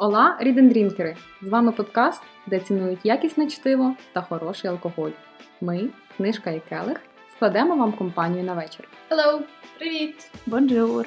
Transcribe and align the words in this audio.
Ола 0.00 0.36
рідендрінкери! 0.40 1.16
З 1.42 1.48
вами 1.48 1.72
подкаст, 1.72 2.22
де 2.46 2.60
цінують 2.60 2.98
якісне 3.04 3.46
чтиво 3.46 3.94
та 4.12 4.22
хороший 4.22 4.70
алкоголь. 4.70 5.10
Ми, 5.60 5.88
книжка 6.16 6.50
і 6.50 6.60
келих, 6.60 7.00
складемо 7.36 7.76
вам 7.76 7.92
компанію 7.92 8.44
на 8.44 8.54
вечір. 8.54 8.88
Hello! 9.10 9.40
Привіт! 9.78 10.30
Бонжур! 10.46 11.06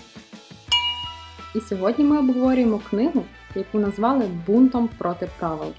І 1.56 1.60
сьогодні 1.60 2.06
ми 2.06 2.20
обговорюємо 2.20 2.82
книгу, 2.90 3.24
яку 3.56 3.80
назвали 3.80 4.26
Бунтом 4.48 4.90
проти 4.98 5.30
правил. 5.40 5.74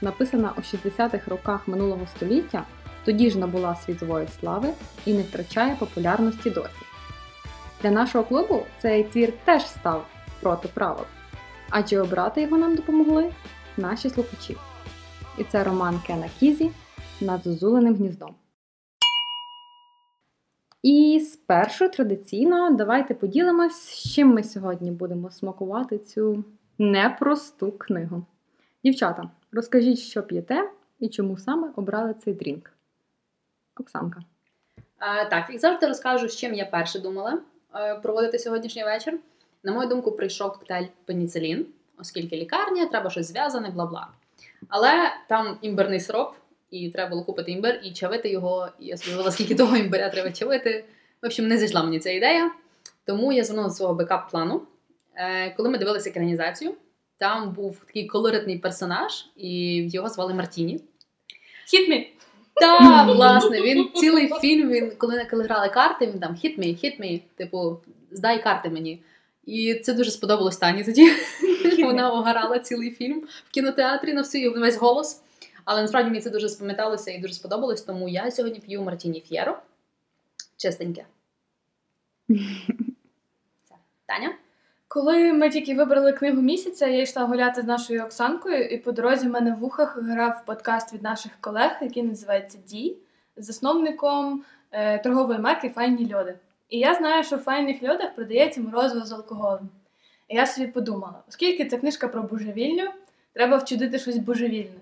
Написана 0.00 0.52
у 0.56 0.60
60-х 0.60 1.28
роках 1.28 1.68
минулого 1.68 2.06
століття, 2.16 2.64
тоді 3.04 3.30
ж 3.30 3.38
набула 3.38 3.74
світової 3.74 4.28
слави 4.40 4.68
і 5.06 5.14
не 5.14 5.22
втрачає 5.22 5.76
популярності 5.78 6.50
досі. 6.50 6.82
Для 7.82 7.90
нашого 7.90 8.24
клубу 8.24 8.62
цей 8.82 9.04
твір 9.04 9.32
теж 9.44 9.66
став 9.66 10.06
проти 10.40 10.68
правил. 10.68 11.04
Адже 11.74 12.00
обрати 12.00 12.42
його 12.42 12.58
нам 12.58 12.76
допомогли 12.76 13.32
наші 13.76 14.10
слухачі. 14.10 14.56
І 15.38 15.44
це 15.44 15.64
роман 15.64 16.00
Кена 16.06 16.28
Кізі 16.40 16.70
Над 17.20 17.44
зозулиним 17.44 17.94
гніздом. 17.94 18.34
І 20.82 21.20
спершу 21.32 21.88
традиційно 21.88 22.70
давайте 22.70 23.14
поділимось, 23.14 23.82
з 23.82 24.12
чим 24.14 24.28
ми 24.28 24.42
сьогодні 24.44 24.90
будемо 24.90 25.30
смакувати 25.30 25.98
цю 25.98 26.44
непросту 26.78 27.72
книгу. 27.72 28.26
Дівчата, 28.84 29.30
розкажіть, 29.52 29.98
що 29.98 30.22
п'єте 30.22 30.70
і 31.00 31.08
чому 31.08 31.38
саме 31.38 31.72
обрали 31.76 32.14
цей 32.14 32.34
drink. 32.34 32.70
Оксанка. 33.80 34.20
А, 34.98 35.24
так, 35.24 35.50
як 35.50 35.60
завжди 35.60 35.86
розкажу, 35.86 36.28
з 36.28 36.36
чим 36.36 36.54
я 36.54 36.66
перше 36.66 36.98
думала 36.98 37.38
е, 37.74 37.94
проводити 37.94 38.38
сьогоднішній 38.38 38.84
вечір. 38.84 39.18
На 39.64 39.72
мою 39.72 39.88
думку, 39.88 40.12
прийшов 40.12 40.52
коктейль 40.52 40.86
пеніцилін, 41.04 41.66
оскільки 41.98 42.36
лікарня, 42.36 42.86
треба 42.86 43.10
щось 43.10 43.26
зв'язане, 43.26 43.68
бла-бла. 43.68 44.06
Але 44.68 44.92
там 45.28 45.58
імбирний 45.62 46.00
сироп, 46.00 46.34
і 46.70 46.90
треба 46.90 47.10
було 47.10 47.24
купити 47.24 47.52
імбир 47.52 47.80
і 47.84 47.92
чавити 47.92 48.30
його. 48.30 48.68
І 48.80 48.86
я 48.86 48.96
собі 48.96 49.30
скільки 49.30 49.54
того 49.54 49.76
імбиря 49.76 50.08
треба 50.08 50.32
чавити. 50.32 50.84
В 51.22 51.26
общем, 51.26 51.48
не 51.48 51.58
зайшла 51.58 51.82
мені 51.82 51.98
ця 51.98 52.10
ідея. 52.10 52.50
Тому 53.04 53.32
я 53.32 53.44
звернула 53.44 53.68
до 53.68 53.74
свого 53.74 53.94
бекап-плану. 53.94 54.60
Е, 55.14 55.50
коли 55.50 55.68
ми 55.68 55.78
дивилися 55.78 56.10
екранізацію, 56.10 56.74
там 57.18 57.52
був 57.52 57.78
такий 57.86 58.06
колоритний 58.06 58.58
персонаж, 58.58 59.12
і 59.36 59.82
його 59.90 60.08
звали 60.08 60.34
Мартіні. 60.34 60.80
Hit 61.74 61.90
me! 61.90 62.06
Так, 62.54 63.16
власне, 63.16 63.62
він 63.62 63.88
цілий 63.94 64.32
фільм, 64.40 64.70
він, 64.70 64.92
коли, 64.98 65.26
коли 65.30 65.44
грали 65.44 65.68
карти, 65.68 66.06
він 66.06 66.20
там 66.20 66.32
hit 66.32 66.58
me, 66.58 66.84
hit 66.84 67.00
me, 67.00 67.20
типу, 67.36 67.78
здай 68.10 68.42
карти 68.42 68.70
мені. 68.70 69.02
І 69.44 69.74
це 69.74 69.94
дуже 69.94 70.10
сподобалось 70.10 70.56
Тані 70.56 70.84
тоді. 70.84 71.10
Вона 71.84 72.10
ограла 72.10 72.58
цілий 72.58 72.90
фільм 72.90 73.22
в 73.48 73.50
кінотеатрі 73.50 74.12
на 74.12 74.20
всю 74.20 74.52
весь 74.52 74.76
голос. 74.76 75.22
Але 75.64 75.82
насправді 75.82 76.10
мені 76.10 76.22
це 76.22 76.30
дуже 76.30 76.48
спам'яталося 76.48 77.10
і 77.10 77.18
дуже 77.18 77.34
сподобалось, 77.34 77.82
тому 77.82 78.08
я 78.08 78.30
сьогодні 78.30 78.60
п'ю 78.60 78.82
Мартіні 78.82 79.20
Ф'єро. 79.20 79.58
Чистеньке. 80.56 81.04
Таня? 84.06 84.34
Коли 84.88 85.32
ми 85.32 85.50
тільки 85.50 85.74
вибрали 85.74 86.12
книгу 86.12 86.42
місяця, 86.42 86.86
я 86.86 87.02
йшла 87.02 87.24
гуляти 87.24 87.62
з 87.62 87.64
нашою 87.64 88.04
Оксанкою, 88.04 88.64
і 88.64 88.78
по 88.78 88.92
дорозі 88.92 89.28
в 89.28 89.30
мене 89.30 89.54
в 89.60 89.64
ухах 89.64 89.98
грав 90.02 90.44
подкаст 90.46 90.94
від 90.94 91.02
наших 91.02 91.32
колег, 91.40 91.78
який 91.82 92.02
називається 92.02 92.58
Ді, 92.66 92.96
з 93.36 93.46
засновником 93.46 94.44
е, 94.72 94.98
торгової 94.98 95.38
марки 95.38 95.68
Файні 95.68 96.14
льоди. 96.14 96.34
І 96.72 96.78
я 96.78 96.94
знаю, 96.94 97.24
що 97.24 97.36
в 97.36 97.38
файних 97.38 97.82
льодах 97.82 98.14
продається 98.14 98.60
морозиво 98.60 99.06
з 99.06 99.12
алкоголем. 99.12 99.68
І 100.28 100.36
я 100.36 100.46
собі 100.46 100.66
подумала, 100.66 101.22
оскільки 101.28 101.64
це 101.64 101.78
книжка 101.78 102.08
про 102.08 102.22
божевільню, 102.22 102.88
треба 103.32 103.56
вчудити 103.56 103.98
щось 103.98 104.18
божевільне. 104.18 104.80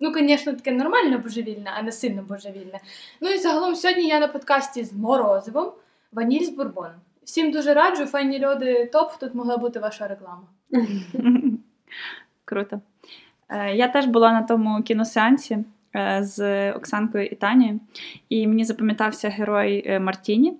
Ну, 0.00 0.12
звісно, 0.12 0.52
таке 0.52 0.72
нормальне 0.72 1.18
божевільне, 1.18 1.72
а 1.78 1.82
не 1.82 1.92
сильно 1.92 2.22
божевільне. 2.22 2.80
Ну 3.20 3.30
і 3.30 3.38
загалом 3.38 3.74
сьогодні 3.74 4.08
я 4.08 4.20
на 4.20 4.28
подкасті 4.28 4.84
з 4.84 4.92
морозивом 4.92 5.72
ваніль 6.12 6.44
з 6.44 6.48
бурбоном. 6.50 7.00
Всім 7.24 7.50
дуже 7.50 7.74
раджу, 7.74 8.06
файні 8.06 8.46
льоди 8.46 8.90
топ, 8.92 9.12
тут 9.20 9.34
могла 9.34 9.56
бути 9.56 9.78
ваша 9.78 10.08
реклама. 10.08 10.42
Круто. 12.44 12.80
Е, 13.48 13.74
Я 13.74 13.88
теж 13.88 14.06
була 14.06 14.32
на 14.32 14.42
тому 14.42 14.82
кіносеансі 14.82 15.58
е, 15.96 16.18
з 16.22 16.72
Оксанкою 16.72 17.26
і 17.26 17.34
Танією, 17.34 17.80
і 18.28 18.46
мені 18.46 18.64
запам'ятався 18.64 19.28
герой 19.28 19.82
е, 19.86 20.00
Мартіні. 20.00 20.56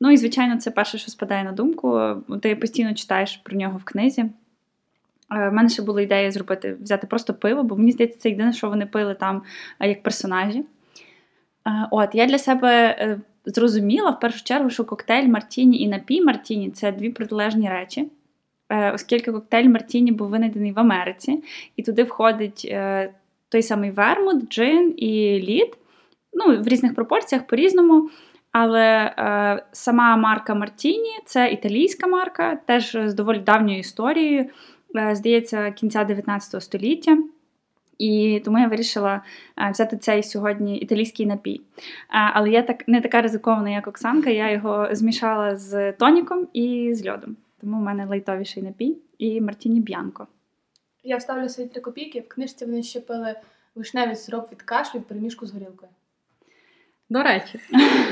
Ну 0.00 0.10
і, 0.10 0.16
звичайно, 0.16 0.56
це 0.56 0.70
перше, 0.70 0.98
що 0.98 1.10
спадає 1.10 1.44
на 1.44 1.52
думку. 1.52 2.00
Ти 2.42 2.56
постійно 2.56 2.94
читаєш 2.94 3.36
про 3.36 3.56
нього 3.56 3.78
в 3.78 3.84
книзі. 3.84 4.24
У 5.30 5.34
мене 5.34 5.68
ще 5.68 5.82
була 5.82 6.00
ідея 6.00 6.32
зробити, 6.32 6.76
взяти 6.80 7.06
просто 7.06 7.34
пиво, 7.34 7.62
бо 7.62 7.76
мені 7.76 7.92
здається, 7.92 8.18
це 8.18 8.28
єдине, 8.28 8.52
що 8.52 8.68
вони 8.68 8.86
пили 8.86 9.14
там 9.14 9.42
е, 9.80 9.88
як 9.88 10.02
персонажі. 10.02 10.58
Е, 10.58 11.88
От, 11.90 12.14
я 12.14 12.26
для 12.26 12.38
себе 12.38 12.96
е, 13.00 13.20
зрозуміла 13.44 14.10
в 14.10 14.20
першу 14.20 14.44
чергу, 14.44 14.70
що 14.70 14.84
коктейль 14.84 15.28
Мартіні 15.28 15.80
і 15.80 15.88
напій 15.88 16.22
Мартіні 16.22 16.70
це 16.70 16.92
дві 16.92 17.10
протилежні 17.10 17.68
речі, 17.68 18.08
Е, 18.68 18.92
оскільки 18.92 19.32
коктейль 19.32 19.68
Мартіні 19.68 20.12
був 20.12 20.28
винайдений 20.28 20.72
в 20.72 20.78
Америці, 20.78 21.42
і 21.76 21.82
туди 21.82 22.02
входить 22.02 22.66
е, 22.70 23.10
той 23.48 23.62
самий 23.62 23.90
вермут, 23.90 24.48
джин 24.52 24.94
і 24.96 25.40
лід. 25.40 25.76
Ну, 26.32 26.62
в 26.62 26.68
різних 26.68 26.94
пропорціях 26.94 27.46
по-різному. 27.46 28.10
Але 28.58 29.14
е, 29.18 29.62
сама 29.72 30.16
марка 30.16 30.54
Мартіні 30.54 31.10
це 31.26 31.50
італійська 31.50 32.06
марка, 32.06 32.56
теж 32.56 32.98
з 33.04 33.14
доволі 33.14 33.38
давньою 33.38 33.78
історією, 33.78 34.50
е, 34.96 35.14
здається, 35.14 35.70
кінця 35.70 36.04
19 36.04 36.62
століття. 36.62 37.18
І 37.98 38.42
тому 38.44 38.58
я 38.58 38.68
вирішила 38.68 39.22
е, 39.58 39.70
взяти 39.70 39.96
цей 39.96 40.22
сьогодні 40.22 40.78
італійський 40.78 41.26
напій. 41.26 41.60
Е, 41.60 41.82
але 42.08 42.50
я 42.50 42.62
так 42.62 42.88
не 42.88 43.00
така 43.00 43.22
ризикована, 43.22 43.70
як 43.70 43.86
Оксанка. 43.86 44.30
Я 44.30 44.50
його 44.50 44.88
змішала 44.92 45.56
з 45.56 45.92
тоніком 45.92 46.48
і 46.52 46.94
з 46.94 47.08
льодом. 47.08 47.36
Тому 47.60 47.78
в 47.78 47.82
мене 47.82 48.06
лайтовіший 48.06 48.62
напій 48.62 48.96
і 49.18 49.40
Мартіні 49.40 49.80
Б'янко. 49.80 50.26
Я 51.04 51.16
вставлю 51.16 51.48
свої 51.48 51.68
три 51.68 51.80
копійки. 51.80 52.20
В 52.20 52.28
книжці 52.28 52.64
вони 52.64 52.82
ще 52.82 53.00
пили 53.00 53.34
вишневий 53.74 54.16
сироп 54.16 54.52
від 54.52 54.62
кашлю 54.62 55.00
в 55.00 55.02
переміжку 55.02 55.46
з 55.46 55.52
горілкою. 55.52 55.90
До 57.10 57.22
речі, 57.22 57.60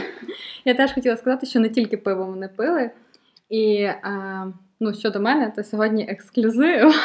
я 0.65 0.75
теж 0.75 0.93
хотіла 0.93 1.17
сказати, 1.17 1.47
що 1.47 1.61
не 1.61 1.69
тільки 1.69 1.97
пиво 1.97 2.25
вони 2.25 2.49
пили. 2.49 2.91
І 3.51 3.89
ну, 4.81 4.95
щодо 4.95 5.21
мене, 5.21 5.53
то 5.57 5.65
сьогодні 5.65 6.07
ексклюзив. 6.09 6.95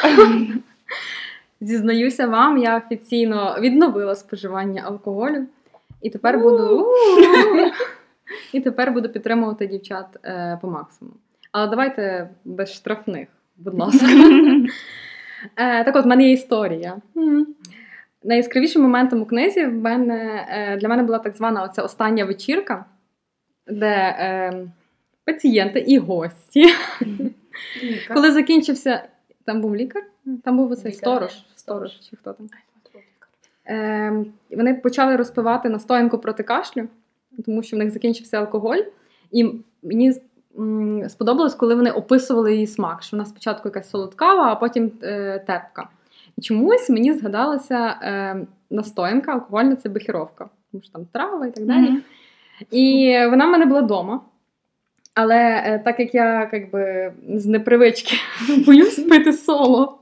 Зізнаюся 1.60 2.26
вам, 2.26 2.58
я 2.58 2.76
офіційно 2.76 3.56
відновила 3.60 4.14
споживання 4.14 4.82
алкоголю. 4.86 5.46
І 6.02 6.10
тепер 6.10 6.38
буду 6.38 6.86
і 8.52 8.60
тепер 8.60 8.92
буду 8.92 9.08
підтримувати 9.08 9.66
дівчат 9.66 10.06
е, 10.24 10.58
по 10.62 10.68
максимуму. 10.68 11.16
Але 11.52 11.66
давайте 11.66 12.30
без 12.44 12.72
штрафних, 12.72 13.28
будь 13.56 13.74
ласка. 13.74 14.06
Е, 15.56 15.84
так 15.84 15.96
от, 15.96 16.04
в 16.04 16.08
мене 16.08 16.24
є 16.24 16.32
історія. 16.32 16.96
Найяскравішим 18.22 18.82
моментом 18.82 19.22
у 19.22 19.26
книзі 19.26 19.66
в 19.66 19.74
мене, 19.74 20.46
е, 20.50 20.76
для 20.76 20.88
мене 20.88 21.02
була 21.02 21.18
так 21.18 21.36
звана 21.36 21.62
оця 21.62 21.82
остання 21.82 22.24
вечірка, 22.24 22.84
де 23.66 24.16
е, 24.18 24.66
пацієнти 25.24 25.78
і 25.78 25.98
гості. 25.98 26.66
Коли 28.14 28.32
закінчився. 28.32 29.08
Там 29.44 29.60
був 29.60 29.76
лікар? 29.76 30.02
Там 30.44 30.56
був 30.56 30.70
оцей 30.70 30.92
сторож. 30.92 31.44
Сторож, 31.56 32.00
чи 32.10 32.16
хто 32.16 32.32
там. 32.32 32.48
Е, 33.66 34.24
вони 34.50 34.74
почали 34.74 35.16
розпивати 35.16 35.68
настоянку 35.68 36.18
проти 36.18 36.42
кашлю, 36.42 36.88
тому 37.44 37.62
що 37.62 37.76
в 37.76 37.78
них 37.78 37.90
закінчився 37.90 38.38
алкоголь. 38.38 38.82
І 39.30 39.54
мені 39.82 40.14
сподобалось, 41.08 41.54
коли 41.54 41.74
вони 41.74 41.90
описували 41.90 42.52
її 42.52 42.66
смак, 42.66 43.02
що 43.02 43.16
вона 43.16 43.26
спочатку 43.26 43.68
якась 43.68 43.90
солодкава, 43.90 44.52
а 44.52 44.56
потім 44.56 44.92
е, 45.02 45.38
терпка. 45.46 45.88
І 46.38 46.42
чомусь 46.42 46.90
мені 46.90 47.12
згадалася 47.12 47.96
е, 48.02 48.46
настоянка, 48.70 49.32
алкогольна 49.32 49.76
це 49.76 49.88
бихіровка, 49.88 50.48
тому 50.72 50.82
що 50.82 50.92
там 50.92 51.06
трава 51.12 51.46
і 51.46 51.50
так 51.50 51.64
далі. 51.66 51.88
Мгм. 51.88 52.02
І 52.70 53.16
вона 53.30 53.46
в 53.46 53.50
мене 53.50 53.66
була 53.66 53.80
вдома. 53.80 54.20
Але 55.14 55.62
е, 55.66 55.82
так 55.84 56.00
як 56.00 56.14
я 56.14 56.46
как 56.50 56.70
би, 56.70 57.12
з 57.34 57.46
непривички 57.46 58.16
боюсь 58.66 58.98
пити 58.98 59.32
соло, 59.32 59.98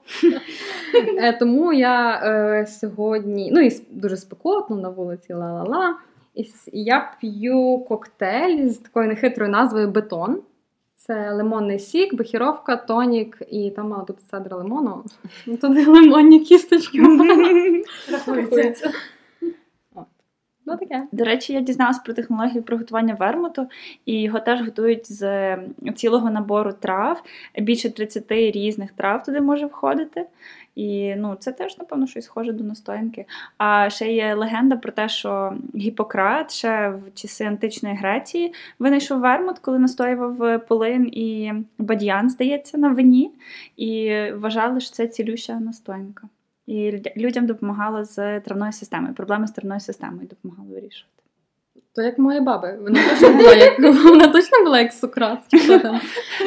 е, 1.19 1.33
тому 1.33 1.73
я 1.73 2.21
е, 2.25 2.67
сьогодні, 2.67 3.51
ну 3.53 3.61
і 3.61 3.83
дуже 3.91 4.17
спекотно 4.17 4.77
на 4.77 4.89
вулиці 4.89 5.33
ла-ла-ла. 5.33 5.95
І 6.35 6.43
і 6.73 6.85
я 6.85 7.13
п'ю 7.21 7.79
коктейль 7.89 8.69
з 8.69 8.77
такою 8.77 9.09
нехитрою 9.09 9.51
назвою 9.51 9.89
бетон. 9.89 10.41
Це 11.11 11.33
лимонний 11.33 11.79
сік, 11.79 12.15
бахіровка, 12.15 12.77
тонік, 12.77 13.43
і 13.51 13.71
там 13.71 13.89
мала 13.89 14.05
бути 14.05 14.23
цедра 14.31 14.57
лимону. 14.57 15.05
Ну, 15.47 15.57
Туди 15.57 15.87
лимонні 15.87 16.41
кісточки. 16.41 16.99
Рахується. 18.13 18.93
Ну 20.67 20.77
таке. 20.77 21.07
До 21.13 21.25
речі, 21.25 21.53
я 21.53 21.61
дізналася 21.61 22.01
про 22.05 22.15
технологію 22.15 22.63
приготування 22.63 23.15
вермуту, 23.15 23.67
і 24.07 24.23
його 24.23 24.41
теж 24.41 24.61
готують 24.61 25.13
з 25.13 25.57
цілого 25.97 26.31
набору 26.31 26.73
трав. 26.73 27.23
Більше 27.59 27.91
30 27.91 28.25
різних 28.31 28.93
трав 28.93 29.23
туди 29.23 29.41
може 29.41 29.67
входити. 29.67 30.27
І 30.79 31.15
ну, 31.17 31.37
це 31.41 31.53
теж, 31.53 31.79
напевно, 31.79 32.07
щось 32.07 32.25
схоже 32.25 32.53
до 32.53 32.65
настоянки. 32.65 33.25
А 33.57 33.91
ще 33.91 34.13
є 34.13 34.35
легенда 34.35 34.77
про 34.77 34.93
те, 34.93 35.09
що 35.09 35.53
Гіппократ 35.77 36.53
ще 36.53 36.89
в 36.89 37.15
часи 37.15 37.45
античної 37.45 37.97
Греції 37.97 38.55
винайшов 38.79 39.21
вермут, 39.21 39.59
коли 39.59 39.79
настоював 39.79 40.67
полин 40.67 41.07
і 41.13 41.53
бадьян, 41.79 42.31
здається, 42.31 42.79
на 42.79 42.89
вині. 42.89 43.33
І 43.77 44.23
вважали, 44.35 44.81
що 44.81 44.91
це 44.91 45.07
цілюща 45.07 45.61
настоянка. 45.61 46.29
І 46.67 47.03
людям 47.17 47.47
допомагала 47.47 48.05
з 48.05 48.41
травною 48.41 48.73
системою. 48.73 49.15
Проблеми 49.15 49.47
з 49.47 49.53
травною 49.53 49.81
системою 49.81 50.29
допомагали 50.29 50.75
вирішувати. 50.75 51.23
То 51.95 52.03
як 52.03 52.19
моя 52.19 52.41
баба. 52.41 52.75
Вона 52.81 53.01
точно 53.09 53.33
була 53.33 53.55
як 53.55 53.79
вона 54.05 54.29
точно 54.29 54.65
була 54.65 54.81
як 54.81 54.93
Сократ. 54.93 55.39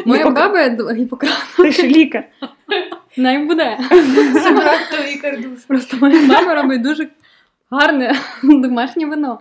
Моя 0.06 0.30
баба 0.30 0.94
Гіппократ. 0.94 1.44
Ти 1.58 1.72
ж 1.72 1.88
лікар. 1.88 2.28
Не 3.18 3.40
буде. 3.40 3.78
Собрати 4.44 5.20
кардуш. 5.22 5.60
Просто 5.68 5.98
моя 6.02 6.28
баба 6.28 6.56
робить 6.56 6.82
дуже 6.82 7.08
гарне 7.72 8.16
домашнє 8.44 9.06
вино. 9.06 9.40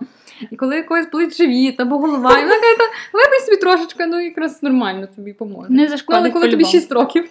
І 0.51 0.55
коли 0.55 0.75
якось 0.75 1.09
болить 1.11 1.37
живіт 1.37 1.79
або 1.79 1.97
голова, 1.97 2.31
і 2.39 2.43
вона 2.43 2.55
каже, 2.55 2.77
«Та 2.77 2.83
випий 3.17 3.39
собі 3.45 3.57
трошечки, 3.57 4.05
ну 4.05 4.19
якраз 4.19 4.63
нормально 4.63 5.07
тобі 5.15 5.33
поможе. 5.33 5.69
Не 5.73 5.83
Але 5.83 5.97
коли 6.07 6.29
тобі 6.29 6.31
по-любому. 6.41 6.71
6 6.71 6.91
років, 6.91 7.29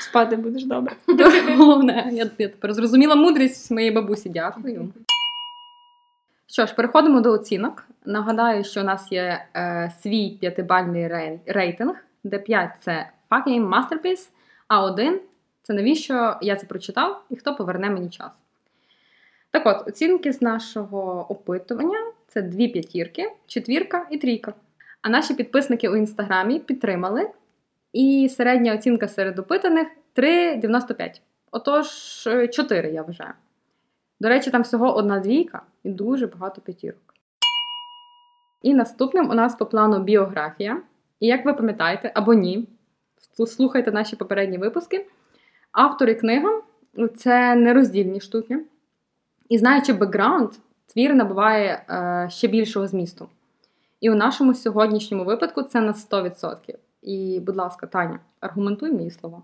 Спати 0.00 0.36
будеш 0.36 0.64
добре. 0.64 0.92
головне. 1.56 2.08
Я, 2.12 2.26
тепер 2.26 2.74
зрозуміла 2.74 3.14
мудрість 3.14 3.70
моєї 3.70 3.92
бабусі. 3.92 4.28
Дякую. 4.28 4.88
Що 6.52 6.66
ж, 6.66 6.74
переходимо 6.74 7.20
до 7.20 7.32
оцінок. 7.32 7.84
Нагадаю, 8.06 8.64
що 8.64 8.80
у 8.80 8.84
нас 8.84 9.12
є 9.12 9.44
е, 9.56 9.92
свій 10.02 10.30
п'ятибальний 10.40 11.08
рей- 11.08 11.38
рейтинг, 11.46 11.94
де 12.24 12.38
5 12.38 12.70
це 12.80 13.10
fucking 13.30 13.68
masterpiece, 13.68 14.28
а 14.68 14.84
1 14.84 15.20
це 15.62 15.72
навіщо 15.72 16.36
я 16.42 16.56
це 16.56 16.66
прочитав 16.66 17.22
і 17.30 17.36
хто 17.36 17.54
поверне 17.54 17.90
мені 17.90 18.10
час. 18.10 18.30
Так 19.50 19.66
от, 19.66 19.88
оцінки 19.88 20.32
з 20.32 20.42
нашого 20.42 21.26
опитування 21.28 21.98
це 22.28 22.42
дві 22.42 22.68
п'ятірки, 22.68 23.32
четвірка 23.46 24.06
і 24.10 24.18
трійка. 24.18 24.52
А 25.02 25.08
наші 25.08 25.34
підписники 25.34 25.88
у 25.88 25.96
інстаграмі 25.96 26.58
підтримали. 26.58 27.30
І 27.92 28.30
середня 28.36 28.74
оцінка 28.74 29.08
серед 29.08 29.38
опитаних 29.38 29.88
3,95. 30.16 31.20
Отож, 31.50 31.86
4, 32.52 32.92
я 32.92 33.02
вважаю. 33.02 33.32
До 34.20 34.28
речі, 34.28 34.50
там 34.50 34.62
всього 34.62 34.94
одна 34.96 35.20
двійка 35.20 35.62
і 35.84 35.90
дуже 35.90 36.26
багато 36.26 36.60
п'ятірок. 36.60 37.14
І 38.62 38.74
наступним 38.74 39.30
у 39.30 39.34
нас 39.34 39.54
по 39.54 39.66
плану 39.66 39.98
біографія. 39.98 40.82
І 41.20 41.26
як 41.26 41.44
ви 41.44 41.54
пам'ятаєте, 41.54 42.12
або 42.14 42.34
ні, 42.34 42.68
слухайте 43.46 43.92
наші 43.92 44.16
попередні 44.16 44.58
випуски. 44.58 45.06
Автори 45.72 46.14
книгам 46.14 46.62
це 47.16 47.54
нероздільні 47.54 48.20
штуки. 48.20 48.64
І 49.48 49.58
знаючи 49.58 49.92
бекграунд, 49.92 50.50
твір 50.86 51.14
набуває 51.14 51.84
е, 51.90 52.28
ще 52.30 52.48
більшого 52.48 52.86
змісту. 52.86 53.28
І 54.00 54.10
у 54.10 54.14
нашому 54.14 54.54
сьогоднішньому 54.54 55.24
випадку 55.24 55.62
це 55.62 55.80
на 55.80 55.92
100%. 55.92 56.74
І, 57.02 57.40
будь 57.46 57.56
ласка, 57.56 57.86
Таня, 57.86 58.20
аргументуй 58.40 58.92
мої 58.92 59.10
слова. 59.10 59.42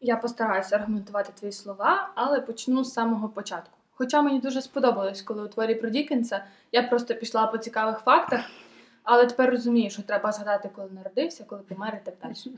Я 0.00 0.16
постараюся 0.16 0.76
аргументувати 0.76 1.32
твої 1.38 1.52
слова, 1.52 2.10
але 2.14 2.40
почну 2.40 2.84
з 2.84 2.92
самого 2.92 3.28
початку. 3.28 3.78
Хоча 3.90 4.22
мені 4.22 4.40
дуже 4.40 4.62
сподобалось, 4.62 5.22
коли 5.22 5.44
у 5.44 5.48
творі 5.48 5.74
про 5.74 5.90
Дікенса 5.90 6.44
я 6.72 6.82
просто 6.82 7.14
пішла 7.14 7.46
по 7.46 7.58
цікавих 7.58 7.98
фактах, 7.98 8.40
але 9.02 9.26
тепер 9.26 9.50
розумію, 9.50 9.90
що 9.90 10.02
треба 10.02 10.32
згадати, 10.32 10.70
коли 10.76 10.90
народився, 10.90 11.44
коли 11.44 11.62
помер 11.62 12.00
і 12.02 12.04
так 12.04 12.14
далі. 12.22 12.56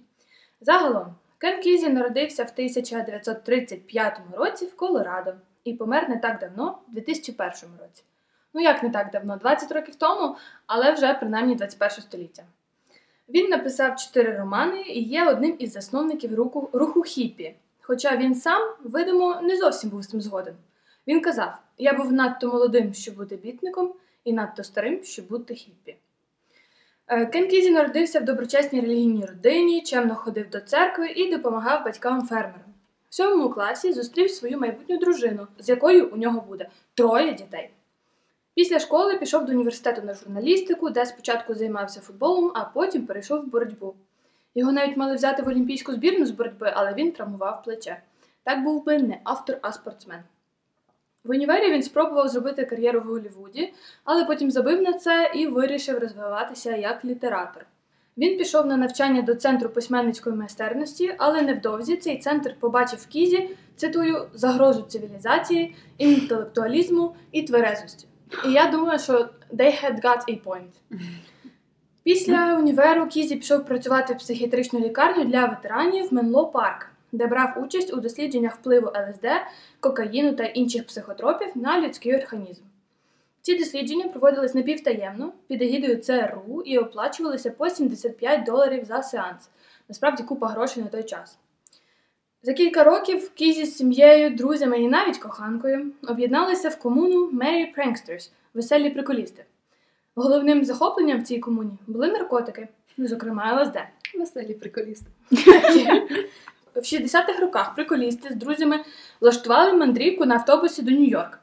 Загалом, 0.61 1.14
Кен 1.38 1.61
Кізі 1.61 1.88
народився 1.88 2.44
в 2.44 2.50
1935 2.53 4.20
році 4.32 4.67
в 4.67 4.76
Колорадо 4.76 5.35
і 5.64 5.73
помер 5.75 6.08
не 6.08 6.19
так 6.19 6.38
давно, 6.38 6.79
в 6.88 6.94
2001 6.94 7.70
році. 7.81 8.03
Ну 8.55 8.61
як 8.61 8.82
не 8.82 8.91
так 8.91 9.11
давно, 9.11 9.37
20 9.37 9.73
років 9.73 9.94
тому, 9.94 10.37
але 10.67 10.93
вже 10.93 11.14
принаймні 11.14 11.55
21 11.55 11.91
століття. 11.91 12.43
Він 13.29 13.50
написав 13.50 13.97
чотири 13.97 14.38
романи 14.38 14.82
і 14.82 15.03
є 15.03 15.29
одним 15.29 15.56
із 15.58 15.73
засновників 15.73 16.35
руху, 16.35 16.70
руху 16.73 17.03
хіппі. 17.03 17.55
Хоча 17.81 18.17
він 18.17 18.35
сам, 18.35 18.75
видимо, 18.85 19.41
не 19.43 19.56
зовсім 19.56 19.91
був 19.91 20.03
з 20.03 20.08
цим 20.08 20.20
згоден. 20.20 20.55
Він 21.06 21.20
казав: 21.20 21.58
Я 21.79 21.93
був 21.93 22.12
надто 22.12 22.49
молодим, 22.49 22.94
щоб 22.94 23.17
бути 23.17 23.37
бітником, 23.37 23.93
і 24.25 24.32
надто 24.32 24.64
старим, 24.64 25.05
щоб 25.05 25.29
бути 25.29 25.55
хіппі. 25.55 25.97
Е, 27.08 27.26
Кен 27.26 27.49
Кізі 27.49 27.70
народився 27.70 28.20
в 28.20 28.25
доброчесній 28.25 28.81
релігійній 28.81 29.26
родині, 29.26 29.82
чемно 29.82 30.14
ходив 30.14 30.50
до 30.50 30.61
церкви 30.61 31.08
і 31.08 31.31
допомагав 31.31 31.85
батькам-фермерам. 31.85 32.75
В 33.08 33.14
сьомому 33.14 33.50
класі 33.50 33.93
зустрів 33.93 34.31
свою 34.31 34.58
майбутню 34.58 34.99
дружину, 34.99 35.47
з 35.58 35.69
якою 35.69 36.08
у 36.08 36.17
нього 36.17 36.41
буде 36.41 36.69
троє 36.94 37.32
дітей. 37.32 37.70
Після 38.55 38.79
школи 38.79 39.19
пішов 39.19 39.44
до 39.44 39.53
університету 39.53 40.03
на 40.03 40.14
журналістику, 40.14 40.91
де 40.91 41.06
спочатку 41.06 41.55
займався 41.55 42.00
футболом, 42.00 42.53
а 42.55 42.64
потім 42.64 43.06
перейшов 43.06 43.41
в 43.41 43.47
боротьбу. 43.47 43.94
Його 44.55 44.73
навіть 44.73 44.97
мали 44.97 45.14
взяти 45.14 45.43
в 45.43 45.49
олімпійську 45.49 45.93
збірну 45.93 46.26
з 46.26 46.31
боротьби, 46.31 46.73
але 46.75 46.94
він 46.94 47.12
травмував 47.12 47.62
плече. 47.62 48.03
Так 48.44 48.64
був 48.64 48.85
би 48.85 48.99
не 48.99 49.20
автор, 49.25 49.58
а 49.62 49.73
спортсмен. 49.73 50.20
В 51.26 51.31
універі 51.31 51.73
він 51.73 51.82
спробував 51.82 52.28
зробити 52.28 52.64
кар'єру 52.64 53.00
в 53.00 53.05
Голлівуді, 53.05 53.73
але 54.05 54.25
потім 54.25 54.50
забив 54.50 54.82
на 54.82 54.93
це 54.93 55.31
і 55.34 55.46
вирішив 55.46 55.99
розвиватися 55.99 56.76
як 56.76 57.05
літератор. 57.05 57.67
Він 58.19 58.38
пішов 58.38 58.67
на 58.67 58.76
навчання 58.76 59.23
до 59.23 59.34
центру 59.34 59.69
письменницької 59.69 60.37
майстерності, 60.37 61.14
але 61.19 61.43
невдовзі 61.43 61.96
цей 61.96 62.19
центр 62.19 62.55
побачив 62.61 62.99
в 62.99 63.06
Кізі, 63.06 63.50
цитую, 63.76 64.28
загрозу 64.34 64.82
цивілізації, 64.82 65.75
інтелектуалізму 65.99 67.14
і 67.32 67.43
тверезості. 67.43 68.06
І 68.46 68.52
я 68.52 68.70
думаю, 68.70 68.99
що 68.99 69.12
they 69.52 69.84
had 69.84 70.05
got 70.05 70.20
a 70.29 70.44
point. 70.44 71.00
Після 72.02 72.56
універу 72.56 73.06
Кізі 73.06 73.37
пішов 73.37 73.64
працювати 73.64 74.14
в 74.14 74.19
психіатричну 74.19 74.81
лікарню 74.81 75.25
для 75.25 75.46
ветеранів 75.46 76.14
Менло 76.14 76.46
Парк, 76.46 76.87
де 77.12 77.26
брав 77.26 77.64
участь 77.64 77.93
у 77.94 77.97
дослідженнях 77.97 78.55
впливу 78.56 78.87
ЛСД, 78.87 79.26
кокаїну 79.81 80.32
та 80.32 80.44
інших 80.44 80.87
психотропів 80.87 81.49
на 81.55 81.81
людський 81.81 82.17
організм. 82.17 82.62
Ці 83.43 83.58
дослідження 83.58 84.08
проводились 84.08 84.55
напівтаємно 84.55 85.32
під 85.49 85.62
егідою 85.62 85.97
ЦРУ 85.97 86.62
і 86.64 86.79
оплачувалися 86.79 87.50
по 87.50 87.70
75 87.70 88.44
доларів 88.44 88.85
за 88.85 89.03
сеанс. 89.03 89.49
Насправді 89.88 90.23
купа 90.23 90.49
грошей 90.49 90.82
на 90.82 90.88
той 90.88 91.03
час. 91.03 91.38
За 92.43 92.53
кілька 92.53 92.85
років 92.85 93.31
Кізі 93.31 93.65
з 93.65 93.77
сім'єю, 93.77 94.31
друзями 94.31 94.79
і 94.82 94.89
навіть 94.89 95.19
коханкою 95.19 95.93
об'єдналися 96.08 96.69
в 96.69 96.79
комуну 96.79 97.31
Merry 97.31 97.67
Pranksters– 97.79 98.31
веселі 98.55 98.91
приколісти. 98.91 99.44
Головним 100.15 100.65
захопленням 100.65 101.20
в 101.20 101.22
цій 101.22 101.39
комуні 101.39 101.79
були 101.86 102.06
наркотики, 102.08 102.69
зокрема 102.98 103.63
ЛСД. 103.63 103.79
Веселі 104.19 104.55
приколісти. 104.55 105.06
В 106.76 106.78
60-х 106.78 107.40
роках 107.40 107.74
приколісти 107.74 108.28
з 108.28 108.36
друзями 108.36 108.84
влаштували 109.20 109.72
мандрівку 109.72 110.24
на 110.24 110.34
автобусі 110.34 110.82
до 110.82 110.90
Нью-Йорк. 110.90 111.38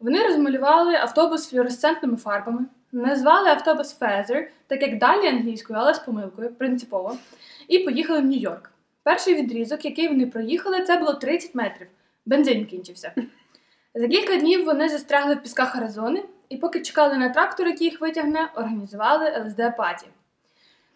Вони 0.00 0.22
розмалювали 0.22 0.94
автобус 0.94 1.50
флюоресцентними 1.50 2.16
фарбами, 2.16 2.66
назвали 2.92 3.48
автобус 3.48 4.00
Feather, 4.00 4.46
так 4.66 4.82
як 4.82 4.98
далі 4.98 5.26
англійською, 5.26 5.78
але 5.78 5.94
з 5.94 5.98
помилкою, 5.98 6.54
принципово, 6.54 7.16
і 7.68 7.78
поїхали 7.78 8.20
в 8.20 8.24
Нью-Йорк. 8.24 8.70
Перший 9.02 9.34
відрізок, 9.34 9.84
який 9.84 10.08
вони 10.08 10.26
проїхали, 10.26 10.82
це 10.82 10.96
було 10.96 11.14
30 11.14 11.54
метрів. 11.54 11.86
Бензин 12.26 12.66
кінчився. 12.66 13.12
За 13.94 14.08
кілька 14.08 14.36
днів 14.36 14.64
вони 14.64 14.88
застрягли 14.88 15.34
в 15.34 15.42
пісках 15.42 15.76
Аризони, 15.76 16.24
і 16.48 16.56
поки 16.56 16.80
чекали 16.80 17.16
на 17.16 17.28
трактор, 17.28 17.66
який 17.66 17.88
їх 17.88 18.00
витягне, 18.00 18.50
організували 18.54 19.24
ЛСД-паті. 19.24 20.06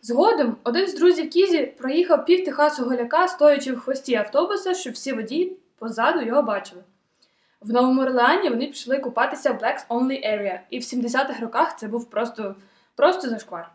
Згодом 0.05 0.57
один 0.65 0.87
з 0.87 0.95
друзів 0.95 1.31
Кізі 1.31 1.67
проїхав 1.79 2.25
пів 2.25 2.45
Техасу 2.45 2.85
голяка, 2.85 3.29
стоячи 3.29 3.73
в 3.73 3.81
хвості 3.81 4.15
автобуса, 4.15 4.75
щоб 4.75 4.93
всі 4.93 5.13
водії 5.13 5.57
позаду 5.79 6.21
його 6.21 6.43
бачили. 6.43 6.83
В 7.61 7.73
Новому 7.73 8.03
Орлеані 8.03 8.49
вони 8.49 8.67
пішли 8.67 8.99
купатися 8.99 9.53
в 9.53 9.55
Blacks 9.55 9.87
Only 9.89 10.27
Area, 10.27 10.59
і 10.71 10.79
в 10.79 10.83
70-х 10.83 11.41
роках 11.41 11.79
це 11.79 11.89
був 11.89 12.11
просто, 12.11 12.55
просто 12.97 13.29
зашквар. 13.29 13.71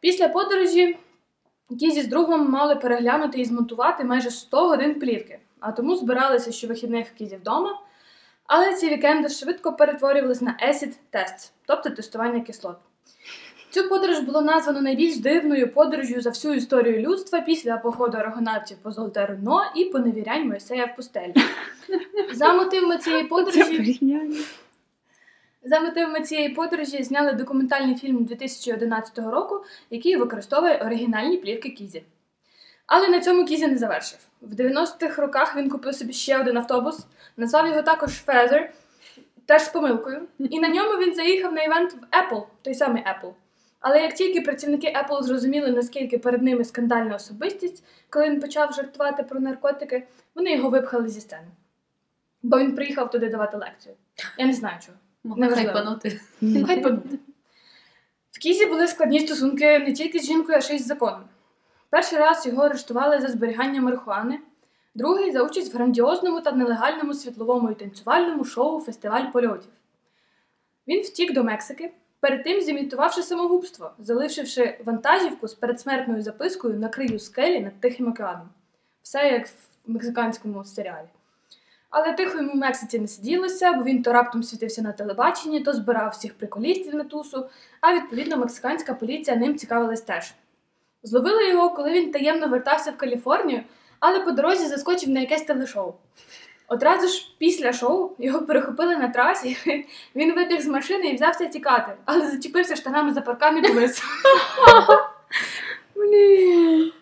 Після 0.00 0.28
подорожі 0.28 0.98
Кізі 1.80 2.02
з 2.02 2.08
другом 2.08 2.50
мали 2.50 2.76
переглянути 2.76 3.40
і 3.40 3.44
змонтувати 3.44 4.04
майже 4.04 4.30
100 4.30 4.68
годин 4.68 5.00
плівки, 5.00 5.38
а 5.60 5.72
тому 5.72 5.96
збиралися 5.96 6.52
щовихідних 6.52 7.08
в 7.08 7.14
Кізі 7.14 7.36
вдома. 7.36 7.80
Але 8.46 8.74
ці 8.74 8.88
вікенди 8.88 9.28
швидко 9.28 9.72
перетворювались 9.72 10.40
на 10.40 10.56
acid 10.68 10.92
tests, 11.12 11.50
тобто 11.66 11.90
тестування 11.90 12.40
кислот. 12.40 12.76
Цю 13.74 13.88
подорож 13.88 14.18
було 14.18 14.42
названо 14.42 14.80
найбільш 14.80 15.18
дивною 15.18 15.72
подорожю 15.72 16.20
за 16.20 16.30
всю 16.30 16.54
історію 16.54 17.00
людства 17.00 17.40
після 17.40 17.76
походу 17.76 18.18
аргонавтів 18.18 18.76
по 18.76 18.90
золоте 18.90 19.26
руно 19.26 19.62
і 19.76 19.84
поневірянь 19.84 20.48
Мойсея 20.48 20.84
в 20.84 20.96
пустелі. 20.96 21.34
За 22.32 22.52
мотивами 22.52 22.98
цієї 22.98 23.24
подорожі. 23.24 24.00
За 25.64 25.80
мотивами 25.80 26.20
цієї 26.20 26.48
подорожі 26.48 27.02
зняли 27.02 27.32
документальний 27.32 27.94
фільм 27.94 28.24
2011 28.24 29.18
року, 29.18 29.64
який 29.90 30.16
використовує 30.16 30.76
оригінальні 30.76 31.36
плівки 31.36 31.70
Кізі. 31.70 32.02
Але 32.86 33.08
на 33.08 33.20
цьому 33.20 33.44
Кізі 33.44 33.66
не 33.66 33.78
завершив. 33.78 34.18
В 34.42 34.54
90-х 34.54 35.22
роках 35.22 35.56
він 35.56 35.70
купив 35.70 35.94
собі 35.94 36.12
ще 36.12 36.40
один 36.40 36.56
автобус, 36.56 37.06
назвав 37.36 37.66
його 37.66 37.82
також 37.82 38.22
Feather, 38.26 38.68
теж 39.46 39.62
з 39.62 39.68
помилкою. 39.68 40.22
І 40.38 40.60
на 40.60 40.68
ньому 40.68 40.98
він 40.98 41.14
заїхав 41.14 41.52
на 41.52 41.62
івент 41.62 41.92
в 41.92 42.16
Apple, 42.16 42.42
той 42.62 42.74
самий 42.74 43.02
Apple. 43.02 43.32
Але 43.84 44.02
як 44.02 44.14
тільки 44.14 44.40
працівники 44.40 44.92
Apple 44.96 45.22
зрозуміли, 45.22 45.70
наскільки 45.70 46.18
перед 46.18 46.42
ними 46.42 46.64
скандальна 46.64 47.16
особистість, 47.16 47.84
коли 48.10 48.30
він 48.30 48.40
почав 48.40 48.72
жартувати 48.72 49.22
про 49.22 49.40
наркотики, 49.40 50.06
вони 50.34 50.52
його 50.52 50.70
випхали 50.70 51.08
зі 51.08 51.20
сцени. 51.20 51.46
Бо 52.42 52.58
він 52.58 52.74
приїхав 52.74 53.10
туди 53.10 53.28
давати 53.28 53.56
лекцію. 53.56 53.94
Я 54.38 54.46
не 54.46 54.52
знаю 54.52 54.78
чого. 54.86 54.98
Хайпанути. 55.54 56.20
Хай 56.66 56.80
подумає. 56.82 57.18
В 58.30 58.38
Кізі 58.38 58.66
були 58.66 58.86
складні 58.86 59.20
стосунки 59.20 59.78
не 59.78 59.92
тільки 59.92 60.18
з 60.18 60.26
жінкою, 60.26 60.58
а 60.58 60.60
ще 60.60 60.74
й 60.74 60.78
з 60.78 60.86
законом. 60.86 61.24
Перший 61.90 62.18
раз 62.18 62.46
його 62.46 62.62
арештували 62.62 63.20
за 63.20 63.28
зберігання 63.28 63.80
марихуани, 63.80 64.40
другий 64.94 65.32
за 65.32 65.42
участь 65.42 65.74
в 65.74 65.76
грандіозному 65.76 66.40
та 66.40 66.52
нелегальному 66.52 67.14
світловому 67.14 67.70
і 67.70 67.74
танцювальному 67.74 68.44
шоу 68.44 68.80
Фестиваль 68.80 69.32
польотів. 69.32 69.72
Він 70.88 71.02
втік 71.02 71.32
до 71.32 71.44
Мексики, 71.44 71.92
перед 72.24 72.44
тим 72.44 72.60
зімітувавши 72.60 73.22
самогубство, 73.22 73.90
залишивши 73.98 74.78
вантажівку 74.84 75.48
з 75.48 75.54
передсмертною 75.54 76.22
запискою 76.22 76.78
на 76.78 76.88
краю 76.88 77.18
скелі 77.18 77.60
над 77.60 77.80
Тихим 77.80 78.08
океаном. 78.08 78.48
Все 79.02 79.28
як 79.28 79.46
в 79.46 79.52
мексиканському 79.86 80.64
серіалі. 80.64 81.06
Але 81.90 82.12
тихо 82.12 82.38
йому 82.38 82.52
в 82.52 82.56
Мексиці 82.56 82.98
не 82.98 83.08
сиділося, 83.08 83.72
бо 83.72 83.84
він 83.84 84.02
то 84.02 84.12
раптом 84.12 84.42
світився 84.42 84.82
на 84.82 84.92
телебаченні, 84.92 85.60
то 85.60 85.72
збирав 85.72 86.10
всіх 86.10 86.34
приколістів 86.34 86.94
на 86.94 87.04
тусу, 87.04 87.46
а 87.80 87.94
відповідно 87.94 88.36
мексиканська 88.36 88.94
поліція 88.94 89.36
ним 89.36 89.58
цікавилась 89.58 90.02
теж. 90.02 90.34
Зловили 91.02 91.48
його, 91.48 91.70
коли 91.70 91.92
він 91.92 92.12
таємно 92.12 92.48
вертався 92.48 92.90
в 92.90 92.96
Каліфорнію, 92.96 93.62
але 94.00 94.20
по 94.20 94.30
дорозі 94.30 94.66
заскочив 94.66 95.10
на 95.10 95.20
якесь 95.20 95.42
телешоу. 95.42 95.94
Одразу 96.74 97.08
ж 97.08 97.28
після 97.38 97.72
шоу 97.72 98.10
його 98.18 98.42
перехопили 98.42 98.96
на 98.96 99.08
трасі, 99.08 99.56
він 100.14 100.34
вибіг 100.34 100.60
з 100.60 100.66
машини 100.66 101.06
і 101.06 101.14
взявся 101.14 101.46
тікати, 101.46 101.92
але 102.04 102.30
зачепився 102.30 102.76
штанами 102.76 103.12
за 103.12 103.20
паркан 103.20 103.58
і 103.58 103.62
повис. 103.68 104.02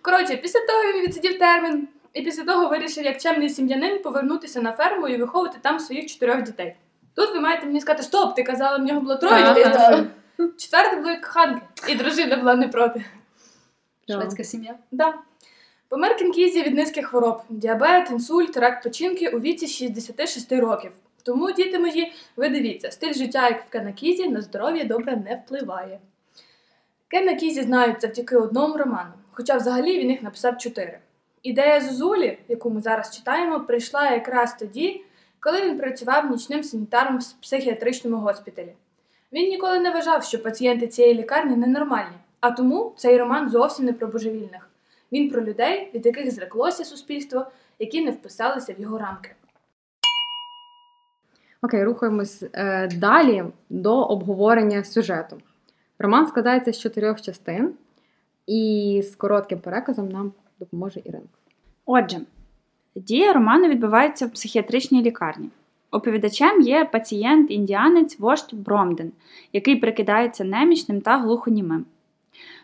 Коротше, 0.03 0.37
після 0.37 0.61
того 0.61 0.93
він 0.93 1.03
відсидів 1.03 1.39
термін, 1.39 1.89
і 2.15 2.23
після 2.23 2.45
того 2.45 2.69
вирішив, 2.69 3.05
як 3.05 3.21
чемний 3.21 3.49
сім'янин, 3.49 4.03
повернутися 4.03 4.61
на 4.61 4.73
ферму 4.73 5.09
і 5.09 5.17
виховувати 5.17 5.59
там 5.63 5.79
своїх 5.79 6.07
чотирьох 6.07 6.43
дітей. 6.43 6.77
Тут 7.15 7.33
ви 7.33 7.41
маєте 7.41 7.67
мені 7.67 7.81
сказати, 7.81 8.03
стоп, 8.03 8.35
ти 8.35 8.43
казала, 8.43 8.77
в 8.77 8.83
нього 8.83 9.01
було 9.01 9.17
троє 9.17 9.49
дітей. 9.49 9.65
так. 9.73 10.05
Четверте 10.59 10.97
були 10.97 11.17
коханки, 11.17 11.63
і 11.89 11.95
дружина 11.95 12.37
була 12.37 12.55
не 12.55 12.69
проти. 12.69 13.05
Шведська 14.09 14.45
сім'я. 14.45 14.75
Да. 14.91 15.15
Помер 15.93 16.17
Кен 16.17 16.37
Кізі 16.37 16.63
від 16.63 16.75
низки 16.75 17.07
хвороб: 17.07 17.43
діабет, 17.49 18.11
інсульт, 18.11 18.57
рак 18.57 18.83
печінки 18.83 19.29
у 19.29 19.41
віці 19.41 19.67
66 19.67 20.53
років. 20.53 20.93
Тому, 21.23 21.53
діти 21.53 21.79
мої, 21.79 22.13
ви 22.37 22.49
дивіться, 22.49 22.91
стиль 22.91 23.13
життя, 23.13 23.49
як 23.49 23.65
в 23.65 23.69
Кена 23.69 23.96
Кізі, 23.96 24.29
на 24.29 24.41
здоров'я 24.41 24.85
добре 24.85 25.17
не 25.17 25.43
впливає. 25.45 26.01
Кена 27.09 27.35
Кізі 27.35 27.63
знають 27.63 28.01
завдяки 28.01 28.37
одному 28.37 28.77
роману, 28.77 29.13
хоча 29.33 29.57
взагалі 29.57 29.99
він 29.99 30.11
їх 30.11 30.23
написав 30.23 30.59
чотири. 30.59 30.99
Ідея 31.43 31.81
Зозулі, 31.81 32.39
яку 32.49 32.71
ми 32.71 32.81
зараз 32.81 33.17
читаємо, 33.17 33.61
прийшла 33.61 34.11
якраз 34.11 34.57
тоді, 34.59 35.05
коли 35.41 35.63
він 35.63 35.79
працював 35.79 36.31
нічним 36.31 36.63
санітаром 36.63 37.19
в 37.19 37.33
психіатричному 37.43 38.17
госпіталі. 38.17 38.73
Він 39.33 39.49
ніколи 39.49 39.81
не 39.81 39.91
вважав, 39.91 40.25
що 40.25 40.43
пацієнти 40.43 40.87
цієї 40.87 41.15
лікарні 41.15 41.57
ненормальні, 41.57 42.17
а 42.41 42.51
тому 42.51 42.95
цей 42.97 43.19
роман 43.19 43.51
зовсім 43.51 43.85
не 43.85 43.93
про 43.93 44.09
божевільних. 44.09 44.72
Він 45.13 45.31
про 45.31 45.45
людей, 45.45 45.91
від 45.95 46.07
яких 46.07 46.31
зреклося 46.31 46.85
суспільство, 46.85 47.47
які 47.79 48.05
не 48.05 48.11
вписалися 48.11 48.75
в 48.79 48.81
його 48.81 48.99
рамки. 48.99 49.31
Окей, 51.63 51.85
рухаємось 51.85 52.45
е, 52.53 52.89
далі 52.89 53.45
до 53.71 54.03
обговорення 54.03 54.85
сюжету. 54.85 55.41
Роман 55.99 56.27
складається 56.27 56.73
з 56.73 56.79
чотирьох 56.79 57.21
частин, 57.21 57.75
і 58.47 59.03
з 59.05 59.17
коротким 59.17 59.59
переказом 59.59 60.09
нам 60.09 60.33
допоможе 60.59 61.01
Ірина. 61.05 61.27
Отже, 61.87 62.21
дія 62.95 63.33
роману 63.33 63.69
відбувається 63.69 64.27
в 64.27 64.31
психіатричній 64.31 65.03
лікарні. 65.03 65.51
Оповідачем 65.91 66.61
є 66.61 66.91
пацієнт-індіанець 66.93 68.19
вождь 68.19 68.55
Бромден, 68.55 69.13
який 69.53 69.77
прикидається 69.77 70.45
немічним 70.45 71.01
та 71.01 71.19
глухонімим. 71.19 71.85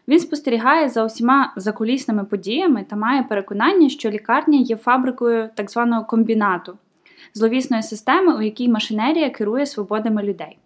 Він 0.08 0.20
спостерігає 0.20 0.88
за 0.88 1.04
усіма 1.04 1.52
закулісними 1.56 2.24
подіями 2.24 2.84
та 2.88 2.96
має 2.96 3.22
переконання, 3.22 3.88
що 3.88 4.10
лікарня 4.10 4.58
є 4.58 4.76
фабрикою 4.76 5.48
так 5.54 5.70
званого 5.70 6.04
комбінату, 6.04 6.78
зловісної 7.34 7.82
системи, 7.82 8.36
у 8.36 8.42
якій 8.42 8.68
машинерія 8.68 9.30
керує 9.30 9.66
свободами 9.66 10.22
людей. 10.22 10.58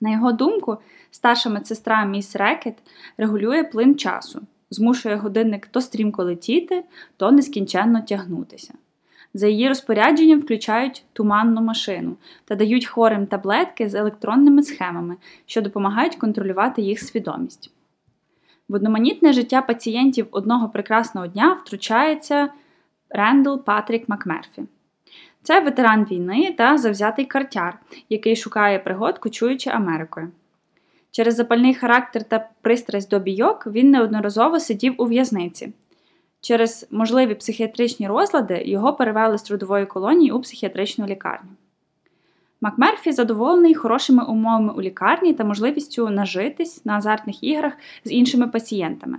На 0.00 0.12
його 0.12 0.32
думку, 0.32 0.76
старша 1.10 1.50
медсестра 1.50 2.04
міс 2.04 2.36
Рекет 2.36 2.74
регулює 3.16 3.64
плин 3.64 3.96
часу, 3.96 4.40
змушує 4.70 5.16
годинник 5.16 5.66
то 5.66 5.80
стрімко 5.80 6.24
летіти, 6.24 6.84
то 7.16 7.32
нескінченно 7.32 8.00
тягнутися. 8.00 8.74
За 9.34 9.46
її 9.46 9.68
розпорядженням 9.68 10.40
включають 10.40 11.04
туманну 11.12 11.60
машину 11.60 12.16
та 12.44 12.54
дають 12.54 12.86
хворим 12.86 13.26
таблетки 13.26 13.88
з 13.88 13.94
електронними 13.94 14.62
схемами, 14.62 15.16
що 15.46 15.62
допомагають 15.62 16.16
контролювати 16.16 16.82
їх 16.82 17.00
свідомість. 17.00 17.70
В 18.68 18.74
одноманітне 18.74 19.32
життя 19.32 19.62
пацієнтів 19.62 20.26
одного 20.30 20.68
прекрасного 20.68 21.26
дня 21.26 21.52
втручається 21.52 22.48
Рендл 23.10 23.56
Патрік 23.56 24.08
Макмерфі. 24.08 24.62
Це 25.42 25.60
ветеран 25.60 26.04
війни 26.04 26.54
та 26.58 26.78
завзятий 26.78 27.24
картяр, 27.24 27.78
який 28.08 28.36
шукає 28.36 28.78
пригод, 28.78 29.18
кочуючи 29.18 29.70
Америкою. 29.70 30.30
Через 31.10 31.34
запальний 31.34 31.74
характер 31.74 32.24
та 32.24 32.48
пристрасть 32.60 33.10
до 33.10 33.18
бійок 33.18 33.66
він 33.66 33.90
неодноразово 33.90 34.60
сидів 34.60 34.94
у 34.98 35.04
в'язниці. 35.04 35.72
Через 36.40 36.86
можливі 36.90 37.34
психіатричні 37.34 38.08
розлади 38.08 38.62
його 38.66 38.92
перевели 38.92 39.38
з 39.38 39.42
трудової 39.42 39.86
колонії 39.86 40.30
у 40.30 40.40
психіатричну 40.40 41.06
лікарню. 41.06 41.50
Макмерфі 42.64 43.12
задоволений 43.12 43.74
хорошими 43.74 44.24
умовами 44.24 44.72
у 44.72 44.82
лікарні 44.82 45.34
та 45.34 45.44
можливістю 45.44 46.10
нажитись 46.10 46.84
на 46.84 46.96
азартних 46.96 47.44
іграх 47.44 47.72
з 48.04 48.12
іншими 48.12 48.48
пацієнтами. 48.48 49.18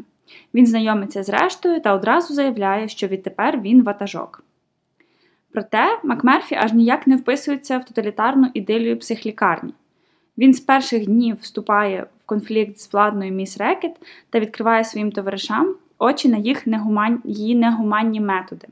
Він 0.53 0.67
знайомиться 0.67 1.23
з 1.23 1.29
рештою 1.29 1.81
та 1.81 1.93
одразу 1.93 2.33
заявляє, 2.33 2.87
що 2.87 3.07
відтепер 3.07 3.61
він 3.61 3.83
ватажок. 3.83 4.43
Проте 5.51 5.99
Макмерфі 6.03 6.55
аж 6.55 6.73
ніяк 6.73 7.07
не 7.07 7.15
вписується 7.15 7.77
в 7.77 7.85
тоталітарну 7.85 8.47
ідилію 8.53 8.99
психлікарні. 8.99 9.73
Він 10.37 10.53
з 10.53 10.59
перших 10.59 11.05
днів 11.05 11.37
вступає 11.41 12.07
в 12.23 12.25
конфлікт 12.25 12.79
з 12.79 12.93
владною 12.93 13.31
міс 13.31 13.57
Рекет 13.57 13.95
та 14.29 14.39
відкриває 14.39 14.83
своїм 14.83 15.11
товаришам 15.11 15.75
очі 15.99 16.29
на 16.29 16.37
їх 16.37 16.67
негуман... 16.67 17.21
її 17.23 17.55
негуманні 17.55 18.21
методи, 18.21 18.67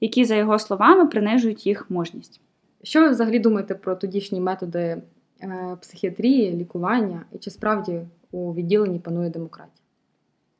які, 0.00 0.24
за 0.24 0.34
його 0.34 0.58
словами, 0.58 1.06
принижують 1.06 1.66
їх 1.66 1.90
мужність. 1.90 2.40
Що 2.86 3.00
ви 3.00 3.08
взагалі 3.08 3.38
думаєте 3.38 3.74
про 3.74 3.96
тодішні 3.96 4.40
методи 4.40 5.02
е, 5.42 5.76
психіатрії, 5.80 6.52
лікування, 6.52 7.24
і 7.32 7.38
чи 7.38 7.50
справді 7.50 8.02
у 8.30 8.54
відділенні 8.54 8.98
панує 8.98 9.30
демократія? 9.30 9.84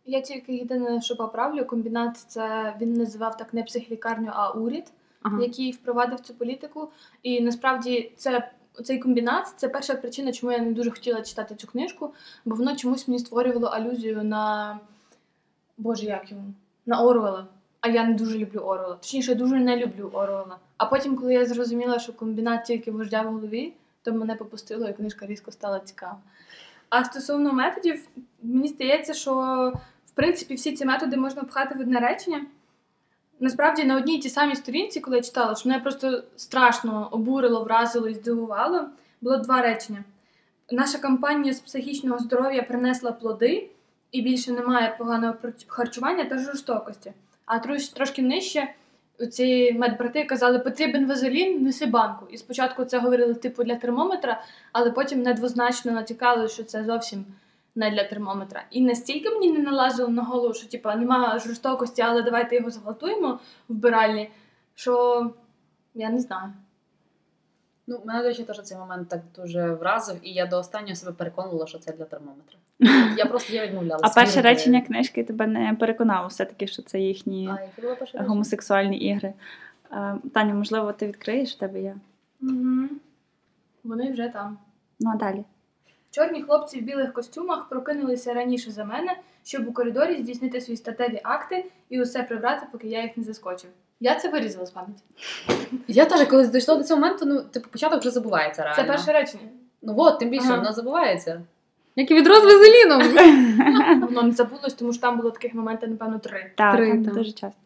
Я 0.06 0.20
тільки 0.20 0.54
єдине, 0.54 1.00
що 1.00 1.16
поправлю, 1.16 1.64
комбінат 1.64 2.16
це 2.16 2.74
він 2.80 2.92
називав 2.92 3.36
так 3.36 3.54
не 3.54 3.62
психлікарню, 3.62 4.30
а 4.32 4.50
уряд, 4.50 4.92
Ага. 5.22 5.42
який 5.42 5.72
впровадив 5.72 6.20
цю 6.20 6.34
політику. 6.34 6.88
І 7.22 7.40
насправді 7.40 8.12
це 8.16 8.50
цей 8.84 8.98
комбінат 8.98 9.54
це 9.56 9.68
перша 9.68 9.94
причина, 9.94 10.32
чому 10.32 10.52
я 10.52 10.58
не 10.58 10.72
дуже 10.72 10.90
хотіла 10.90 11.22
читати 11.22 11.54
цю 11.54 11.66
книжку, 11.66 12.14
бо 12.44 12.54
воно 12.54 12.76
чомусь 12.76 13.08
мені 13.08 13.18
створювало 13.18 13.66
алюзію 13.66 14.24
на 14.24 14.78
Боже, 15.78 16.06
як 16.06 16.30
йому? 16.30 16.54
На 16.86 17.02
Орвела. 17.02 17.46
А 17.86 17.88
я 17.88 18.04
не 18.04 18.14
дуже 18.14 18.38
люблю 18.38 18.60
Орвела. 18.60 18.94
Точніше, 18.94 19.34
дуже 19.34 19.56
не 19.56 19.76
люблю 19.76 20.10
Орвела. 20.12 20.58
А 20.76 20.86
потім, 20.86 21.16
коли 21.16 21.34
я 21.34 21.46
зрозуміла, 21.46 21.98
що 21.98 22.12
комбінат 22.12 22.64
тільки 22.64 22.90
вождя 22.90 23.22
в 23.22 23.32
голові, 23.32 23.72
то 24.02 24.12
мене 24.12 24.34
попустило, 24.34 24.88
і 24.88 24.92
книжка 24.92 25.26
різко 25.26 25.52
стала 25.52 25.80
цікава. 25.80 26.18
А 26.88 27.04
стосовно 27.04 27.52
методів, 27.52 28.08
мені 28.42 28.68
здається, 28.68 29.14
що 29.14 29.32
в 30.06 30.10
принципі 30.14 30.54
всі 30.54 30.72
ці 30.72 30.84
методи 30.84 31.16
можна 31.16 31.42
пхати 31.42 31.74
в 31.74 31.80
одне 31.80 32.00
речення. 32.00 32.46
Насправді 33.40 33.84
на 33.84 33.96
одній 33.96 34.18
тій 34.18 34.28
самій 34.28 34.56
сторінці, 34.56 35.00
коли 35.00 35.16
я 35.16 35.22
читала, 35.22 35.54
що 35.54 35.68
мене 35.68 35.80
просто 35.80 36.22
страшно 36.36 37.08
обурило, 37.10 37.64
вразило 37.64 38.08
і 38.08 38.14
здивувало, 38.14 38.84
було 39.20 39.36
два 39.36 39.62
речення. 39.62 40.04
Наша 40.70 40.98
кампанія 40.98 41.54
з 41.54 41.60
психічного 41.60 42.18
здоров'я 42.18 42.62
принесла 42.62 43.12
плоди, 43.12 43.70
і 44.12 44.22
більше 44.22 44.52
немає 44.52 44.96
поганого 44.98 45.34
харчування 45.66 46.24
та 46.24 46.38
жорстокості. 46.38 47.12
А 47.46 47.58
трош- 47.58 47.94
трошки 47.94 48.22
нижче 48.22 48.74
ці 49.30 49.72
медбрати 49.72 50.24
казали, 50.24 50.58
потрібен 50.58 51.06
вазелін, 51.06 51.62
неси 51.62 51.86
банку. 51.86 52.26
І 52.30 52.38
спочатку 52.38 52.84
це 52.84 52.98
говорили 52.98 53.34
типу 53.34 53.64
для 53.64 53.76
термометра, 53.76 54.42
але 54.72 54.90
потім 54.90 55.22
недвозначно 55.22 55.92
натякали, 55.92 56.48
що 56.48 56.64
це 56.64 56.84
зовсім 56.84 57.24
не 57.74 57.90
для 57.90 58.04
термометра. 58.04 58.64
І 58.70 58.80
настільки 58.80 59.30
мені 59.30 59.52
не 59.52 59.58
налазило 59.58 60.08
на 60.08 60.22
голову, 60.22 60.54
що 60.54 60.68
типу, 60.68 60.88
немає 60.88 61.38
жорстокості, 61.38 62.02
але 62.02 62.22
давайте 62.22 62.56
його 62.56 62.70
зґвалтуємо 62.70 63.40
вбиральні, 63.68 64.30
що 64.74 65.30
я 65.94 66.10
не 66.10 66.20
знаю. 66.20 66.52
Ну, 67.86 68.02
мене, 68.04 68.22
до 68.22 68.28
речі, 68.28 68.44
теж 68.44 68.62
цей 68.62 68.78
момент 68.78 69.08
так 69.08 69.20
дуже 69.36 69.70
вразив, 69.70 70.16
і 70.22 70.32
я 70.32 70.46
до 70.46 70.58
останнього 70.58 70.94
себе 70.94 71.12
переконувала, 71.12 71.66
що 71.66 71.78
це 71.78 71.92
для 71.92 72.04
термометра. 72.04 72.58
Я 73.16 73.26
просто 73.26 73.52
я 73.52 73.66
відмовлялася. 73.66 74.06
А 74.06 74.14
перше 74.14 74.40
речення 74.40 74.80
книжки 74.80 75.24
тебе 75.24 75.46
не 75.46 75.76
переконало 75.80 76.28
все-таки, 76.28 76.66
що 76.66 76.82
це 76.82 77.00
їхні 77.00 77.50
А, 78.14 78.22
гомосексуальні 78.22 78.98
ігри. 78.98 79.32
Таня, 80.34 80.54
можливо, 80.54 80.92
ти 80.92 81.06
відкриєш 81.06 81.54
в 81.54 81.58
тебе 81.58 81.80
є. 81.80 81.96
Угу. 82.42 82.88
Вони 83.84 84.12
вже 84.12 84.28
там. 84.28 84.58
Ну 85.00 85.10
а 85.14 85.16
далі. 85.16 85.44
Чорні 86.10 86.42
хлопці 86.42 86.80
в 86.80 86.82
білих 86.82 87.12
костюмах 87.12 87.68
прокинулися 87.68 88.34
раніше 88.34 88.70
за 88.70 88.84
мене, 88.84 89.16
щоб 89.44 89.68
у 89.68 89.72
коридорі 89.72 90.22
здійснити 90.22 90.60
свої 90.60 90.76
статеві 90.76 91.20
акти 91.22 91.64
і 91.88 92.02
усе 92.02 92.22
прибрати, 92.22 92.66
поки 92.72 92.88
я 92.88 93.02
їх 93.02 93.16
не 93.16 93.24
заскочив. 93.24 93.70
Я 94.00 94.14
це 94.14 94.28
вирізала 94.28 94.66
з 94.66 94.70
пам'яті. 94.70 95.02
Я 95.88 96.04
теж 96.04 96.28
колись 96.28 96.48
дійшло 96.48 96.76
до 96.76 96.84
цього 96.84 97.00
моменту, 97.00 97.26
ну, 97.26 97.40
типу, 97.42 97.68
початок 97.70 98.00
вже 98.00 98.10
забувається 98.10 98.62
реально. 98.62 98.82
Це 98.82 98.88
перше 98.88 99.12
речення. 99.12 99.48
Ну 99.82 99.94
от, 99.96 100.18
тим 100.18 100.30
більше, 100.30 100.46
Ага. 100.46 100.56
воно 100.56 100.72
забувається. 100.72 101.42
Як 101.96 102.10
і 102.10 102.14
відро 102.14 102.34
з 102.34 102.44
вазеліном. 102.44 103.02
Воно 104.00 104.22
не 104.22 104.32
забулось, 104.32 104.74
тому 104.74 104.92
що 104.92 105.02
там 105.02 105.16
було 105.16 105.30
таких 105.30 105.54
моментів, 105.54 105.90
напевно, 105.90 106.18
три. 106.18 106.52
Так, 106.54 106.76
Три, 106.76 106.90
там 106.90 107.04
так. 107.04 107.14
дуже 107.14 107.32
часто. 107.32 107.60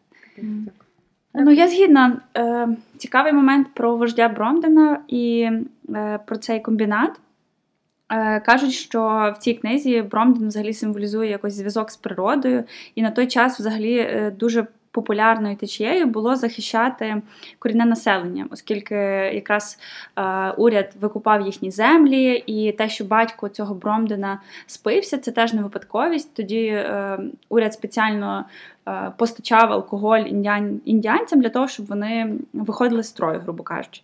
Ну, 1.33 1.51
я 1.51 1.67
згідна. 1.67 2.21
Е, 2.37 2.67
цікавий 2.97 3.33
момент 3.33 3.67
про 3.73 3.95
вождя 3.95 4.29
Бромдена 4.29 5.01
і 5.07 5.49
е, 5.95 6.19
про 6.25 6.37
цей 6.37 6.59
комбінат. 6.59 7.19
Е, 8.09 8.39
кажуть, 8.39 8.73
що 8.73 9.33
в 9.35 9.37
цій 9.39 9.53
книзі 9.53 10.01
Бромден 10.01 10.47
взагалі 10.47 10.73
символізує 10.73 11.29
якось 11.29 11.53
зв'язок 11.53 11.91
з 11.91 11.97
природою, 11.97 12.63
і 12.95 13.01
на 13.01 13.11
той 13.11 13.27
час 13.27 13.59
взагалі 13.59 13.97
е, 13.97 14.33
дуже 14.39 14.67
популярною 14.91 15.55
течією 15.55 16.05
було 16.05 16.35
захищати 16.35 17.21
корінне 17.59 17.85
населення, 17.85 18.47
оскільки 18.51 18.95
якраз 19.33 19.79
е, 20.15 20.51
уряд 20.51 20.93
викупав 21.01 21.41
їхні 21.41 21.71
землі, 21.71 22.43
і 22.45 22.71
те, 22.71 22.89
що 22.89 23.05
батько 23.05 23.49
цього 23.49 23.75
Бромдена 23.75 24.39
спився, 24.67 25.17
це 25.17 25.31
теж 25.31 25.53
не 25.53 25.61
випадковість. 25.61 26.33
Тоді 26.33 26.65
е, 26.65 27.19
уряд 27.49 27.73
спеціально 27.73 28.45
е, 28.87 29.11
постачав 29.17 29.71
алкоголь 29.71 30.19
індіан, 30.19 30.81
індіанцям 30.85 31.41
для 31.41 31.49
того, 31.49 31.67
щоб 31.67 31.85
вони 31.85 32.33
виходили 32.53 33.03
з 33.03 33.07
строю, 33.07 33.39
грубо 33.39 33.63
кажучи. 33.63 34.01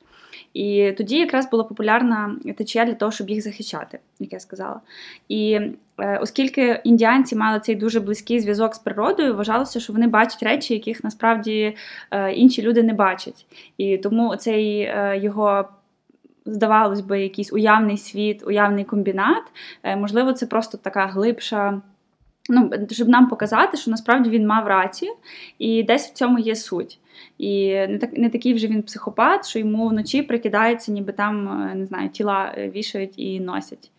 І 0.57 0.91
тоді 0.97 1.17
якраз 1.17 1.49
була 1.49 1.63
популярна 1.63 2.35
течія 2.57 2.85
для 2.85 2.93
того, 2.93 3.11
щоб 3.11 3.29
їх 3.29 3.43
захищати, 3.43 3.99
як 4.19 4.33
я 4.33 4.39
сказала. 4.39 4.79
І 5.29 5.59
е, 5.99 6.19
оскільки 6.21 6.81
індіанці 6.83 7.35
мали 7.35 7.59
цей 7.59 7.75
дуже 7.75 7.99
близький 7.99 8.39
зв'язок 8.39 8.75
з 8.75 8.79
природою, 8.79 9.35
вважалося, 9.35 9.79
що 9.79 9.93
вони 9.93 10.07
бачать 10.07 10.43
речі, 10.43 10.73
яких 10.73 11.03
насправді 11.03 11.75
е, 12.11 12.33
інші 12.33 12.61
люди 12.61 12.83
не 12.83 12.93
бачать. 12.93 13.45
І 13.77 13.97
тому 13.97 14.35
цей 14.35 14.79
е, 14.79 15.19
його. 15.23 15.65
Здавалось 16.49 17.01
би, 17.01 17.21
якийсь 17.21 17.53
уявний 17.53 17.97
світ, 17.97 18.43
уявний 18.47 18.83
комбінат. 18.83 19.43
Можливо, 19.97 20.33
це 20.33 20.45
просто 20.45 20.77
така 20.77 21.05
глибша, 21.05 21.81
ну, 22.49 22.71
щоб 22.91 23.09
нам 23.09 23.27
показати, 23.27 23.77
що 23.77 23.91
насправді 23.91 24.29
він 24.29 24.47
мав 24.47 24.67
рацію, 24.67 25.11
і 25.59 25.83
десь 25.83 26.07
в 26.07 26.13
цьому 26.13 26.39
є 26.39 26.55
суть. 26.55 26.99
І 27.37 27.73
не 27.73 27.97
так 27.97 28.17
не 28.17 28.29
такий 28.29 28.53
вже 28.53 28.67
він 28.67 28.83
психопат, 28.83 29.47
що 29.47 29.59
йому 29.59 29.87
вночі 29.87 30.21
прикидається, 30.21 30.91
ніби 30.91 31.13
там 31.13 31.61
е, 31.61 31.75
не 31.75 31.85
знаю, 31.85 32.09
тіла 32.09 32.53
е, 32.57 32.69
вішають 32.69 33.13
і 33.19 33.39
носять. 33.39 33.91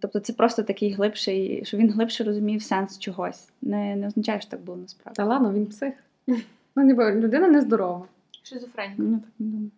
Тобто 0.00 0.20
це 0.20 0.32
просто 0.32 0.62
такий 0.62 0.92
глибший, 0.92 1.64
що 1.64 1.76
він 1.76 1.92
глибше 1.92 2.24
розумів 2.24 2.62
сенс 2.62 2.98
чогось. 2.98 3.48
Не, 3.62 3.96
не 3.96 4.06
означає, 4.06 4.40
що 4.40 4.50
так 4.50 4.60
було 4.60 4.78
насправді. 4.78 5.16
Та 5.16 5.24
ладно, 5.24 5.52
він 5.52 5.66
псих. 5.66 5.94
Ну, 6.76 6.82
ніби 6.82 7.12
людина 7.14 7.48
нездорова. 7.48 8.06
Шизофренія. 8.42 8.94
Ну, 8.98 9.18
так 9.18 9.30
не 9.38 9.46
думаю. 9.46 9.70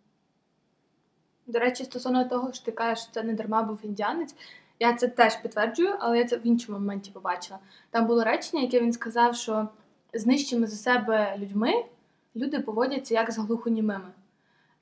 До 1.46 1.58
речі, 1.58 1.84
стосовно 1.84 2.24
того, 2.24 2.52
що 2.52 2.64
ти 2.64 2.72
кажеш, 2.72 3.04
що 3.04 3.12
це 3.12 3.22
не 3.22 3.34
дарма 3.34 3.62
був 3.62 3.78
індіанець. 3.82 4.34
Я 4.80 4.92
це 4.92 5.08
теж 5.08 5.36
підтверджую, 5.36 5.96
але 5.98 6.18
я 6.18 6.24
це 6.24 6.36
в 6.36 6.46
іншому 6.46 6.78
моменті 6.78 7.10
побачила. 7.10 7.58
Там 7.90 8.06
було 8.06 8.24
речення, 8.24 8.62
яке 8.62 8.80
він 8.80 8.92
сказав, 8.92 9.36
що 9.36 9.68
з 10.14 10.26
нижчими 10.26 10.66
за 10.66 10.76
себе 10.76 11.36
людьми 11.38 11.72
люди 12.36 12.60
поводяться 12.60 13.14
як 13.14 13.30
з 13.30 13.38
глухонімими. 13.38 14.08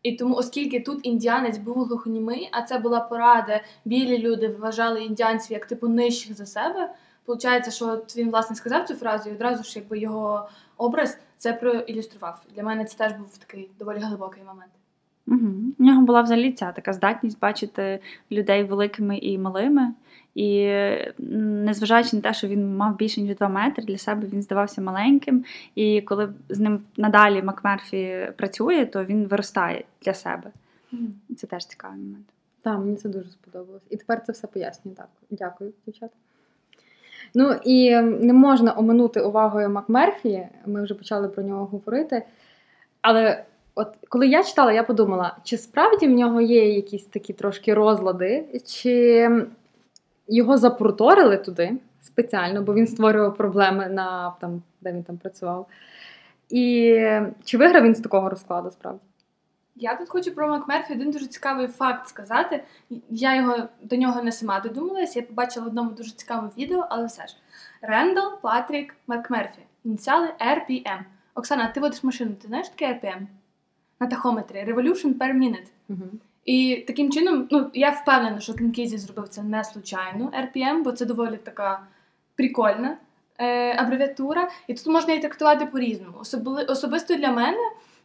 І 0.02 0.12
тому, 0.12 0.34
оскільки 0.34 0.80
тут 0.80 1.00
індіанець 1.02 1.58
був 1.58 1.84
глухонімий, 1.84 2.48
а 2.52 2.62
це 2.62 2.78
була 2.78 3.00
пора, 3.00 3.42
де 3.42 3.64
білі 3.84 4.18
люди 4.18 4.48
вважали 4.48 5.04
індіанців 5.04 5.52
як 5.52 5.66
типу 5.66 5.88
нижчих 5.88 6.36
за 6.36 6.46
себе. 6.46 6.94
Получається, 7.24 7.70
що 7.70 7.86
от 7.86 8.16
він 8.16 8.30
власне 8.30 8.56
сказав 8.56 8.84
цю 8.88 8.94
фразу, 8.94 9.30
і 9.30 9.32
одразу 9.32 9.62
ж 9.62 9.78
якби 9.78 9.98
його 9.98 10.48
образ 10.76 11.18
це 11.36 11.52
проілюстрував. 11.52 12.42
Для 12.54 12.62
мене 12.62 12.84
це 12.84 12.98
теж 12.98 13.12
був 13.12 13.38
такий 13.38 13.70
доволі 13.78 13.98
глибокий 13.98 14.42
момент. 14.44 14.70
Угу. 15.26 15.52
У 15.78 15.84
нього 15.84 16.02
була 16.02 16.22
взагалі 16.22 16.52
ця 16.52 16.72
така 16.72 16.92
здатність 16.92 17.40
бачити 17.40 18.00
людей 18.30 18.64
великими 18.64 19.18
і 19.18 19.38
малими. 19.38 19.92
І 20.34 20.74
незважаючи 21.18 22.16
на 22.16 22.22
те, 22.22 22.34
що 22.34 22.48
він 22.48 22.76
мав 22.76 22.96
більше 22.96 23.20
ніж 23.20 23.36
2 23.36 23.48
метри, 23.48 23.84
для 23.84 23.98
себе 23.98 24.28
він 24.32 24.42
здавався 24.42 24.80
маленьким. 24.80 25.44
І 25.74 26.00
коли 26.00 26.32
з 26.48 26.58
ним 26.58 26.80
надалі 26.96 27.42
Макмерфі 27.42 28.28
працює, 28.36 28.86
то 28.86 29.04
він 29.04 29.26
виростає 29.26 29.84
для 30.02 30.14
себе. 30.14 30.50
Це 31.36 31.46
теж 31.46 31.66
цікавий 31.66 31.98
момент. 31.98 32.26
Так, 32.62 32.78
мені 32.78 32.96
це 32.96 33.08
дуже 33.08 33.30
сподобалось. 33.30 33.82
І 33.90 33.96
тепер 33.96 34.22
це 34.26 34.32
все 34.32 34.46
пояснюю. 34.46 34.96
Так, 34.96 35.08
дякую, 35.30 35.72
дівчата. 35.86 36.14
Ну 37.34 37.52
і 37.64 38.00
не 38.00 38.32
можна 38.32 38.78
оминути 38.78 39.20
увагою 39.20 39.70
Макмерфі, 39.70 40.48
ми 40.66 40.82
вже 40.82 40.94
почали 40.94 41.28
про 41.28 41.42
нього 41.42 41.64
говорити. 41.64 42.22
Але 43.02 43.44
от 43.74 43.88
коли 44.08 44.28
я 44.28 44.44
читала, 44.44 44.72
я 44.72 44.82
подумала, 44.82 45.36
чи 45.44 45.58
справді 45.58 46.06
в 46.06 46.10
нього 46.10 46.40
є 46.40 46.74
якісь 46.74 47.04
такі 47.04 47.32
трошки 47.32 47.74
розлади, 47.74 48.44
чи 48.66 49.28
його 50.30 50.58
запроторили 50.58 51.36
туди 51.36 51.72
спеціально, 52.00 52.62
бо 52.62 52.74
він 52.74 52.86
створював 52.86 53.36
проблеми 53.36 53.88
на 53.88 54.30
там, 54.30 54.62
де 54.80 54.92
він 54.92 55.02
там 55.02 55.16
працював. 55.16 55.66
І 56.48 56.94
чи 57.44 57.58
виграв 57.58 57.84
він 57.84 57.94
з 57.94 58.00
такого 58.00 58.28
розкладу 58.28 58.70
справді? 58.70 59.00
Я 59.76 59.96
тут 59.96 60.08
хочу 60.08 60.34
про 60.34 60.48
Макмерфі 60.48 60.92
один 60.94 61.10
дуже 61.10 61.26
цікавий 61.26 61.66
факт 61.66 62.08
сказати. 62.08 62.64
Я 63.10 63.36
його 63.36 63.56
до 63.82 63.96
нього 63.96 64.22
не 64.22 64.32
сама 64.32 64.60
додумалась, 64.60 65.16
я 65.16 65.22
побачила 65.22 65.66
в 65.66 65.68
одному 65.68 65.90
дуже 65.90 66.10
цікавому 66.10 66.50
відео, 66.58 66.86
але 66.90 67.06
все 67.06 67.26
ж. 67.26 67.36
Рендал 67.82 68.40
Патрік 68.40 68.96
Макмерфі. 69.06 69.60
Ініціали 69.84 70.28
RPM. 70.40 71.00
Оксана, 71.34 71.68
ти 71.68 71.80
водиш 71.80 72.04
машину, 72.04 72.30
ти 72.42 72.48
знаєш 72.48 72.68
таке 72.68 72.86
RPM? 72.86 73.26
На 74.00 74.06
тахометрі 74.06 74.64
Revolution 74.68 75.14
per 75.18 75.36
minute. 75.36 75.68
Угу. 75.88 76.04
І 76.44 76.84
таким 76.86 77.12
чином, 77.12 77.48
ну 77.50 77.70
я 77.74 77.90
впевнена, 77.90 78.40
що 78.40 78.54
Кен 78.54 78.73
Кізі 78.73 78.98
зробив 78.98 79.28
це 79.28 79.42
не 79.42 79.64
случайно 79.64 80.32
RPM, 80.34 80.82
бо 80.82 80.92
це 80.92 81.04
доволі 81.04 81.36
така 81.36 81.80
прикольна 82.34 82.96
е, 83.38 83.74
абревіатура. 83.76 84.50
І 84.66 84.74
тут 84.74 84.86
можна 84.86 85.12
її 85.12 85.22
трактувати 85.22 85.66
по-різному. 85.66 86.18
Особли, 86.20 86.64
особисто 86.64 87.14
для 87.14 87.32
мене 87.32 87.58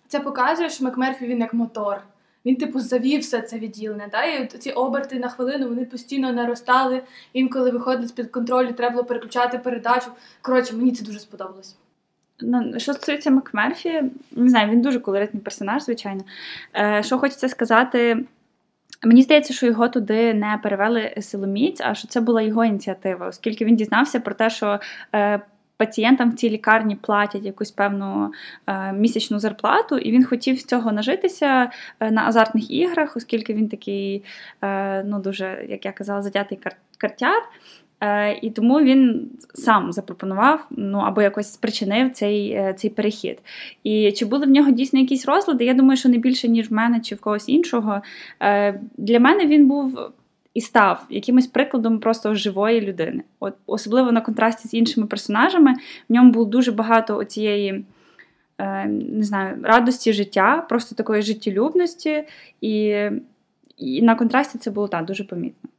це 0.07 0.19
показує, 0.19 0.69
що 0.69 0.83
Макмерфі 0.83 1.27
він 1.27 1.39
як 1.39 1.53
мотор. 1.53 2.01
Він, 2.45 2.55
типу, 2.55 2.79
завів 2.79 3.21
все 3.21 3.41
це 3.41 3.59
відділення. 3.59 4.07
Да? 4.11 4.23
І 4.23 4.47
ці 4.47 4.71
оберти 4.71 5.19
на 5.19 5.29
хвилину 5.29 5.69
вони 5.69 5.85
постійно 5.85 6.33
наростали. 6.33 7.03
Інколи 7.33 7.71
виходить 7.71 8.07
з-під 8.07 8.31
контролю, 8.31 8.73
треба 8.73 8.93
було 8.93 9.03
переключати 9.03 9.59
передачу. 9.59 10.07
Коротше, 10.41 10.75
мені 10.75 10.91
це 10.91 11.05
дуже 11.05 11.19
сподобалось. 11.19 11.75
Ну, 12.39 12.79
що 12.79 12.93
стосується 12.93 13.31
Макмерфі, 13.31 14.03
не 14.31 14.49
знаю, 14.49 14.71
він 14.71 14.81
дуже 14.81 14.99
колоритний 14.99 15.43
персонаж, 15.43 15.83
звичайно. 15.83 16.21
Е, 16.75 17.03
що 17.03 17.17
хочеться 17.17 17.49
сказати, 17.49 18.25
мені 19.03 19.21
здається, 19.21 19.53
що 19.53 19.65
його 19.65 19.89
туди 19.89 20.33
не 20.33 20.59
перевели 20.63 21.15
силоміць, 21.21 21.81
а 21.81 21.95
що 21.95 22.07
це 22.07 22.21
була 22.21 22.41
його 22.41 22.65
ініціатива, 22.65 23.27
оскільки 23.27 23.65
він 23.65 23.75
дізнався 23.75 24.19
про 24.19 24.35
те, 24.35 24.49
що 24.49 24.79
е, 25.15 25.41
пацієнтам 25.77 26.31
в 26.31 26.33
цій 26.33 26.49
лікарні 26.49 26.95
платять 26.95 27.45
якусь 27.45 27.71
певну 27.71 28.31
е, 28.67 28.93
місячну 28.93 29.39
зарплату, 29.39 29.97
і 29.97 30.11
він 30.11 30.25
хотів 30.25 30.59
з 30.59 30.65
цього 30.65 30.91
нажитися 30.91 31.71
е, 31.99 32.11
на 32.11 32.27
азартних 32.27 32.71
іграх, 32.71 33.17
оскільки 33.17 33.53
він 33.53 33.69
такий, 33.69 34.23
е, 34.61 35.03
ну 35.03 35.19
дуже, 35.19 35.65
як 35.69 35.85
я 35.85 35.91
казала, 35.91 36.21
затятий 36.21 36.57
кар- 36.57 36.77
картяр. 36.97 37.41
Е, 38.01 38.39
І 38.41 38.49
тому 38.49 38.81
він 38.81 39.29
сам 39.53 39.91
запропонував, 39.91 40.67
ну 40.69 40.97
або 40.97 41.21
якось 41.21 41.53
спричинив 41.53 42.11
цей, 42.11 42.51
е, 42.51 42.73
цей 42.77 42.89
перехід. 42.89 43.37
І 43.83 44.11
чи 44.11 44.25
були 44.25 44.45
в 44.45 44.49
нього 44.49 44.71
дійсно 44.71 44.99
якісь 44.99 45.25
розлади? 45.25 45.65
Я 45.65 45.73
думаю, 45.73 45.97
що 45.97 46.09
не 46.09 46.17
більше, 46.17 46.47
ніж 46.47 46.69
в 46.69 46.73
мене 46.73 46.99
чи 46.99 47.15
в 47.15 47.19
когось 47.19 47.49
іншого. 47.49 48.01
Е, 48.41 48.79
Для 48.97 49.19
мене 49.19 49.45
він 49.45 49.67
був 49.67 49.99
і 50.53 50.61
став 50.61 51.05
якимось 51.09 51.47
прикладом 51.47 51.99
просто 51.99 52.35
живої 52.35 52.81
людини. 52.81 53.23
От 53.39 53.53
Особливо 53.65 54.11
на 54.11 54.21
контрасті 54.21 54.67
з 54.67 54.73
іншими 54.73 55.07
персонажами. 55.07 55.73
В 56.09 56.13
ньому 56.13 56.31
було 56.31 56.45
дуже 56.45 56.71
багато 56.71 57.17
оцієї 57.17 57.85
не 58.59 59.23
знаю, 59.23 59.57
радості 59.63 60.13
життя, 60.13 60.65
просто 60.69 60.95
такої 60.95 61.21
життєлюбності, 61.21 62.23
і, 62.61 62.95
і 63.77 64.01
на 64.01 64.15
контрасті 64.15 64.57
це 64.57 64.71
було 64.71 64.87
так 64.87 65.05
дуже 65.05 65.23
помітно. 65.23 65.69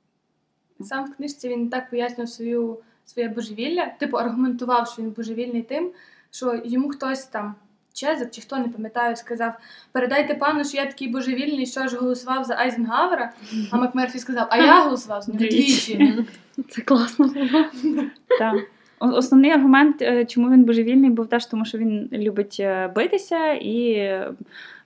Сам 0.81 1.05
в 1.05 1.17
книжці 1.17 1.49
він 1.49 1.69
так 1.69 1.91
пояснював 1.91 2.29
свою, 2.29 2.79
своє 3.05 3.29
божевілля, 3.29 3.87
типу 3.99 4.17
аргументував, 4.17 4.89
що 4.89 5.03
він 5.03 5.11
божевільний 5.11 5.62
тим, 5.62 5.91
що 6.31 6.61
йому 6.65 6.89
хтось 6.89 7.25
там. 7.25 7.55
Чезик 7.93 8.31
чи 8.31 8.41
хто 8.41 8.59
не 8.59 8.69
пам'ятаю, 8.69 9.17
сказав: 9.17 9.53
передайте 9.93 10.35
пану, 10.35 10.65
що 10.65 10.77
я 10.77 10.87
такий 10.87 11.09
божевільний, 11.09 11.67
що 11.67 11.87
ж 11.87 11.97
голосував 11.97 12.45
за 12.45 12.55
Айзенгавера. 12.55 13.33
А 13.71 13.77
Макмерфі 13.77 14.19
сказав: 14.19 14.47
А 14.51 14.57
я 14.57 14.85
голосував 14.85 15.23
за 15.23 15.33
нього 15.33 15.45
двічі. 15.45 16.25
Це 16.69 16.83
класно 16.83 17.27
було. 17.27 17.65
Так. 18.39 18.55
Основний 18.99 19.51
аргумент, 19.51 20.03
е, 20.03 20.25
чому 20.25 20.51
він 20.51 20.65
божевільний, 20.65 21.11
був 21.11 21.27
теж 21.27 21.47
тому, 21.47 21.65
що 21.65 21.79
він 21.79 22.09
любить 22.12 22.57
е, 22.61 22.89
битися 22.95 23.53
і 23.53 24.09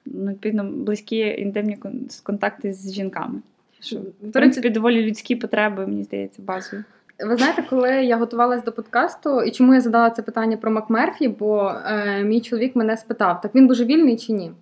ну, 0.07 0.31
відповідно 0.31 0.65
близькі 0.65 1.17
інтимні 1.17 1.79
контакти 2.23 2.73
з 2.73 2.93
жінками. 2.93 3.41
Що, 3.81 3.97
в 4.23 4.33
принципі, 4.33 4.71
доволі 4.71 5.07
людські 5.07 5.37
потреби, 5.37 5.87
мені 5.87 6.05
здається, 6.05 6.43
базові. 6.43 6.85
Ви 7.27 7.37
знаєте, 7.37 7.65
коли 7.71 7.91
я 7.91 8.17
готувалась 8.17 8.65
до 8.65 8.73
подкасту, 8.73 9.43
і 9.43 9.51
чому 9.51 9.75
я 9.75 9.81
задала 9.81 10.11
це 10.11 10.23
питання 10.23 10.57
про 10.57 10.71
Макмерфі, 10.71 11.29
бо 11.29 11.75
е, 11.87 12.25
мій 12.25 12.41
чоловік 12.41 12.77
мене 12.77 12.97
спитав, 12.97 13.41
так 13.41 13.55
він 13.55 13.67
божевільний 13.67 14.17
чи 14.17 14.33
ні? 14.33 14.53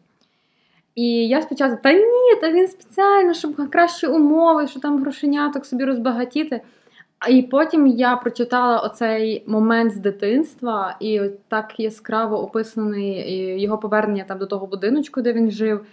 І 0.95 1.29
я 1.29 1.43
спочатку, 1.43 1.79
та 1.83 1.93
ні, 1.93 2.41
та 2.41 2.53
він 2.53 2.69
спеціально, 2.69 3.35
щоб 3.35 3.71
кращі 3.71 4.07
умови, 4.07 4.67
що 4.67 4.81
там 4.81 5.01
грошеняток 5.01 5.67
собі 5.67 5.85
розбагатіти. 5.85 6.61
А 7.19 7.29
І 7.29 7.43
потім 7.43 7.87
я 7.87 8.17
прочитала 8.17 8.79
оцей 8.79 9.45
момент 9.47 9.93
з 9.93 9.97
дитинства, 9.97 10.97
і 11.01 11.21
так 11.49 11.81
яскраво 11.81 12.43
описаний 12.43 13.63
його 13.63 13.79
повернення 13.79 14.25
там 14.29 14.39
до 14.39 14.47
того 14.47 14.67
будиночку, 14.67 15.23
де 15.23 15.33
він 15.33 15.51
жив. 15.51 15.87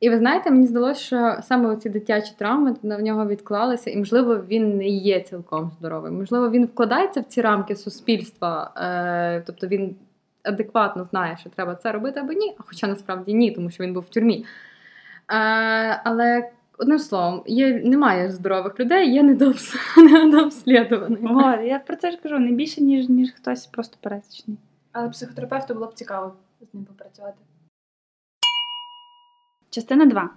І 0.00 0.10
ви 0.10 0.18
знаєте, 0.18 0.50
мені 0.50 0.66
здалося, 0.66 1.00
що 1.00 1.36
саме 1.42 1.68
оці 1.68 1.88
дитячі 1.88 2.32
травми 2.38 2.74
на 2.82 2.96
в 2.96 3.00
нього 3.00 3.26
відклалися, 3.26 3.90
і 3.90 3.96
можливо 3.96 4.36
він 4.36 4.76
не 4.76 4.88
є 4.88 5.20
цілком 5.20 5.70
здоровим. 5.78 6.18
Можливо, 6.18 6.50
він 6.50 6.64
вкладається 6.64 7.20
в 7.20 7.24
ці 7.24 7.40
рамки 7.40 7.76
суспільства, 7.76 8.72
е, 8.76 9.42
тобто 9.46 9.66
він 9.66 9.96
адекватно 10.42 11.04
знає, 11.04 11.36
що 11.40 11.50
треба 11.50 11.74
це 11.74 11.92
робити 11.92 12.20
або 12.20 12.32
ні, 12.32 12.54
а 12.58 12.62
хоча 12.66 12.86
насправді 12.86 13.34
ні, 13.34 13.50
тому 13.50 13.70
що 13.70 13.84
він 13.84 13.92
був 13.92 14.02
в 14.02 14.08
тюрмі. 14.08 14.44
Е, 15.28 16.00
але 16.04 16.50
одним 16.78 16.98
словом, 16.98 17.42
є, 17.46 17.80
немає 17.84 18.30
здорових 18.30 18.80
людей, 18.80 19.12
є 19.12 19.22
недобс, 19.22 19.74
недообслідуваних. 19.96 21.20
О, 21.22 21.62
я 21.62 21.78
про 21.78 21.96
це 21.96 22.10
ж 22.10 22.18
кажу, 22.22 22.38
не 22.38 22.52
більше, 22.52 22.80
ніж, 22.80 23.08
ніж 23.08 23.32
хтось 23.32 23.66
просто 23.66 23.96
пересічний. 24.00 24.58
Але 24.92 25.08
психотерапевту 25.08 25.74
було 25.74 25.86
б 25.86 25.94
цікаво 25.94 26.32
з 26.60 26.74
ним 26.74 26.84
попрацювати. 26.84 27.36
Частина 29.76 30.06
2. 30.06 30.30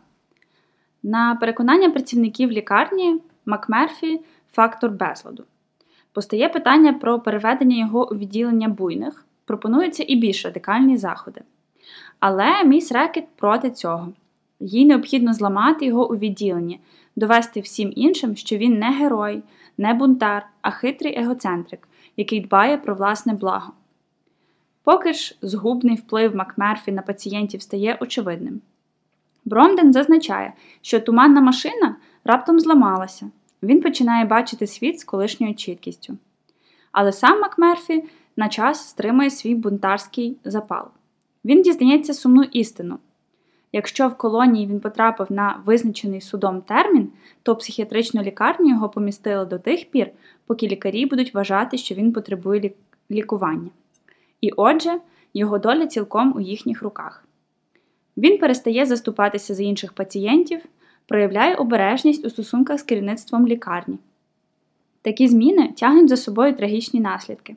На 1.04 1.36
переконання 1.36 1.90
працівників 1.90 2.52
лікарні 2.52 3.22
Макмерфі 3.46 4.22
фактор 4.52 4.92
безладу. 4.92 5.44
Постає 6.14 6.50
питання 6.50 6.94
про 6.94 7.20
переведення 7.20 7.78
його 7.78 8.12
у 8.12 8.16
відділення 8.16 8.70
буйних. 8.70 9.26
Пропонуються 9.46 10.06
і 10.08 10.16
більш 10.16 10.46
радикальні 10.46 10.98
заходи. 10.98 11.42
Але 12.20 12.64
міс 12.64 12.92
Рекет 12.92 13.28
проти 13.36 13.72
цього. 13.72 14.14
Їй 14.60 14.86
необхідно 14.86 15.34
зламати 15.34 15.86
його 15.86 16.12
у 16.12 16.16
відділенні, 16.16 16.80
довести 17.16 17.60
всім 17.60 17.94
іншим, 17.96 18.36
що 18.36 18.58
він 18.58 18.80
не 18.80 18.92
герой, 18.92 19.44
не 19.78 19.94
бунтар, 19.94 20.46
а 20.62 20.72
хитрий 20.72 21.20
егоцентрик, 21.20 21.88
який 22.18 22.40
дбає 22.40 22.78
про 22.78 22.96
власне 22.96 23.34
благо. 23.34 23.74
Поки 24.84 25.14
ж 25.14 25.38
згубний 25.42 25.96
вплив 25.96 26.36
Макмерфі 26.36 26.92
на 26.92 27.02
пацієнтів 27.02 27.62
стає 27.62 27.98
очевидним. 28.02 28.62
Бромден 29.50 29.94
зазначає, 29.94 30.54
що 30.82 31.00
туманна 31.00 31.42
машина 31.42 31.96
раптом 32.24 32.60
зламалася. 32.60 33.30
Він 33.64 33.82
починає 33.82 34.26
бачити 34.26 34.68
світ 34.68 35.00
з 35.00 35.04
колишньою 35.04 35.56
чіткістю. 35.56 36.18
Але 36.92 37.12
сам 37.12 37.42
Макмерфі 37.42 38.04
на 38.38 38.50
час 38.50 38.88
стримує 38.90 39.30
свій 39.30 39.56
бунтарський 39.56 40.38
запал. 40.44 40.86
Він 41.46 41.62
дізнається 41.62 42.14
сумну 42.14 42.44
істину. 42.44 43.00
Якщо 43.72 44.08
в 44.08 44.18
колонії 44.18 44.68
він 44.68 44.80
потрапив 44.80 45.32
на 45.32 45.62
визначений 45.66 46.22
судом 46.22 46.62
термін, 46.62 47.10
то 47.44 47.56
психіатричну 47.56 48.22
лікарню 48.22 48.70
його 48.70 48.90
помістили 48.90 49.46
до 49.46 49.60
тих 49.60 49.92
пір, 49.92 50.12
поки 50.48 50.68
лікарі 50.68 51.06
будуть 51.06 51.34
вважати, 51.34 51.78
що 51.78 51.96
він 51.96 52.14
потребує 52.14 52.72
лікування. 53.12 53.70
І 54.42 54.52
отже, 54.52 55.00
його 55.34 55.60
доля 55.60 55.88
цілком 55.88 56.34
у 56.36 56.40
їхніх 56.40 56.84
руках. 56.84 57.24
Він 58.20 58.38
перестає 58.38 58.86
заступатися 58.86 59.56
за 59.56 59.64
інших 59.64 59.94
пацієнтів, 59.94 60.62
проявляє 61.08 61.56
обережність 61.56 62.26
у 62.26 62.30
стосунках 62.30 62.80
з 62.80 62.84
керівництвом 62.84 63.48
лікарні. 63.48 63.98
Такі 65.02 65.28
зміни 65.28 65.68
тягнуть 65.68 66.10
за 66.10 66.18
собою 66.18 66.56
трагічні 66.56 67.00
наслідки. 67.00 67.56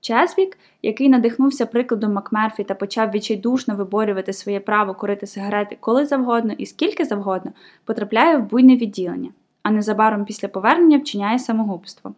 Чезвік, 0.00 0.58
який 0.82 1.08
надихнувся 1.08 1.66
прикладом 1.66 2.12
Макмерфі 2.12 2.64
та 2.64 2.74
почав 2.74 3.10
відчайдушно 3.10 3.76
виборювати 3.76 4.32
своє 4.32 4.60
право 4.60 4.94
курити 4.94 5.26
сигарети 5.26 5.76
коли 5.80 6.06
завгодно 6.06 6.52
і 6.58 6.66
скільки 6.66 7.04
завгодно, 7.04 7.52
потрапляє 7.84 8.36
в 8.36 8.50
буйне 8.50 8.76
відділення, 8.76 9.30
а 9.62 9.70
незабаром 9.70 10.24
після 10.24 10.48
повернення 10.48 10.98
вчиняє 10.98 11.38
самогубство. 11.38 12.14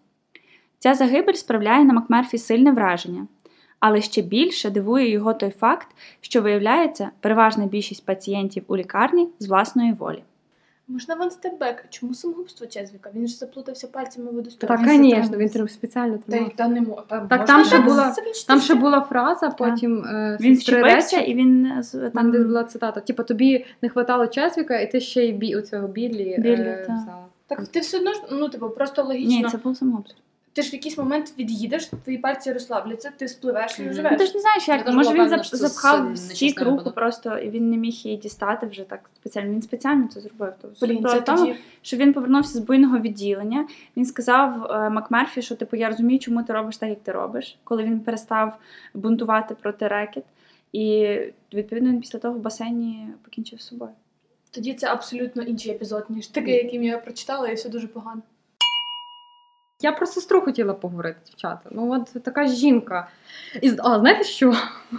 Ця 0.78 0.94
загибель 0.94 1.34
справляє 1.34 1.84
на 1.84 1.92
Макмерфі 1.94 2.38
сильне 2.38 2.72
враження, 2.72 3.26
але 3.80 4.00
ще 4.00 4.22
більше 4.22 4.70
дивує 4.70 5.10
його 5.10 5.34
той 5.34 5.50
факт, 5.50 5.88
що 6.20 6.42
виявляється, 6.42 7.10
переважна 7.20 7.66
більшість 7.66 8.06
пацієнтів 8.06 8.64
у 8.66 8.76
лікарні 8.76 9.28
з 9.38 9.48
власної 9.48 9.92
волі. 9.92 10.22
Можна 10.88 11.14
ван 11.14 11.30
степбек. 11.30 11.84
Чому 11.90 12.14
самогубство 12.14 12.66
Чезвіка? 12.66 13.10
Він 13.14 13.28
ж 13.28 13.36
заплутався 13.36 13.86
пальцями 13.86 14.30
в 14.30 14.46
Так, 14.56 14.80
звісно, 14.88 15.38
він 15.38 15.48
трим- 15.48 15.68
спеціально 15.68 16.18
Та 16.18 16.32
тримав. 16.32 16.52
та 16.56 16.68
не 16.68 16.80
та 17.08 17.26
Так, 17.26 17.44
там 17.44 17.64
ще 17.64 17.78
була- 17.78 18.14
Там 18.46 18.60
ще 18.60 18.74
була 18.74 19.00
фраза, 19.00 19.50
потім 19.50 20.04
е, 20.04 20.38
Він 20.40 20.58
Речі, 20.68 21.16
і 21.30 21.34
він 21.34 21.72
з- 21.82 22.10
Там 22.10 22.30
де 22.30 22.44
була 22.44 22.64
цитата: 22.64 23.00
типу, 23.00 23.22
тобі 23.22 23.66
не 23.82 23.88
хватало 23.88 24.26
Чесвіка, 24.26 24.80
і 24.80 24.90
ти 24.90 25.00
ще 25.00 25.24
й 25.24 25.32
бі 25.32 25.56
у 25.56 25.60
цього 25.60 25.88
білі. 25.88 26.36
Біллі, 26.38 26.60
е, 26.62 26.84
так. 26.86 26.96
взяла. 26.96 27.24
Так 27.46 27.68
ти 27.68 27.80
все 27.80 27.98
одно 27.98 28.12
ж, 28.12 28.20
ну 28.32 28.48
типу, 28.48 28.70
просто 28.70 29.02
логічно. 29.02 29.36
ні, 29.36 29.44
це 29.44 29.56
був 29.58 29.76
самогубство. 29.76 30.18
Ти 30.52 30.62
ж 30.62 30.70
в 30.70 30.74
якийсь 30.74 30.98
момент 30.98 31.34
від'їдеш, 31.38 31.86
твої 31.86 32.18
пальці 32.18 32.52
розслабляться, 32.52 33.12
ти 33.16 33.28
спливеш 33.28 33.78
і 33.78 33.82
Мгм. 33.82 34.08
Ну, 34.10 34.18
ти 34.18 34.26
ж 34.26 34.34
не 34.34 34.40
знаєш, 34.40 34.68
як 34.68 34.84
теж 34.84 34.94
може 34.94 35.10
була 35.10 35.28
він 35.28 35.42
що 35.44 35.56
запхав 35.56 35.96
сильно 35.96 36.12
в 36.12 36.18
стік 36.18 36.60
руку 36.60 36.70
випадок. 36.70 36.94
просто, 36.94 37.38
і 37.38 37.50
він 37.50 37.70
не 37.70 37.76
міг 37.76 37.92
її 37.92 38.16
дістати 38.16 38.66
вже 38.66 38.84
так 38.84 39.10
спеціально. 39.16 39.52
Він 39.52 39.62
спеціально 39.62 40.08
це 40.08 40.20
зробив. 40.20 40.52
Тобто, 40.60 40.86
Блін, 40.86 40.98
справа 40.98 41.14
це 41.16 41.20
в 41.20 41.24
тому, 41.24 41.38
тоді 41.38 41.58
що 41.82 41.96
він 41.96 42.12
повернувся 42.12 42.58
з 42.58 42.58
буйного 42.58 42.98
відділення. 42.98 43.68
Він 43.96 44.04
сказав 44.04 44.64
е, 44.70 44.90
Макмерфі, 44.90 45.42
що 45.42 45.56
типу 45.56 45.76
я 45.76 45.88
розумію, 45.88 46.18
чому 46.18 46.42
ти 46.42 46.52
робиш 46.52 46.76
так, 46.76 46.88
як 46.88 47.00
ти 47.00 47.12
робиш, 47.12 47.58
коли 47.64 47.82
він 47.82 48.00
перестав 48.00 48.58
бунтувати 48.94 49.54
проти 49.54 49.88
Ретчед. 49.88 50.24
І 50.72 51.18
відповідно 51.54 51.90
він 51.90 52.00
після 52.00 52.18
того 52.18 52.34
в 52.34 52.40
басейні 52.40 53.08
покінчив 53.24 53.60
з 53.60 53.66
собою. 53.66 53.90
тоді 54.50 54.74
це 54.74 54.86
абсолютно 54.86 55.42
інший 55.42 55.72
епізод, 55.72 56.04
ніж 56.08 56.26
такий, 56.26 56.54
яким 56.54 56.82
я 56.82 56.98
прочитала, 56.98 57.48
і 57.48 57.54
все 57.54 57.68
дуже 57.68 57.86
погано. 57.86 58.22
Я 59.82 59.92
про 59.92 60.06
сестру 60.06 60.40
хотіла 60.40 60.72
поговорити, 60.74 61.16
дівчата. 61.26 61.70
Ну, 61.70 61.92
от 61.92 62.22
така 62.22 62.46
жінка. 62.46 63.08
І, 63.62 63.72
а 63.78 63.98
знаєте 63.98 64.24
що? 64.24 64.54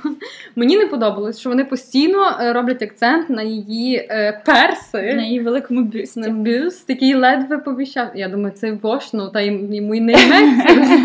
Мені 0.56 0.78
не 0.78 0.86
подобалось, 0.88 1.40
що 1.40 1.50
вони 1.50 1.66
постійно 1.66 2.38
е, 2.42 2.54
роблять 2.54 2.82
акцент 2.82 3.30
на 3.30 3.42
її 3.42 3.96
е, 3.96 4.42
перси. 4.46 5.14
На 5.14 5.22
її 5.22 5.40
великому 5.40 5.82
бюсті. 5.84 6.20
На 6.20 6.30
бюст, 6.30 6.90
який 6.90 7.16
ледве 7.16 7.58
поміщав. 7.58 8.08
Я 8.16 8.30
думаю, 8.30 8.54
це 8.56 8.72
вож, 8.72 9.14
ну, 9.14 9.30
та 9.30 9.42
й- 9.42 9.76
йому 9.76 9.96
й 9.96 10.02
не 10.02 10.12
йметься. 10.14 10.96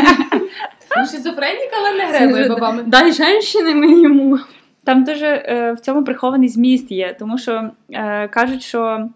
Шизофренік, 1.11 1.71
але 1.81 1.93
не 1.93 2.05
гребує 2.07 2.49
бабами. 2.49 2.83
Дай 2.87 3.13
женщини 3.13 3.75
мені 3.75 4.03
йому. 4.03 4.39
Там 4.85 5.05
дуже 5.05 5.27
е, 5.27 5.73
в 5.73 5.81
цьому 5.81 6.05
прихований 6.05 6.49
зміст 6.49 6.91
є, 6.93 7.17
тому 7.19 7.39
що 7.39 7.71
е, 7.93 8.29
кажуть, 8.29 8.63
що 8.63 9.09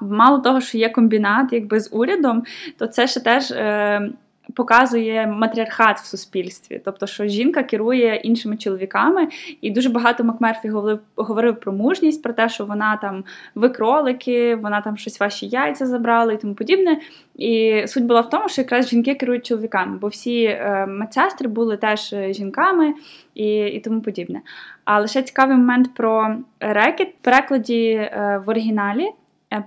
мало 0.00 0.38
того, 0.38 0.60
що 0.60 0.78
є 0.78 0.88
комбінат 0.88 1.52
якби 1.52 1.80
з 1.80 1.88
урядом, 1.92 2.44
то 2.78 2.86
це 2.86 3.06
ще 3.06 3.20
теж 3.20 3.50
е, 3.50 4.10
показує 4.54 5.26
матріархат 5.26 5.98
в 5.98 6.06
суспільстві. 6.06 6.80
Тобто, 6.84 7.06
що 7.06 7.26
жінка 7.26 7.62
керує 7.62 8.16
іншими 8.16 8.56
чоловіками, 8.56 9.28
і 9.60 9.70
дуже 9.70 9.88
багато 9.88 10.24
Макмерфі 10.24 10.68
говорив, 10.68 11.00
говорив 11.16 11.60
про 11.60 11.72
мужність, 11.72 12.22
про 12.22 12.32
те, 12.32 12.48
що 12.48 12.64
вона 12.64 12.96
там 12.96 13.24
ви 13.54 13.68
кролики, 13.68 14.54
вона 14.54 14.80
там 14.80 14.96
щось 14.96 15.20
ваші 15.20 15.46
яйця 15.46 15.86
забрала 15.86 16.32
і 16.32 16.40
тому 16.40 16.54
подібне. 16.54 17.00
І 17.34 17.82
суть 17.86 18.04
була 18.04 18.20
в 18.20 18.30
тому, 18.30 18.48
що 18.48 18.62
якраз 18.62 18.88
жінки 18.88 19.14
керують 19.14 19.46
чоловіками, 19.46 19.98
бо 19.98 20.08
всі 20.08 20.44
е, 20.44 20.86
медсестри 20.88 21.48
були 21.48 21.76
теж 21.76 22.12
е, 22.12 22.32
жінками 22.32 22.94
і, 23.34 23.56
і 23.58 23.80
тому 23.80 24.00
подібне. 24.00 24.40
А 24.84 25.00
лише 25.00 25.22
цікавий 25.22 25.56
момент 25.56 25.94
про 25.94 26.36
рекет. 26.60 27.08
В 27.08 27.24
перекладі 27.24 27.90
е, 27.90 28.42
в 28.46 28.50
оригіналі 28.50 29.08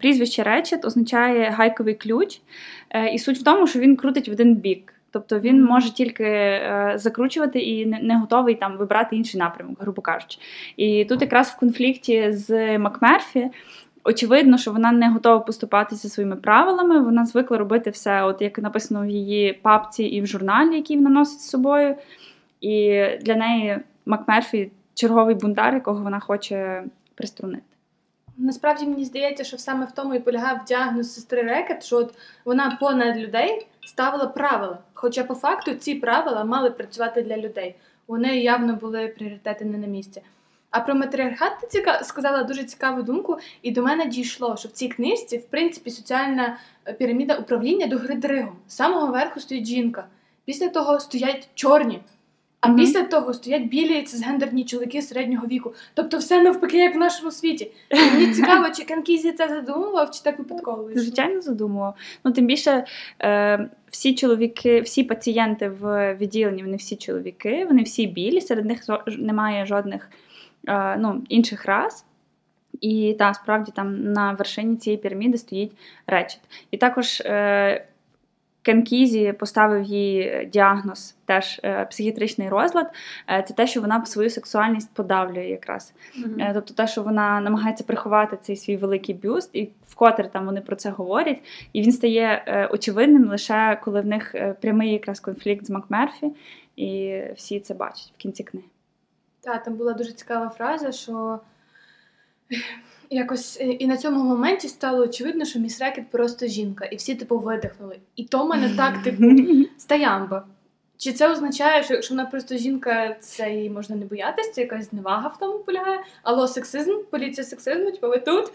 прізвище 0.01 0.43
речет 0.43 0.85
означає 0.85 1.49
гайковий 1.49 1.93
ключ. 1.93 2.41
Е, 2.89 3.09
і 3.13 3.19
суть 3.19 3.37
в 3.37 3.43
тому, 3.43 3.67
що 3.67 3.79
він 3.79 3.95
крутить 3.95 4.29
в 4.29 4.31
один 4.31 4.55
бік. 4.55 4.93
Тобто 5.11 5.39
він 5.39 5.63
може 5.63 5.93
тільки 5.93 6.23
е, 6.23 6.93
закручувати 6.95 7.59
і 7.59 7.85
не, 7.85 7.99
не 7.99 8.17
готовий 8.17 8.55
там 8.55 8.77
вибрати 8.77 9.15
інший 9.15 9.39
напрямок, 9.39 9.77
грубо 9.81 10.01
кажучи. 10.01 10.39
І 10.77 11.05
тут 11.05 11.21
якраз 11.21 11.49
в 11.49 11.59
конфлікті 11.59 12.31
з 12.31 12.77
Макмерфі. 12.77 13.49
Очевидно, 14.03 14.57
що 14.57 14.71
вона 14.71 14.91
не 14.91 15.09
готова 15.09 15.39
поступатися 15.39 16.09
своїми 16.09 16.35
правилами. 16.35 16.99
Вона 16.99 17.25
звикла 17.25 17.57
робити 17.57 17.89
все, 17.89 18.23
от 18.23 18.41
як 18.41 18.59
написано 18.59 19.01
в 19.01 19.09
її 19.09 19.53
папці 19.53 20.03
і 20.03 20.21
в 20.21 20.27
журналі, 20.27 20.75
який 20.75 20.97
вона 20.97 21.09
носить 21.09 21.41
з 21.41 21.49
собою. 21.49 21.95
І 22.61 23.05
для 23.21 23.35
неї 23.35 23.79
Макмерфі 24.05 24.71
черговий 24.93 25.35
бунтар, 25.35 25.73
якого 25.73 26.03
вона 26.03 26.19
хоче 26.19 26.83
приструнити. 27.15 27.68
Насправді 28.41 28.85
мені 28.85 29.05
здається, 29.05 29.43
що 29.43 29.57
саме 29.57 29.85
в 29.85 29.91
тому 29.91 30.15
і 30.15 30.19
полягав 30.19 30.65
діагноз 30.65 31.13
сестри 31.13 31.41
Рекет, 31.41 31.85
що 31.85 31.97
от 31.97 32.13
вона 32.45 32.77
понад 32.79 33.17
людей 33.17 33.67
ставила 33.85 34.25
правила. 34.25 34.77
Хоча 34.93 35.23
по 35.23 35.35
факту 35.35 35.73
ці 35.73 35.95
правила 35.95 36.43
мали 36.43 36.71
працювати 36.71 37.21
для 37.21 37.37
людей. 37.37 37.75
Неї 38.07 38.43
явно 38.43 38.73
були 38.73 39.07
пріоритети 39.07 39.65
не 39.65 39.77
на 39.77 39.87
місці. 39.87 40.21
А 40.71 40.79
про 40.79 40.95
матріархат 40.95 41.59
ти 41.61 41.67
ціка... 41.67 42.03
сказала 42.03 42.43
дуже 42.43 42.63
цікаву 42.63 43.03
думку, 43.03 43.37
і 43.61 43.71
до 43.71 43.83
мене 43.83 44.05
дійшло, 44.05 44.57
що 44.57 44.69
в 44.69 44.71
цій 44.71 44.87
книжці, 44.87 45.37
в 45.37 45.45
принципі, 45.45 45.91
соціальна 45.91 46.57
е, 46.85 46.93
піраміда 46.93 47.37
управління 47.37 47.87
до 47.87 47.97
гри 47.97 48.15
дригом. 48.15 48.55
З 48.67 48.75
самого 48.75 49.07
верху 49.07 49.39
стоїть 49.39 49.65
жінка, 49.65 50.05
після 50.45 50.69
того 50.69 50.99
стоять 50.99 51.49
чорні, 51.55 51.99
а 52.61 52.73
після 52.73 53.03
того 53.03 53.33
стоять 53.33 53.67
білі 53.67 54.01
цисгендерні 54.01 54.65
чоловіки 54.65 55.01
середнього 55.01 55.47
віку. 55.47 55.73
Тобто 55.93 56.17
все 56.17 56.41
навпаки, 56.41 56.77
як 56.77 56.95
в 56.95 56.97
нашому 56.97 57.31
світі. 57.31 57.71
І 57.89 57.95
мені 57.95 58.27
цікаво, 58.33 58.69
чи 58.69 58.83
Канкізі 58.83 59.31
це 59.31 59.47
задумував, 59.47 60.11
чи 60.11 60.21
так 60.23 60.39
випадково 60.39 60.83
вийшло. 60.83 61.03
Звичайно, 61.03 61.41
задумував. 61.41 61.95
Ну, 62.23 62.31
тим 62.31 62.45
більше 62.45 62.85
е, 63.21 63.69
всі 63.89 64.15
чоловіки, 64.15 64.81
всі 64.81 65.03
пацієнти 65.03 65.69
в 65.69 66.15
відділенні, 66.15 66.63
вони 66.63 66.77
всі 66.77 66.95
чоловіки, 66.95 67.65
вони 67.65 67.83
всі 67.83 68.07
білі, 68.07 68.41
серед 68.41 68.65
них 68.65 68.79
немає 69.07 69.65
жодних 69.65 70.09
е, 70.67 70.97
ну, 70.97 71.21
інших 71.29 71.65
рас. 71.65 72.05
І 72.81 73.15
та, 73.19 73.33
справді 73.33 73.71
там 73.75 74.13
на 74.13 74.31
вершині 74.31 74.75
цієї 74.75 75.01
піраміди 75.01 75.37
стоїть 75.37 75.71
речет. 76.07 76.39
І 76.71 76.77
також 76.77 77.21
е, 77.21 77.85
Кенкізі 78.69 79.33
поставив 79.39 79.83
їй 79.83 80.49
діагноз, 80.53 81.15
теж 81.25 81.61
е, 81.63 81.85
психіатричний 81.85 82.49
розлад. 82.49 82.91
Е, 83.29 83.43
це 83.47 83.53
те, 83.53 83.67
що 83.67 83.81
вона 83.81 84.05
свою 84.05 84.29
сексуальність 84.29 84.93
подавлює 84.93 85.45
якраз. 85.45 85.93
Е, 86.39 86.51
Тобто 86.53 86.73
те, 86.73 86.87
що 86.87 87.03
вона 87.03 87.41
намагається 87.41 87.83
приховати 87.83 88.37
цей 88.41 88.55
свій 88.55 88.77
великий 88.77 89.15
бюст, 89.15 89.49
і 89.53 89.69
вкотре 89.87 90.27
там 90.27 90.45
вони 90.45 90.61
про 90.61 90.75
це 90.75 90.89
говорять, 90.89 91.41
і 91.73 91.81
він 91.81 91.91
стає 91.91 92.43
е, 92.47 92.67
очевидним 92.67 93.29
лише 93.29 93.79
коли 93.83 94.01
в 94.01 94.05
них 94.05 94.35
е, 94.35 94.55
прямий 94.61 94.93
якраз 94.93 95.19
конфлікт 95.19 95.65
з 95.65 95.69
Макмерфі, 95.69 96.31
і 96.75 97.21
всі 97.35 97.59
це 97.59 97.73
бачать 97.73 98.13
в 98.15 98.17
кінці 98.17 98.43
книги. 98.43 98.67
Так, 99.41 99.63
там 99.63 99.75
була 99.75 99.93
дуже 99.93 100.11
цікава 100.11 100.49
фраза, 100.49 100.91
що 100.91 101.39
якось 103.09 103.57
е, 103.61 103.63
і 103.63 103.87
на 103.87 103.97
цьому 103.97 104.23
моменті 104.23 104.67
стало 104.67 105.03
очевидно, 105.03 105.45
що 105.45 105.59
міс 105.59 105.81
Рекет 105.81 106.09
просто 106.09 106.47
жінка, 106.47 106.85
і 106.85 106.95
всі 106.95 107.15
типу 107.15 107.39
видихнули. 107.39 107.99
І 108.15 108.23
то 108.23 108.47
мене 108.47 108.75
так, 108.77 109.03
типу, 109.03 109.23
стаямба. 109.77 110.45
Чи 110.97 111.13
це 111.13 111.31
означає, 111.31 111.83
що 111.83 111.93
якщо 111.93 112.13
вона 112.13 112.25
просто 112.25 112.57
жінка, 112.57 113.15
це 113.19 113.51
її 113.51 113.69
можна 113.69 113.95
не 113.95 114.05
боятися, 114.05 114.51
це 114.51 114.61
якась 114.61 114.89
зневага 114.89 115.27
в 115.27 115.39
тому 115.39 115.59
полягає? 115.59 115.99
Алло, 116.23 116.47
сексизм, 116.47 116.91
поліція 117.09 117.45
сексизму, 117.45 117.91
типу, 117.91 118.09
ви 118.09 118.19
тут? 118.19 118.51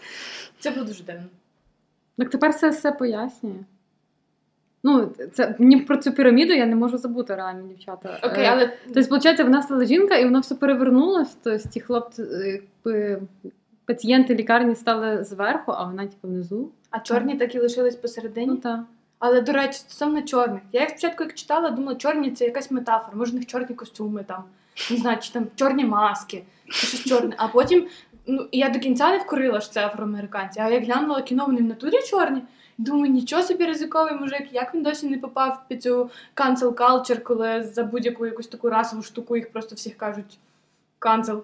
Це 0.59 0.71
було 0.71 0.85
дуже 0.85 1.03
дивно. 1.03 1.25
Так 2.17 2.29
тепер 2.29 2.55
це 2.55 2.69
все 2.69 2.91
пояснює. 2.91 3.53
Ну, 4.83 5.11
це 5.33 5.55
мені 5.59 5.77
про 5.77 5.97
цю 5.97 6.11
піраміду 6.11 6.53
я 6.53 6.65
не 6.65 6.75
можу 6.75 6.97
забути 6.97 7.35
реально, 7.35 7.67
дівчата. 7.67 8.19
Окей, 8.23 8.43
Е, 8.43 8.49
але 8.51 8.73
Тобто, 8.93 9.01
виходить, 9.01 9.39
вона 9.39 9.61
стала 9.61 9.85
жінка, 9.85 10.15
і 10.15 10.25
воно 10.25 10.39
все 10.39 10.55
перевернулось. 10.55 11.37
Тобто 11.43 11.69
ті 11.69 11.79
хлопці, 11.79 12.21
е, 12.21 12.61
якби, 12.85 13.21
пацієнти 13.85 14.35
лікарні 14.35 14.75
стали 14.75 15.23
зверху, 15.23 15.71
а 15.71 15.83
вона 15.83 16.03
типу 16.07 16.27
внизу. 16.27 16.69
а 16.89 16.99
чорні 16.99 17.35
так 17.35 17.55
і 17.55 17.59
лишились 17.59 17.95
Ну 17.95 18.01
посередині. 18.01 18.57
так. 18.57 18.79
Але 19.19 19.41
до 19.41 19.51
речі, 19.51 19.73
стосовно 19.73 20.21
чорних. 20.21 20.61
Я 20.71 20.81
як 20.81 20.89
спочатку 20.89 21.23
як 21.23 21.33
читала, 21.33 21.69
думала, 21.71 21.95
чорні 21.95 22.31
це 22.31 22.45
якась 22.45 22.71
метафора. 22.71 23.17
Може, 23.17 23.31
в 23.31 23.35
них 23.35 23.45
чорні 23.45 23.75
костюми 23.75 24.23
там, 24.23 24.43
не 24.91 24.97
знаю, 24.97 25.17
чи 25.21 25.31
там 25.31 25.47
чорні 25.55 25.85
маски, 25.85 26.43
чи 26.65 26.87
щось 26.87 27.03
чорне. 27.03 27.35
А 27.37 27.47
потім, 27.47 27.87
ну 28.27 28.47
я 28.51 28.69
до 28.69 28.79
кінця 28.79 29.11
не 29.11 29.17
вкорила 29.17 29.61
що 29.61 29.71
це 29.71 29.85
афроамериканці. 29.85 30.59
А 30.59 30.69
як 30.69 30.83
глянула 30.83 31.21
кіно, 31.21 31.45
вони 31.45 31.57
в 31.57 31.65
натурі 31.65 32.01
чорні. 32.09 32.41
Думаю, 32.77 33.11
нічого 33.11 33.41
собі 33.43 33.65
ризиковий 33.65 34.13
мужик, 34.13 34.47
як 34.51 34.75
він 34.75 34.83
досі 34.83 35.07
не 35.07 35.17
попав 35.17 35.61
під 35.67 35.83
цю 35.83 36.09
cancel 36.35 36.73
culture, 36.73 37.19
коли 37.21 37.63
за 37.63 37.83
будь-яку 37.83 38.25
якусь 38.25 38.47
таку 38.47 38.69
расову 38.69 39.03
штуку 39.03 39.35
їх 39.35 39.51
просто 39.51 39.75
всіх 39.75 39.97
кажуть 39.97 40.37
cancel. 40.99 41.41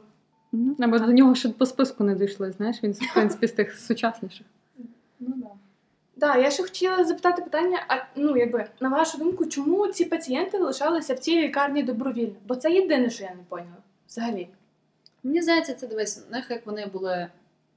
Ну, 0.51 0.75
Або 0.79 0.99
до 0.99 1.11
нього 1.11 1.35
ще 1.35 1.49
по 1.49 1.65
списку 1.65 2.03
не 2.03 2.15
дійшли, 2.15 2.51
знаєш, 2.51 2.83
він, 2.83 2.91
в 2.91 3.13
принципі, 3.13 3.47
з 3.47 3.51
тих 3.51 3.77
сучасніших. 3.79 4.45
Ну 5.19 5.33
да. 5.35 5.47
Да, 6.15 6.35
я 6.37 6.51
ще 6.51 6.63
хотіла 6.63 7.03
запитати 7.03 7.41
питання: 7.41 7.85
а 7.87 7.95
ну 8.15 8.37
якби 8.37 8.65
на 8.79 8.89
вашу 8.89 9.17
думку, 9.17 9.45
чому 9.45 9.87
ці 9.87 10.05
пацієнти 10.05 10.57
лишалися 10.57 11.13
в 11.13 11.19
цій 11.19 11.41
лікарні 11.41 11.83
добровільно? 11.83 12.35
Бо 12.47 12.55
це 12.55 12.71
єдине, 12.71 13.09
що 13.09 13.23
я 13.23 13.29
не 13.29 13.43
поняла. 13.49 13.77
Взагалі. 14.07 14.47
Мені 15.23 15.41
здається, 15.41 15.73
це 15.73 15.87
дивись, 15.87 16.29
них 16.31 16.45
як 16.49 16.65
вони 16.65 16.85
були, 16.85 17.27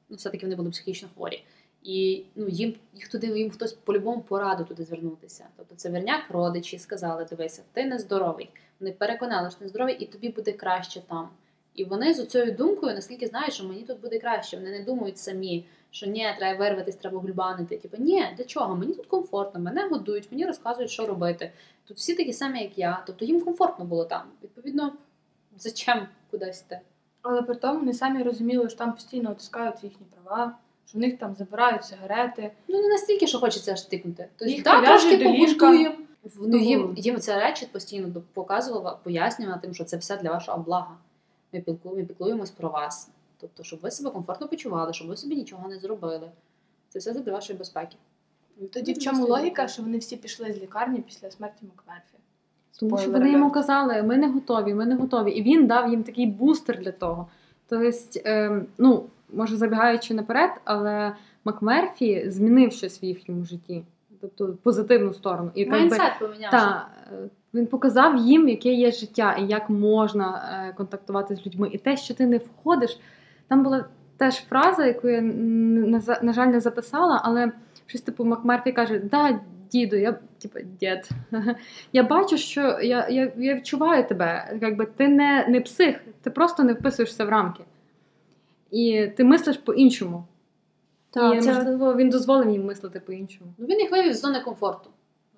ну 0.08 0.16
все-таки 0.16 0.46
вони 0.46 0.56
були 0.56 0.70
психічно 0.70 1.08
хворі. 1.14 1.44
І 1.82 2.24
ну, 2.34 2.48
їм 2.48 2.74
їх 2.94 3.08
туди, 3.08 3.26
їм 3.26 3.50
хтось 3.50 3.72
по-любому 3.72 4.22
порадив 4.22 4.66
туди 4.66 4.84
звернутися. 4.84 5.44
Тобто 5.56 5.74
це 5.74 5.90
верняк 5.90 6.30
родичі 6.30 6.78
сказали: 6.78 7.26
дивися, 7.30 7.62
ти 7.72 7.84
нездоровий. 7.84 8.50
Вони 8.80 8.92
переконали, 8.92 9.50
що 9.50 9.58
ти 9.58 9.64
нездоровий, 9.64 9.96
і 9.98 10.06
тобі 10.06 10.28
буде 10.28 10.52
краще 10.52 11.00
там. 11.00 11.28
І 11.74 11.84
вони 11.84 12.14
з 12.14 12.26
цією 12.26 12.52
думкою, 12.52 12.94
наскільки 12.94 13.26
знають, 13.26 13.54
що 13.54 13.64
мені 13.64 13.82
тут 13.82 14.00
буде 14.00 14.18
краще. 14.18 14.56
Вони 14.56 14.70
не 14.70 14.84
думають 14.84 15.18
самі, 15.18 15.66
що 15.90 16.06
ні, 16.06 16.26
треба 16.38 16.58
вирватися, 16.58 16.98
треба 16.98 17.18
гульбанити. 17.18 17.76
Типу, 17.76 17.96
ні, 18.00 18.26
для 18.36 18.44
чого? 18.44 18.76
Мені 18.76 18.94
тут 18.94 19.06
комфортно, 19.06 19.60
мене 19.60 19.88
годують, 19.88 20.32
мені 20.32 20.46
розказують, 20.46 20.90
що 20.90 21.06
робити. 21.06 21.52
Тут 21.88 21.96
всі 21.96 22.14
такі 22.14 22.32
самі, 22.32 22.62
як 22.62 22.78
я. 22.78 23.02
Тобто 23.06 23.24
їм 23.24 23.40
комфортно 23.40 23.84
було 23.84 24.04
там. 24.04 24.22
Відповідно, 24.42 24.92
зачем 25.56 26.06
кудись 26.30 26.60
йти? 26.60 26.80
Але 27.22 27.42
при 27.42 27.54
тому 27.54 27.78
вони 27.80 27.92
самі 27.92 28.22
розуміли, 28.22 28.68
що 28.68 28.78
там 28.78 28.92
постійно 28.92 29.30
отискаються 29.30 29.86
їхні 29.86 30.06
права, 30.14 30.56
що 30.86 30.98
в 30.98 31.00
них 31.00 31.18
там 31.18 31.34
забирають 31.34 31.84
сигарети. 31.84 32.50
Ну 32.68 32.82
не 32.82 32.88
настільки, 32.88 33.26
що 33.26 33.38
хочеться 33.38 33.72
аж 33.72 33.82
тикнути. 33.82 34.28
Тобто, 34.36 34.54
Їх 34.54 34.62
да, 34.62 34.82
трошки 34.82 35.16
побудуємо. 35.18 35.94
Ну, 36.36 36.46
Ну, 36.46 36.58
їм, 36.58 36.94
їм 36.96 37.20
ця 37.20 37.40
речі 37.40 37.66
постійно 37.72 38.22
показувала, 38.32 38.98
пояснювала 39.02 39.58
тим, 39.58 39.74
що 39.74 39.84
це 39.84 39.96
все 39.96 40.16
для 40.16 40.30
вашого 40.30 40.62
блага. 40.62 40.96
Ми 41.54 41.60
піклуємо, 41.60 42.00
ми 42.00 42.06
піклуємось 42.06 42.50
про 42.50 42.68
вас. 42.68 43.10
Тобто, 43.40 43.62
щоб 43.62 43.80
ви 43.80 43.90
себе 43.90 44.10
комфортно 44.10 44.48
почували, 44.48 44.92
щоб 44.92 45.08
ви 45.08 45.16
собі 45.16 45.36
нічого 45.36 45.68
не 45.68 45.78
зробили. 45.78 46.30
Це 46.88 46.98
все 46.98 47.12
для 47.12 47.32
вашої 47.32 47.58
безпеки. 47.58 47.96
Тоді 48.72 48.92
в 48.92 48.98
чому 48.98 49.26
логіка, 49.26 49.68
що 49.68 49.82
вони 49.82 49.98
всі 49.98 50.16
пішли 50.16 50.52
з 50.52 50.62
лікарні 50.62 51.00
після 51.00 51.30
смерті 51.30 51.66
Макмерфі? 51.76 52.18
Тому 52.80 52.98
що 52.98 53.10
вони 53.10 53.32
йому 53.32 53.50
казали, 53.50 54.02
ми 54.02 54.16
не 54.16 54.28
готові, 54.28 54.74
ми 54.74 54.86
не 54.86 54.94
готові. 54.94 55.30
І 55.30 55.42
він 55.42 55.66
дав 55.66 55.90
їм 55.90 56.02
такий 56.02 56.26
бустер 56.26 56.78
для 56.78 56.92
того. 56.92 57.28
Тобто, 57.68 57.90
ем, 58.24 58.66
ну, 58.78 59.04
може 59.32 59.56
забігаючи 59.56 60.14
наперед, 60.14 60.50
але 60.64 61.16
Макмерфі 61.44 62.30
змінив 62.30 62.72
щось 62.72 63.02
в 63.02 63.04
їхньому 63.04 63.44
житті, 63.44 63.84
тобто 64.20 64.56
позитивну 64.62 65.14
сторону. 65.14 65.50
І 65.54 65.60
якби, 65.60 65.76
Майндсет 65.76 66.18
помінявся. 66.18 66.86
Він 67.54 67.66
показав 67.66 68.16
їм, 68.16 68.48
яке 68.48 68.72
є 68.72 68.92
життя 68.92 69.36
і 69.40 69.46
як 69.46 69.70
можна 69.70 70.50
е, 70.68 70.72
контактувати 70.72 71.36
з 71.36 71.46
людьми. 71.46 71.68
І 71.72 71.78
те, 71.78 71.96
що 71.96 72.14
ти 72.14 72.26
не 72.26 72.38
входиш, 72.38 73.00
там 73.48 73.62
була 73.62 73.84
теж 74.16 74.34
фраза, 74.34 74.86
яку 74.86 75.08
я 75.08 75.20
на, 75.20 76.02
на 76.22 76.32
жаль 76.32 76.46
не 76.46 76.60
записала, 76.60 77.20
але 77.24 77.52
щось 77.86 78.00
типу 78.00 78.24
Макмерфі 78.24 78.72
каже: 78.72 78.98
Да, 78.98 79.40
діду, 79.70 79.96
я 79.96 80.18
типу, 80.38 80.58
дід. 80.80 81.08
Я 81.92 82.02
бачу, 82.02 82.36
що 82.36 82.60
я, 82.60 83.08
я, 83.08 83.32
я 83.36 83.54
відчуваю 83.54 84.08
тебе. 84.08 84.58
Якби 84.62 84.86
ти 84.86 85.08
не, 85.08 85.46
не 85.48 85.60
псих, 85.60 86.00
ти 86.22 86.30
просто 86.30 86.62
не 86.62 86.72
вписуєшся 86.72 87.24
в 87.24 87.28
рамки. 87.28 87.64
І 88.70 89.06
ти 89.16 89.24
мислиш 89.24 89.56
по-іншому. 89.56 90.24
Так, 91.10 91.36
і, 91.36 91.40
це- 91.40 91.54
можливо, 91.54 91.94
він 91.94 92.10
дозволив 92.10 92.50
їм 92.50 92.64
мислити 92.64 93.00
по-іншому. 93.00 93.54
Ну, 93.58 93.66
він 93.66 93.80
їх 93.80 93.92
вивів 93.92 94.14
з 94.14 94.20
зони 94.20 94.40
комфорту, 94.40 94.90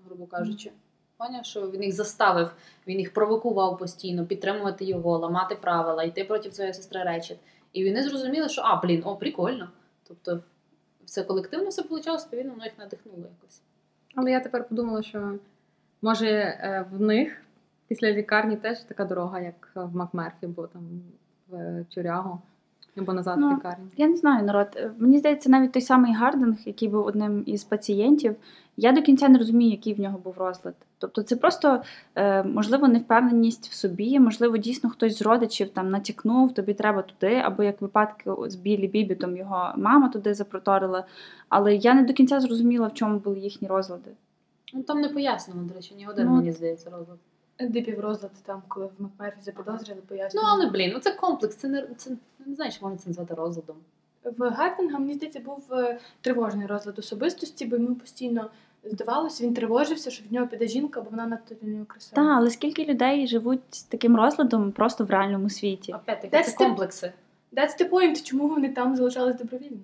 грубо 0.06 0.26
кажучи. 0.26 0.70
Поняв, 1.18 1.44
що 1.44 1.70
він 1.70 1.82
їх 1.82 1.94
заставив, 1.94 2.50
він 2.86 2.98
їх 2.98 3.12
провокував 3.12 3.78
постійно, 3.78 4.26
підтримувати 4.26 4.84
його, 4.84 5.18
ламати 5.18 5.54
правила, 5.54 6.02
йти 6.04 6.24
проти 6.24 6.52
своєї 6.52 6.74
сестри 6.74 7.02
Речет. 7.02 7.38
І 7.72 7.88
вони 7.88 8.02
зрозуміли, 8.02 8.48
що 8.48 8.62
а, 8.62 8.76
блін, 8.76 9.02
о, 9.04 9.16
прикольно. 9.16 9.68
Тобто, 10.08 10.40
все 11.04 11.24
колективно 11.24 11.68
все 11.68 11.82
вийшло, 11.82 12.16
відповідно, 12.16 12.52
воно 12.52 12.64
їх 12.64 12.78
надихнуло 12.78 13.18
якось. 13.18 13.62
Але 14.14 14.30
я 14.30 14.40
тепер 14.40 14.68
подумала, 14.68 15.02
що 15.02 15.38
може 16.02 16.28
е, 16.28 16.86
в 16.90 17.00
них 17.00 17.42
після 17.88 18.12
лікарні 18.12 18.56
теж 18.56 18.80
така 18.80 19.04
дорога, 19.04 19.40
як 19.40 19.70
в 19.74 19.96
Макмерфі, 19.96 20.46
бо 20.46 20.66
там 20.66 21.02
в 21.48 21.84
тюрягу. 21.94 22.40
Або 22.98 23.12
назад 23.12 23.36
Ну, 23.38 23.48
в 23.48 23.52
лікарню. 23.52 23.84
Я 23.96 24.08
не 24.08 24.16
знаю, 24.16 24.44
народ. 24.44 24.66
Е, 24.76 24.90
Мені 24.98 25.18
здається, 25.18 25.50
навіть 25.50 25.72
той 25.72 25.82
самий 25.82 26.14
Гардинг, 26.14 26.56
який 26.64 26.88
був 26.88 27.06
одним 27.06 27.42
із 27.46 27.64
пацієнтів, 27.64 28.36
я 28.76 28.92
до 28.92 29.02
кінця 29.02 29.28
не 29.28 29.38
розумію, 29.38 29.70
який 29.70 29.94
в 29.94 30.00
нього 30.00 30.18
був 30.18 30.38
розлад. 30.38 30.74
Тобто, 30.98 31.22
це 31.22 31.36
просто 31.36 31.82
е, 32.14 32.42
можливо 32.42 32.88
невпевненість 32.88 33.68
в 33.68 33.74
собі, 33.74 34.20
можливо, 34.20 34.56
дійсно 34.56 34.90
хтось 34.90 35.18
з 35.18 35.22
родичів 35.22 35.68
там 35.68 35.90
натякнув, 35.90 36.54
тобі 36.54 36.74
треба 36.74 37.02
туди, 37.02 37.34
або 37.34 37.62
як 37.62 37.80
випадки 37.80 38.30
з 38.46 38.54
Білі 38.54 38.88
Бібітом 38.88 39.36
його 39.36 39.72
мама 39.76 40.08
туди 40.08 40.34
запроторила. 40.34 41.04
Але 41.48 41.74
я 41.74 41.94
не 41.94 42.02
до 42.02 42.12
кінця 42.12 42.40
зрозуміла, 42.40 42.86
в 42.86 42.94
чому 42.94 43.18
були 43.18 43.38
їхні 43.38 43.68
розлади. 43.68 44.10
Ну 44.74 44.82
там 44.82 45.00
не 45.00 45.08
пояснено, 45.08 45.62
до 45.62 45.74
речі, 45.74 45.94
ні 45.94 46.06
один, 46.06 46.26
Ну, 46.26 46.32
мені 46.36 46.52
здається, 46.52 46.90
розлад. 46.90 47.18
Дипів 47.60 48.00
розлад 48.00 48.32
там, 48.42 48.62
коли 48.68 48.86
в 48.86 49.02
Макмерфі 49.02 49.42
запідозрили, 49.42 50.00
Ну, 50.34 50.42
але 50.44 50.66
блін, 50.66 50.90
ну 50.94 51.00
це 51.00 51.12
комплекс, 51.12 51.56
це 51.56 51.68
не 51.68 51.86
це 51.96 52.10
не 52.46 52.54
знаю, 52.54 52.72
чи 52.72 52.78
можна 52.82 52.98
це 52.98 53.08
назвати 53.08 53.34
розладом. 53.34 53.76
В 54.24 54.50
Гардинга, 54.50 54.98
мені 54.98 55.14
здається, 55.14 55.40
був 55.40 55.72
е, 55.72 55.98
тривожний 56.20 56.66
розлад 56.66 56.98
особистості, 56.98 57.66
бо 57.66 57.76
йому 57.76 57.94
постійно 57.94 58.50
здавалося, 58.84 59.44
він 59.44 59.54
тривожився, 59.54 60.10
що 60.10 60.24
в 60.30 60.32
нього 60.32 60.46
піде 60.46 60.66
жінка, 60.66 61.00
бо 61.00 61.10
вона 61.10 61.26
надто 61.26 61.54
для 61.62 61.68
нього 61.68 61.84
красива. 61.84 62.22
Та, 62.22 62.28
але 62.28 62.50
скільки 62.50 62.84
людей 62.84 63.26
живуть 63.26 63.60
з 63.70 63.82
таким 63.82 64.16
розладом 64.16 64.72
просто 64.72 65.04
в 65.04 65.10
реальному 65.10 65.50
світі? 65.50 65.92
Опять-таки, 65.92 66.42
це 66.42 66.56
комплекси. 66.56 67.12
That's 67.52 67.80
the 67.80 67.90
point, 67.90 68.22
чому 68.22 68.48
вони 68.48 68.68
там 68.68 68.96
залишались 68.96 69.36
добровільно. 69.36 69.78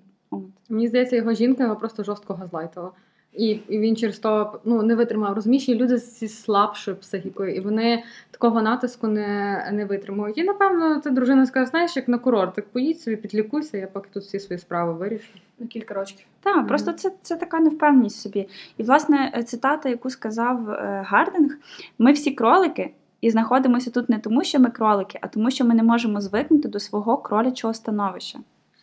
Мені 0.69 0.87
здається, 0.87 1.15
його 1.15 1.33
жінка 1.33 1.63
його 1.63 1.75
просто 1.75 2.03
жорстко 2.03 2.33
газлайтила. 2.33 2.91
І, 3.35 3.47
і 3.47 3.79
він 3.79 3.95
через 3.95 4.19
то 4.19 4.59
ну, 4.63 4.83
не 4.83 4.95
витримав. 4.95 5.33
Розумієш, 5.35 5.69
є 5.69 5.75
люди 5.75 5.97
зі 5.97 6.27
слабшою 6.27 6.97
психікою, 6.97 7.55
і 7.55 7.59
вони 7.59 8.03
такого 8.31 8.61
натиску 8.61 9.07
не, 9.07 9.69
не 9.73 9.85
витримують. 9.85 10.37
І 10.37 10.43
напевно, 10.43 10.99
та 10.99 11.09
дружина 11.09 11.45
скаже, 11.45 11.69
знаєш, 11.69 11.95
як 11.95 12.07
на 12.07 12.17
курорт, 12.17 12.55
так 12.55 12.67
поїдь 12.67 13.01
собі, 13.01 13.15
підлікуйся, 13.15 13.77
я 13.77 13.87
поки 13.87 14.09
тут 14.13 14.23
всі 14.23 14.39
свої 14.39 14.59
справи 14.59 14.93
вирішу. 14.93 15.29
На 15.59 15.67
кілька 15.67 15.93
років. 15.93 16.25
Так, 16.41 16.57
Мгм. 16.57 16.67
просто 16.67 16.91
це, 16.91 17.11
це 17.21 17.35
така 17.35 17.59
невпевненість 17.59 18.21
собі. 18.21 18.49
І, 18.77 18.83
власне, 18.83 19.31
е, 19.35 19.43
цитата, 19.43 19.89
яку 19.89 20.09
сказав 20.09 20.69
е, 20.69 21.05
Гардинг: 21.07 21.57
ми 21.97 22.11
всі 22.11 22.31
кролики 22.31 22.93
і 23.21 23.29
знаходимося 23.29 23.91
тут 23.91 24.09
не 24.09 24.19
тому, 24.19 24.43
що 24.43 24.59
ми 24.59 24.69
кролики, 24.69 25.19
а 25.21 25.27
тому, 25.27 25.51
що 25.51 25.65
ми 25.65 25.75
не 25.75 25.83
можемо 25.83 26.21
звикнути 26.21 26.67
до 26.67 26.79
свого 26.79 27.17
кролячого 27.17 27.73
становища. 27.73 28.39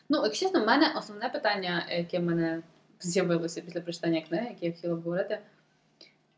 Ну, 0.09 0.21
якщо 0.25 0.47
чесно, 0.47 0.63
в 0.63 0.67
мене 0.67 0.87
основне 0.99 1.29
питання, 1.29 1.85
яке 1.91 2.21
мене 2.21 2.63
з'явилося 3.01 3.61
після 3.61 3.81
прочитання 3.81 4.21
книги, 4.21 4.47
яке 4.51 4.67
я 4.67 4.73
хотіла 4.73 4.95
б 4.95 5.03
говорити. 5.03 5.39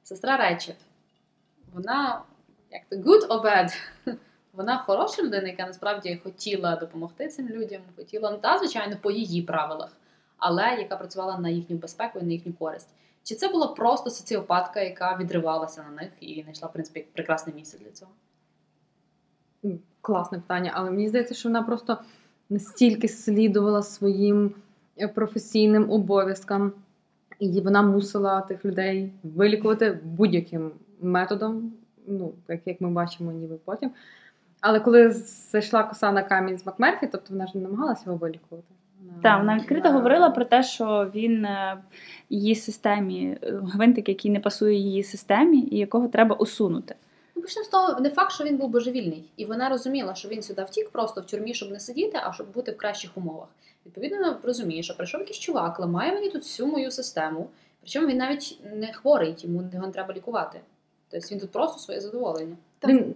Сестра 0.03 0.37
Речет. 0.37 0.77
Вона 1.73 2.23
як 2.71 2.83
то 2.89 2.97
good 2.97 3.27
or 3.29 3.43
bad? 3.45 3.75
Вона 4.53 4.79
хороша 4.79 5.23
людина, 5.23 5.49
яка 5.49 5.67
насправді 5.67 6.21
хотіла 6.23 6.77
допомогти 6.77 7.29
цим 7.29 7.49
людям, 7.49 7.81
хотіла, 7.97 8.31
ну 8.31 8.39
та, 8.39 8.59
звичайно, 8.59 8.97
по 9.03 9.11
її 9.11 9.43
правилах, 9.43 9.97
але 10.37 10.63
яка 10.63 10.97
працювала 10.97 11.39
на 11.39 11.49
їхню 11.49 11.77
безпеку 11.77 12.19
і 12.19 12.23
на 12.23 12.33
їхню 12.33 12.53
користь. 12.53 12.89
Чи 13.23 13.35
це 13.35 13.49
була 13.49 13.67
просто 13.67 14.11
соціопатка, 14.11 14.81
яка 14.81 15.17
відривалася 15.17 15.83
на 15.83 16.03
них 16.03 16.11
і 16.21 16.43
знайшла, 16.43 16.69
в 16.69 16.73
принципі, 16.73 17.07
прекрасне 17.13 17.53
місце 17.53 17.79
для 17.79 17.91
цього? 17.91 18.13
Класне 20.01 20.39
питання, 20.39 20.73
але 20.75 20.91
мені 20.91 21.09
здається, 21.09 21.35
що 21.35 21.49
вона 21.49 21.63
просто 21.63 21.99
настільки 22.51 23.09
слідувала 23.09 23.83
своїм 23.83 24.55
професійним 25.15 25.91
обов'язкам, 25.91 26.73
і 27.39 27.61
вона 27.61 27.83
мусила 27.83 28.41
тих 28.41 28.65
людей 28.65 29.13
вилікувати 29.23 29.99
будь-яким 30.05 30.71
методом, 31.01 31.73
ну, 32.07 32.33
так 32.47 32.61
як 32.67 32.81
ми 32.81 32.91
бачимо, 32.91 33.33
ніби 33.33 33.57
потім. 33.65 33.91
Але 34.61 34.81
коли 34.81 35.11
зайшла 35.53 35.83
коса 35.83 36.13
на 36.13 36.23
камінь 36.23 36.59
з 36.59 36.67
Макмерфі, 36.67 37.09
тобто 37.13 37.27
вона 37.31 37.47
ж 37.47 37.59
не 37.59 37.63
намагалася 37.63 38.03
його 38.07 38.19
вилікувати. 38.19 38.75
Так, 39.23 39.39
вона 39.39 39.57
відкрито 39.57 39.91
говорила 39.91 40.31
про 40.31 40.45
те, 40.45 40.63
що 40.63 41.11
він 41.15 41.45
е, 41.45 41.79
її 42.31 42.55
системі, 42.55 43.37
е, 43.43 43.53
гвинтик, 43.53 44.09
який 44.09 44.31
не 44.31 44.41
пасує 44.41 44.77
її 44.77 45.03
системі, 45.03 45.69
і 45.71 45.79
якого 45.79 46.09
треба 46.09 46.37
усунути. 46.37 46.95
Ну, 47.35 47.43
почнемо 47.43 47.65
з 47.65 47.69
того, 47.69 48.01
не 48.01 48.11
факт, 48.11 48.33
що 48.33 48.45
він 48.45 48.57
був 48.57 48.69
божевільний, 48.69 49.25
і 49.37 49.45
вона 49.45 49.69
розуміла, 49.69 50.15
що 50.15 50.29
він 50.29 50.43
сюди 50.43 50.65
втік 50.65 50.91
просто 50.91 51.21
в 51.21 51.27
тюрмі, 51.27 51.55
щоб 51.55 51.71
не 51.71 51.81
сидіти, 51.81 52.21
а 52.23 52.33
щоб 52.33 52.53
бути 52.53 52.73
в 52.73 52.77
кращих 52.77 53.11
умовах. 53.15 53.49
Відповідно, 53.87 54.19
вона 54.19 54.39
розуміє, 54.43 54.83
що 54.83 54.97
прийшов 54.97 55.21
якийсь 55.21 55.39
чувак, 55.39 55.81
ламає 55.81 56.13
мені 56.13 56.31
тут 56.31 56.43
всю 56.43 56.69
мою 56.69 56.91
систему. 56.91 57.49
Причому 57.81 58.07
він 58.07 58.17
навіть 58.17 58.61
не 58.75 58.93
хворий, 58.93 59.35
йому 59.39 59.71
його 59.73 59.87
не 59.87 59.93
треба 59.93 60.15
лікувати. 60.15 60.61
Тобто 61.11 61.29
він 61.31 61.41
тут 61.41 61.51
просто 61.51 61.79
своє 61.79 62.01
задоволення. 62.01 62.57
Він... 62.85 63.15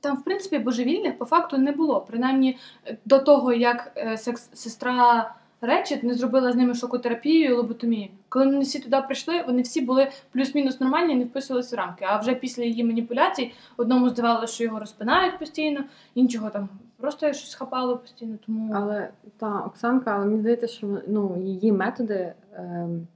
Там, 0.00 0.16
в 0.16 0.24
принципі, 0.24 0.58
божевільних 0.58 1.18
по 1.18 1.24
факту 1.24 1.58
не 1.58 1.72
було. 1.72 2.00
Принаймні 2.00 2.58
е, 2.86 2.96
до 3.04 3.18
того, 3.18 3.52
як 3.52 3.92
е, 3.96 4.16
секс- 4.16 4.48
сестра 4.54 5.34
Речет 5.64 6.02
не 6.02 6.14
зробила 6.14 6.52
з 6.52 6.56
ними 6.56 6.74
шокотерапію 6.74 7.50
і 7.50 7.52
лоботомію. 7.52 8.08
Коли 8.28 8.44
вони 8.44 8.60
всі 8.60 8.78
туди 8.78 9.02
прийшли, 9.06 9.42
вони 9.46 9.62
всі 9.62 9.80
були 9.80 10.08
плюс-мінус 10.32 10.80
нормальні 10.80 11.12
і 11.12 11.16
не 11.16 11.24
вписувалися 11.24 11.76
в 11.76 11.78
рамки. 11.78 12.04
А 12.08 12.18
вже 12.18 12.34
після 12.34 12.64
її 12.64 12.84
маніпуляцій 12.84 13.52
одному 13.76 14.08
здавалося, 14.08 14.54
що 14.54 14.64
його 14.64 14.78
розпинають 14.78 15.38
постійно, 15.38 15.84
іншого 16.14 16.50
там 16.50 16.68
просто 16.96 17.32
щось 17.32 17.54
хапало 17.54 17.96
постійно. 17.96 18.38
Тому 18.46 18.72
Але 18.74 19.08
та 19.38 19.60
Оксанка, 19.60 20.14
але 20.16 20.26
мені 20.26 20.40
здається, 20.40 20.66
що 20.66 20.98
ну, 21.08 21.42
її 21.42 21.72
методи 21.72 22.32
ем, 22.54 23.06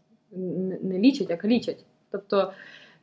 не, 0.83 0.99
лічать, 0.99 1.31
а 1.31 1.37
калічать. 1.37 1.85
Тобто 2.11 2.53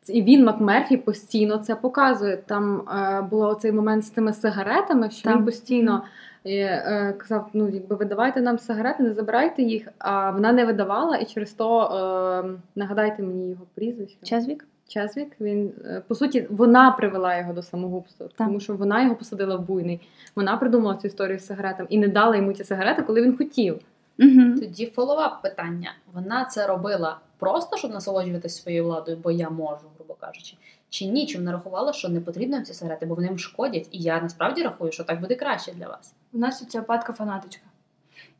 і 0.09 0.23
він 0.23 0.45
Макмерфі 0.45 0.97
постійно 0.97 1.57
це 1.57 1.75
показує. 1.75 2.37
Там 2.37 2.81
е, 2.89 3.21
було 3.21 3.47
оцей 3.47 3.71
момент 3.71 4.05
з 4.05 4.09
тими 4.09 4.33
сигаретами, 4.33 5.09
що 5.09 5.23
Так. 5.23 5.37
він 5.37 5.45
постійно 5.45 6.03
е, 6.45 6.51
е, 6.51 7.13
казав: 7.17 7.49
ну, 7.53 7.69
якби 7.69 7.95
ви 7.95 8.05
давайте 8.05 8.41
нам 8.41 8.59
сигарети, 8.59 9.03
не 9.03 9.13
забирайте 9.13 9.63
їх. 9.63 9.87
А 9.97 10.31
вона 10.31 10.51
не 10.51 10.65
видавала, 10.65 11.17
і 11.17 11.25
через 11.25 11.53
то 11.53 11.81
е, 11.81 12.59
нагадайте 12.75 13.23
мені 13.23 13.49
його 13.49 13.65
прізвище. 13.75 14.17
Чезвік? 14.23 14.65
Чезвік, 14.87 15.31
він 15.41 15.71
е, 15.85 16.01
по 16.07 16.15
суті 16.15 16.47
вона 16.49 16.91
привела 16.91 17.37
його 17.37 17.53
до 17.53 17.61
самогубства, 17.61 18.27
Так. 18.27 18.47
тому 18.47 18.59
що 18.59 18.75
вона 18.75 19.03
його 19.03 19.15
посадила 19.15 19.55
в 19.55 19.61
буйний. 19.61 20.01
Вона 20.35 20.57
придумала 20.57 20.95
цю 20.95 21.07
історію 21.07 21.39
з 21.39 21.45
сигаретами 21.45 21.87
і 21.91 21.97
не 21.97 22.07
дала 22.07 22.35
йому 22.35 22.53
ті 22.53 22.63
сигарети, 22.63 23.01
коли 23.01 23.21
він 23.21 23.37
хотів. 23.37 23.79
Угу. 24.19 24.59
Тоді 24.59 24.85
фолловап 24.85 25.41
питання. 25.41 25.93
Вона 26.13 26.45
це 26.45 26.67
робила 26.67 27.17
просто, 27.39 27.77
щоб 27.77 27.91
насолоджуватися 27.91 28.61
своєю 28.61 28.83
владою, 28.83 29.17
бо 29.23 29.31
я 29.31 29.49
можу, 29.49 29.85
грубо 30.13 30.17
кажучи. 30.19 30.55
Чи 30.89 31.05
ні, 31.05 31.27
чи 31.27 31.37
вона 31.37 31.51
рахувала, 31.51 31.93
що 31.93 32.09
не 32.09 32.21
потрібно 32.21 32.61
ці 32.61 32.73
сигарети, 32.73 33.05
бо 33.05 33.15
вони 33.15 33.27
їм 33.27 33.39
шкодять, 33.39 33.87
і 33.91 33.99
я 33.99 34.21
насправді 34.21 34.63
рахую, 34.63 34.91
що 34.91 35.03
так 35.03 35.21
буде 35.21 35.35
краще 35.35 35.71
для 35.71 35.87
вас. 35.87 36.13
у 36.33 36.37
нас 36.37 36.59
соціопатка 36.59 37.13
фанатичка. 37.13 37.63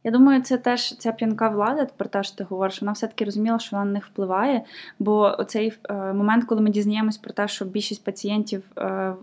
Я 0.03 0.11
думаю, 0.11 0.41
це 0.41 0.57
теж 0.57 0.97
ця 0.97 1.11
п'янка 1.11 1.49
влада, 1.49 1.87
про 1.97 2.09
те, 2.09 2.23
що 2.23 2.35
ти 2.35 2.43
говориш, 2.43 2.81
вона 2.81 2.91
все-таки 2.91 3.25
розуміла, 3.25 3.59
що 3.59 3.75
вона 3.75 3.85
на 3.85 3.91
них 3.91 4.05
впливає. 4.05 4.61
Бо 4.99 5.35
оцей 5.39 5.73
е, 5.89 5.93
момент, 5.93 6.45
коли 6.45 6.61
ми 6.61 6.69
дізнаємось 6.69 7.17
про 7.17 7.33
те, 7.33 7.47
що 7.47 7.65
більшість 7.65 8.03
пацієнтів 8.03 8.63
е, 8.77 9.13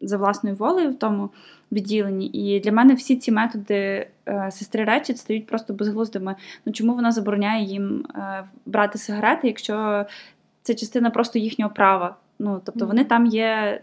за 0.00 0.16
власною 0.16 0.56
волею 0.56 0.90
в 0.90 0.98
тому 0.98 1.30
відділенні, 1.72 2.26
і 2.26 2.60
для 2.60 2.72
мене 2.72 2.94
всі 2.94 3.16
ці 3.16 3.32
методи 3.32 4.06
е, 4.28 4.50
сестри 4.50 4.84
Речет 4.84 5.18
стають 5.18 5.46
просто 5.46 5.74
безглуздими. 5.74 6.36
Ну 6.64 6.72
чому 6.72 6.94
вона 6.94 7.12
забороняє 7.12 7.64
їм 7.64 8.06
е, 8.14 8.44
брати 8.66 8.98
сигарети, 8.98 9.46
якщо 9.46 10.06
це 10.68 10.74
частина 10.74 11.10
просто 11.10 11.38
їхнього 11.38 11.72
права? 11.74 12.16
Ну 12.38 12.60
тобто 12.64 12.86
вони 12.86 13.04
там 13.04 13.26
є. 13.26 13.80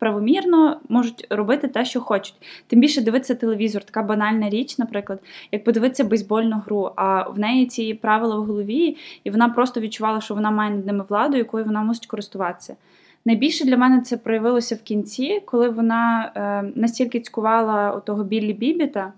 Правомірно 0.00 0.80
можуть 0.88 1.26
робити 1.30 1.68
те, 1.68 1.84
що 1.84 2.00
хочуть. 2.00 2.34
Тим 2.66 2.80
більше 2.80 3.00
дивитися 3.00 3.34
телевізор, 3.34 3.84
така 3.84 4.02
банальна 4.02 4.50
річ, 4.50 4.78
наприклад, 4.78 5.20
як 5.52 5.64
подивитися 5.64 6.04
бейсбольну 6.04 6.62
гру. 6.66 6.90
А 6.96 7.22
в 7.22 7.38
неї 7.38 7.66
ці 7.66 7.94
правила 7.94 8.36
в 8.36 8.44
голові, 8.44 8.96
і 9.24 9.30
вона 9.30 9.48
просто 9.48 9.80
відчувала, 9.80 10.20
що 10.20 10.34
вона 10.34 10.50
має 10.50 10.70
над 10.70 10.86
ними 10.86 11.04
владу, 11.08 11.36
якою 11.36 11.64
вона 11.64 11.82
мусить 11.82 12.06
користуватися. 12.06 12.76
Найбільше 13.24 13.64
для 13.64 13.76
мене 13.76 14.00
це 14.00 14.16
проявилося 14.16 14.74
в 14.74 14.82
кінці, 14.82 15.42
коли 15.44 15.68
вона 15.68 16.32
е, 16.36 16.72
настільки 16.74 17.20
цькувала 17.20 17.90
отого 17.90 18.24
Біллі 18.24 18.52
Бібіта, 18.52 19.12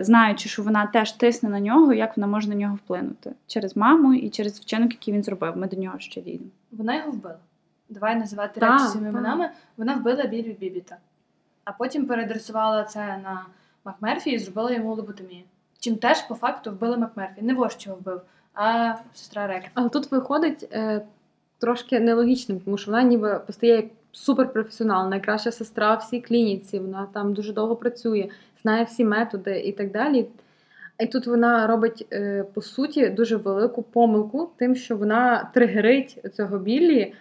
знаючи, 0.00 0.48
що 0.48 0.62
вона 0.62 0.86
теж 0.86 1.12
тисне 1.12 1.48
на 1.48 1.60
нього, 1.60 1.92
як 1.92 2.16
вона 2.16 2.26
може 2.26 2.48
на 2.48 2.54
нього 2.54 2.74
вплинути 2.74 3.32
через 3.46 3.76
маму 3.76 4.14
і 4.14 4.30
через 4.30 4.60
вчинок, 4.60 4.92
який 4.92 5.14
він 5.14 5.22
зробив. 5.22 5.56
Ми 5.56 5.66
до 5.66 5.76
нього 5.76 5.98
ще 5.98 6.20
дійдемо. 6.20 6.50
Вона 6.72 6.96
його 6.96 7.10
вбила. 7.10 7.38
Давай 7.88 8.16
називати 8.16 8.60
речі 8.60 8.84
своїми 8.84 9.08
іменами. 9.08 9.50
Вона 9.76 9.94
вбила 9.94 10.26
Білі 10.26 10.56
Бібіта. 10.60 10.96
А 11.64 11.72
потім 11.72 12.06
передресувала 12.06 12.84
це 12.84 13.00
на 13.00 13.46
Макмерфі 13.84 14.30
і 14.30 14.38
зробила 14.38 14.72
йому 14.72 14.94
лоботомію. 14.94 15.42
Чим 15.80 15.96
теж 15.96 16.22
по 16.22 16.34
факту 16.34 16.70
вбила 16.70 16.96
Макмерфі. 16.96 17.42
Не 17.42 17.54
вождь 17.54 17.86
його 17.86 17.98
вбив, 17.98 18.20
а 18.54 18.94
сестра 19.14 19.46
Рек. 19.46 19.64
Але 19.74 19.88
тут 19.88 20.12
виходить 20.12 20.68
е, 20.72 21.02
трошки 21.58 22.00
нелогічним, 22.00 22.60
тому 22.60 22.78
що 22.78 22.90
вона 22.90 23.02
ніби 23.02 23.40
постає 23.46 23.76
як 23.76 23.84
суперпрофесіонал, 24.12 25.08
найкраща 25.08 25.52
сестра 25.52 25.94
в 25.94 25.98
всій 25.98 26.20
клініці. 26.20 26.78
Вона 26.78 27.06
там 27.12 27.34
дуже 27.34 27.52
довго 27.52 27.76
працює, 27.76 28.28
знає 28.62 28.84
всі 28.84 29.04
методи 29.04 29.60
і 29.60 29.72
так 29.72 29.92
далі. 29.92 30.26
І 31.00 31.06
тут 31.06 31.26
вона 31.26 31.66
робить 31.66 32.06
е, 32.12 32.44
по 32.54 32.62
суті 32.62 33.08
дуже 33.08 33.36
велику 33.36 33.82
помилку, 33.82 34.50
тим, 34.56 34.74
що 34.74 34.96
вона 34.96 35.50
тригерить 35.54 36.18
цього 36.36 36.58
Біллі, 36.58 37.14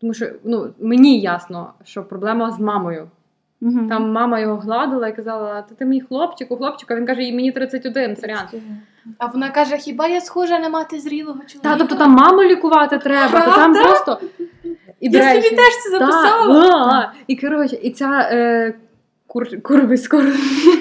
тому 0.00 0.14
що 0.14 0.26
ну, 0.44 0.74
мені 0.78 1.20
ясно, 1.20 1.72
що 1.84 2.04
проблема 2.04 2.50
з 2.50 2.60
мамою. 2.60 3.10
Мгм. 3.60 3.88
Там 3.88 4.12
мама 4.12 4.40
його 4.40 4.56
гладила 4.56 5.08
і 5.08 5.16
казала: 5.16 5.62
Ти, 5.62 5.74
ти 5.74 5.84
мій 5.84 6.00
хлопчик, 6.00 6.50
у 6.50 6.56
хлопчика. 6.56 6.96
Він 6.96 7.06
каже, 7.06 7.22
«І 7.22 7.32
мені 7.32 7.52
31, 7.52 8.16
сорян. 8.16 8.48
А 9.18 9.26
вона 9.26 9.50
каже: 9.50 9.76
хіба 9.76 10.06
я 10.06 10.20
схожа 10.20 10.58
на 10.58 10.68
мати 10.68 11.00
зрілого 11.00 11.40
чоловіка? 11.46 11.68
Та, 11.70 11.76
тобто 11.76 11.94
там 11.94 12.12
маму 12.12 12.42
лікувати 12.42 12.98
треба, 12.98 13.40
то 13.40 13.50
там 13.50 13.74
просто. 13.74 14.20
І, 15.00 15.10
Я 15.10 15.34
собі 15.34 15.56
теж 15.56 15.74
це 15.82 15.90
записала. 15.90 17.12
І 17.26 17.36
коротше, 17.36 17.78
і 17.82 17.90
ця 17.90 18.28
е, 18.32 18.74
кур, 19.34 19.62
курвисько, 19.62 20.22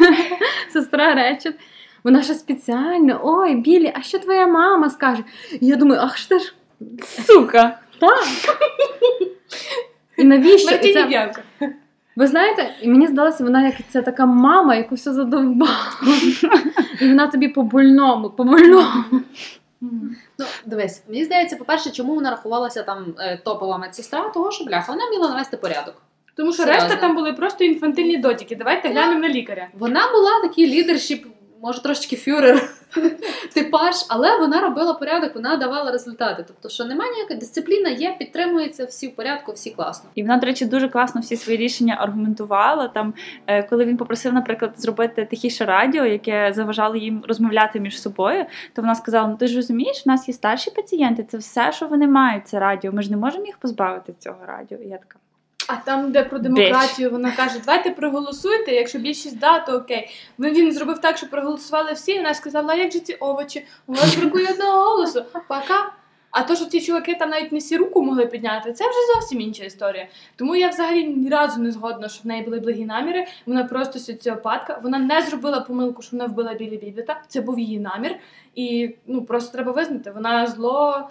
сестра 0.73 1.15
Речет, 1.15 1.55
вона 2.03 2.23
ще 2.23 2.33
спеціально, 2.33 3.19
ой, 3.23 3.55
Білі, 3.55 3.93
а 3.95 4.01
що 4.01 4.19
твоя 4.19 4.47
мама 4.47 4.89
скаже? 4.89 5.23
І 5.61 5.67
я 5.67 5.75
думаю, 5.75 6.01
ах, 6.03 6.17
що 6.17 6.39
ж 6.39 6.53
Сука! 7.25 7.79
так. 7.99 8.23
І 10.17 10.23
навіщо? 10.23 10.75
І 10.75 10.93
це, 10.93 11.31
ви 12.15 12.27
знаєте, 12.27 12.75
і 12.81 12.87
мені 12.87 13.07
здалося, 13.07 13.43
вона 13.43 13.65
як 13.65 13.75
це 13.89 14.01
така 14.01 14.25
мама, 14.25 14.75
яку 14.75 14.95
все 14.95 15.13
задовбала. 15.13 15.91
І 17.01 17.07
вона 17.07 17.27
тобі 17.27 17.47
по 17.47 17.63
больному, 17.63 18.29
по 18.29 18.43
больному. 18.43 19.03
Ну, 20.39 20.45
дивись, 20.65 21.03
мені 21.07 21.25
здається, 21.25 21.55
по-перше, 21.55 21.91
чому 21.91 22.15
вона 22.15 22.29
рахувалася 22.29 22.83
там 22.83 23.15
е, 23.19 23.37
топова 23.45 23.77
медсестра, 23.77 24.29
того 24.29 24.51
що 24.51 24.65
бляха, 24.65 24.91
вона 24.91 25.07
вміла 25.07 25.29
навести 25.29 25.57
порядок. 25.57 26.02
Тому 26.35 26.53
що 26.53 26.63
Серйозно. 26.63 26.89
решта 26.89 27.01
там 27.01 27.15
були 27.15 27.33
просто 27.33 27.63
інфантильні 27.63 28.17
дотики. 28.17 28.55
Давайте 28.55 28.89
глянемо 28.89 29.19
на 29.19 29.29
лікаря. 29.29 29.67
Вона 29.73 30.11
була 30.11 30.41
такий 30.41 30.67
лідершіп, 30.67 31.25
може 31.61 31.81
трошечки 31.81 32.15
фюрер 32.15 32.69
типаж, 33.53 33.95
але 34.09 34.39
вона 34.39 34.61
робила 34.61 34.93
порядок, 34.93 35.35
вона 35.35 35.57
давала 35.57 35.91
результати. 35.91 36.43
Тобто, 36.47 36.69
що 36.69 36.85
немає 36.85 37.11
ніякої 37.11 37.39
дисципліна, 37.39 37.89
є, 37.89 38.15
підтримується, 38.19 38.85
всі 38.85 39.07
в 39.07 39.15
порядку, 39.15 39.51
всі 39.51 39.71
класно. 39.71 40.09
І 40.15 40.21
вона, 40.21 40.37
до 40.37 40.45
речі, 40.45 40.65
дуже 40.65 40.89
класно 40.89 41.21
всі 41.21 41.35
свої 41.35 41.57
рішення 41.57 41.97
аргументувала. 41.99 42.87
Там, 42.87 43.13
е, 43.47 43.63
коли 43.63 43.85
він 43.85 43.97
попросив, 43.97 44.33
наприклад, 44.33 44.73
зробити 44.77 45.25
тихіше 45.25 45.65
радіо, 45.65 46.05
яке 46.05 46.53
заважало 46.55 46.95
їм 46.95 47.23
розмовляти 47.27 47.79
між 47.79 48.01
собою, 48.01 48.45
то 48.73 48.81
вона 48.81 48.95
сказала: 48.95 49.27
Ну 49.27 49.37
ти 49.37 49.47
ж 49.47 49.55
розумієш, 49.55 50.05
в 50.05 50.09
нас 50.09 50.27
є 50.27 50.33
старші 50.33 50.71
пацієнти, 50.71 51.23
це 51.23 51.37
все, 51.37 51.71
що 51.71 51.87
вони 51.87 52.07
мають, 52.07 52.47
це 52.47 52.59
радіо. 52.59 52.91
Ми 52.91 53.01
ж 53.01 53.11
не 53.11 53.17
можемо 53.17 53.45
їх 53.45 53.57
позбавити 53.57 54.13
цього 54.19 54.37
радіо. 54.45 54.77
І 54.77 54.87
я 54.87 54.97
така. 54.97 55.22
А 55.67 55.75
там, 55.75 56.11
де 56.11 56.23
про 56.23 56.39
демократію, 56.39 57.09
вона 57.11 57.31
каже: 57.31 57.59
давайте 57.65 57.91
проголосуйте. 57.91 58.71
Якщо 58.71 58.99
більшість 58.99 59.39
да, 59.39 59.59
то 59.59 59.77
окей. 59.77 60.09
Він, 60.39 60.53
він 60.53 60.71
зробив 60.71 60.99
так, 60.99 61.17
що 61.17 61.29
проголосували 61.29 61.93
всі. 61.93 62.11
і 62.11 62.17
Вона 62.17 62.33
сказала, 62.33 62.75
як 62.75 62.91
же 62.91 62.99
ці 62.99 63.13
овочі? 63.13 63.65
У 63.87 63.93
вас 63.93 64.15
бракує 64.15 64.47
одного 64.53 64.89
голосу. 64.89 65.25
Пока. 65.33 65.91
А 66.33 66.43
то, 66.43 66.55
що 66.55 66.65
ці 66.65 66.81
чуваки 66.81 67.15
там 67.15 67.29
навіть 67.29 67.51
не 67.51 67.59
всі 67.59 67.77
руку 67.77 68.03
могли 68.03 68.25
підняти, 68.25 68.73
це 68.73 68.89
вже 68.89 68.99
зовсім 69.13 69.41
інша 69.41 69.63
історія. 69.63 70.07
Тому 70.35 70.55
я 70.55 70.69
взагалі 70.69 71.03
ні 71.03 71.29
разу 71.29 71.61
не 71.61 71.71
згодна, 71.71 72.09
що 72.09 72.21
в 72.23 72.27
неї 72.27 72.43
були 72.43 72.59
благі 72.59 72.85
наміри. 72.85 73.27
Вона 73.45 73.63
просто 73.63 73.99
соціопатка. 73.99 74.79
Вона 74.83 74.99
не 74.99 75.21
зробила 75.21 75.59
помилку, 75.59 76.01
що 76.01 76.17
вона 76.17 76.25
вбила 76.25 76.53
білі 76.53 76.77
бібіта. 76.77 77.21
Це 77.27 77.41
був 77.41 77.59
її 77.59 77.79
намір. 77.79 78.15
І 78.55 78.95
ну 79.07 79.25
просто 79.25 79.53
треба 79.53 79.71
визнати, 79.71 80.11
вона 80.11 80.47
зло. 80.47 81.09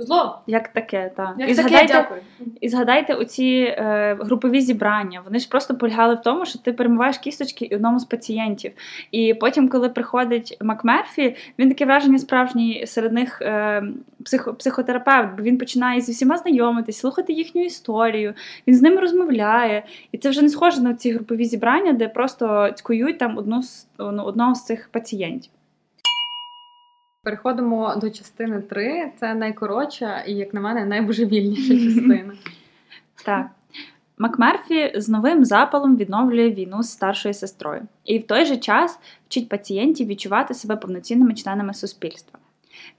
Зло. 0.00 0.38
Як 0.46 0.68
таке, 0.68 1.12
так. 1.16 1.34
Як 1.38 1.50
і 1.50 1.54
таке, 1.54 1.68
згадайте, 1.68 1.92
дякую. 1.92 2.20
і 2.60 2.68
згадайте 2.68 3.14
оці 3.14 3.74
е, 3.78 4.16
групові 4.20 4.60
зібрання. 4.60 5.22
Вони 5.24 5.38
ж 5.38 5.48
просто 5.48 5.74
полягали 5.74 6.14
в 6.14 6.22
тому, 6.22 6.46
що 6.46 6.58
ти 6.58 6.72
перемиваєш 6.72 7.18
кісточки 7.18 7.70
одному 7.72 7.98
з 7.98 8.04
пацієнтів. 8.04 8.72
І 9.10 9.34
потім, 9.34 9.68
коли 9.68 9.88
приходить 9.88 10.56
Макмерфі, 10.60 11.36
він 11.58 11.68
таке 11.68 11.84
враження 11.84 12.18
справжній 12.18 12.86
серед 12.86 13.12
них 13.12 13.42
е, 13.42 13.82
психо, 14.24 14.54
психотерапевт, 14.54 15.28
бо 15.36 15.42
він 15.42 15.58
починає 15.58 16.00
зі 16.00 16.12
всіма 16.12 16.36
знайомитись, 16.36 16.98
слухати 16.98 17.32
їхню 17.32 17.64
історію, 17.64 18.34
він 18.66 18.74
з 18.74 18.82
ними 18.82 19.00
розмовляє. 19.00 19.84
І 20.12 20.18
це 20.18 20.30
вже 20.30 20.42
не 20.42 20.48
схоже 20.48 20.82
на 20.82 20.94
ці 20.94 21.12
групові 21.12 21.44
зібрання, 21.44 21.92
де 21.92 22.08
просто 22.08 22.70
цькують 22.74 23.18
там 23.18 23.38
одну 23.38 23.62
з 23.62 23.86
ну, 23.98 24.22
одного 24.22 24.54
з 24.54 24.64
цих 24.64 24.88
пацієнтів. 24.92 25.52
Переходимо 27.22 27.96
до 27.96 28.10
частини 28.10 28.60
3. 28.60 29.12
Це 29.20 29.34
найкоротша 29.34 30.20
і, 30.20 30.32
як 30.32 30.54
на 30.54 30.60
мене, 30.60 30.84
найбожевільніша 30.84 31.74
частина. 31.74 32.32
Так. 33.24 33.46
Макмерфі 34.18 34.92
з 34.94 35.08
новим 35.08 35.44
запалом 35.44 35.96
відновлює 35.96 36.50
війну 36.50 36.82
з 36.82 36.90
старшою 36.90 37.34
сестрою 37.34 37.82
і 38.04 38.18
в 38.18 38.26
той 38.26 38.44
же 38.44 38.56
час 38.56 38.98
вчить 39.26 39.48
пацієнтів 39.48 40.06
відчувати 40.06 40.54
себе 40.54 40.76
повноцінними 40.76 41.34
членами 41.34 41.74
суспільства. 41.74 42.38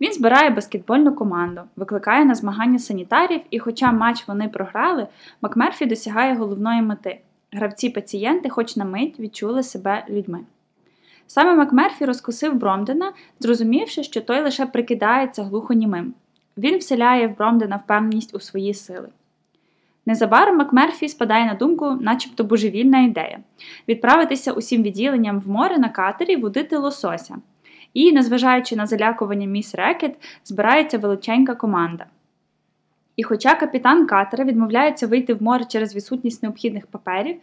Він 0.01 0.13
збирає 0.13 0.49
баскетбольну 0.49 1.15
команду, 1.15 1.61
викликає 1.75 2.25
на 2.25 2.35
змагання 2.35 2.79
санітарів, 2.79 3.41
і, 3.49 3.59
хоча 3.59 3.91
матч 3.91 4.27
вони 4.27 4.49
програли, 4.49 5.07
Макмерфі 5.41 5.85
досягає 5.85 6.35
головної 6.35 6.81
мети. 6.81 7.19
Гравці-пацієнти, 7.51 8.49
хоч 8.49 8.75
на 8.75 8.85
мить, 8.85 9.19
відчули 9.19 9.63
себе 9.63 10.05
людьми. 10.09 10.39
Саме 11.33 11.55
Макмерфі 11.55 12.05
розкусив 12.05 12.55
Бромдена, 12.55 13.13
зрозумівши, 13.39 14.03
що 14.03 14.21
той 14.21 14.41
лише 14.41 14.65
прикидається 14.65 15.43
глухонімим. 15.43 16.13
Він 16.57 16.77
вселяє 16.77 17.27
в 17.27 17.37
Бромдена 17.37 17.75
впевненість 17.75 18.35
у 18.35 18.39
свої 18.39 18.73
сили. 18.73 19.07
Незабаром 20.05 20.57
Макмерфі 20.57 21.09
спадає 21.09 21.45
на 21.45 21.53
думку, 21.53 21.97
начебто 22.01 22.43
божевільна 22.43 22.99
ідея 22.99 23.39
відправитися 23.87 24.51
усім 24.51 24.83
відділенням 24.83 25.39
в 25.39 25.49
море 25.49 25.77
на 25.77 25.89
катері 25.89 26.35
водити 26.35 26.77
лосося. 26.77 27.37
І, 27.93 28.11
незважаючи 28.11 28.75
на 28.75 28.85
залякування 28.85 29.47
міс 29.47 29.75
Рекет, 29.75 30.15
збирається 30.43 30.97
величенька 30.97 31.55
команда. 31.55 32.05
І 33.15 33.23
хоча 33.23 33.55
капітан 33.55 34.07
катера 34.07 34.43
відмовляється 34.43 35.07
вийти 35.07 35.33
в 35.33 35.43
море 35.43 35.65
через 35.65 35.95
відсутність 35.95 36.43
необхідних 36.43 36.87
паперів, 36.87 37.35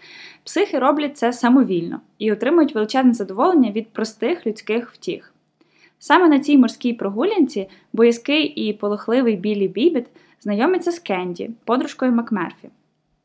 психи 0.45 0.79
роблять 0.79 1.17
це 1.17 1.33
самовільно 1.33 2.01
і 2.19 2.33
отримують 2.33 2.75
величезне 2.75 3.13
задоволення 3.13 3.71
від 3.71 3.89
простих 3.89 4.47
людських 4.47 4.91
втіх. 4.93 5.35
Саме 5.99 6.29
на 6.29 6.39
цій 6.39 6.59
морській 6.59 6.93
прогулянці 6.93 7.69
боязкий 7.93 8.45
і 8.45 8.73
полохливий 8.73 9.37
Білі 9.37 9.69
Бібіт 9.69 10.07
знайомиться 10.41 10.93
з 10.93 10.99
Кенді, 10.99 11.51
подружкою 11.65 12.13
Макмерфі. 12.13 12.69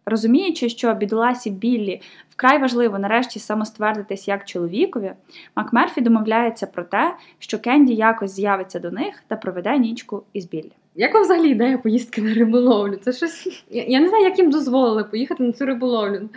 Розуміючи, 0.05 0.69
що 0.69 0.93
бідоласі 0.93 1.49
Біллі 1.49 2.01
вкрай 2.29 2.59
важливо 2.59 2.99
нарешті 2.99 3.39
самоствердитись 3.39 4.27
як 4.27 4.45
чоловікові, 4.45 5.11
Макмерфі 5.55 6.01
домовляється 6.01 6.67
про 6.67 6.83
те, 6.83 7.15
що 7.39 7.59
Кенді 7.59 7.93
якось 7.93 8.31
з'явиться 8.31 8.79
до 8.79 8.91
них 8.91 9.23
та 9.27 9.35
проведе 9.35 9.77
нічку 9.77 10.23
із 10.33 10.45
Біллі. 10.45 10.71
Як 10.95 11.13
вам 11.13 11.23
взагалі 11.23 11.49
ідея 11.49 11.77
поїздки 11.77 12.21
на 12.21 12.33
риболовлю? 12.33 12.95
Це 12.95 13.13
щось. 13.13 13.63
Я, 13.69 13.83
я 13.83 13.99
не 13.99 14.09
знаю, 14.09 14.23
як 14.23 14.37
їм 14.39 14.51
дозволили 14.51 15.03
поїхати 15.03 15.43
на 15.43 15.51
цю 15.51 15.65
риболовлю. 15.65 16.29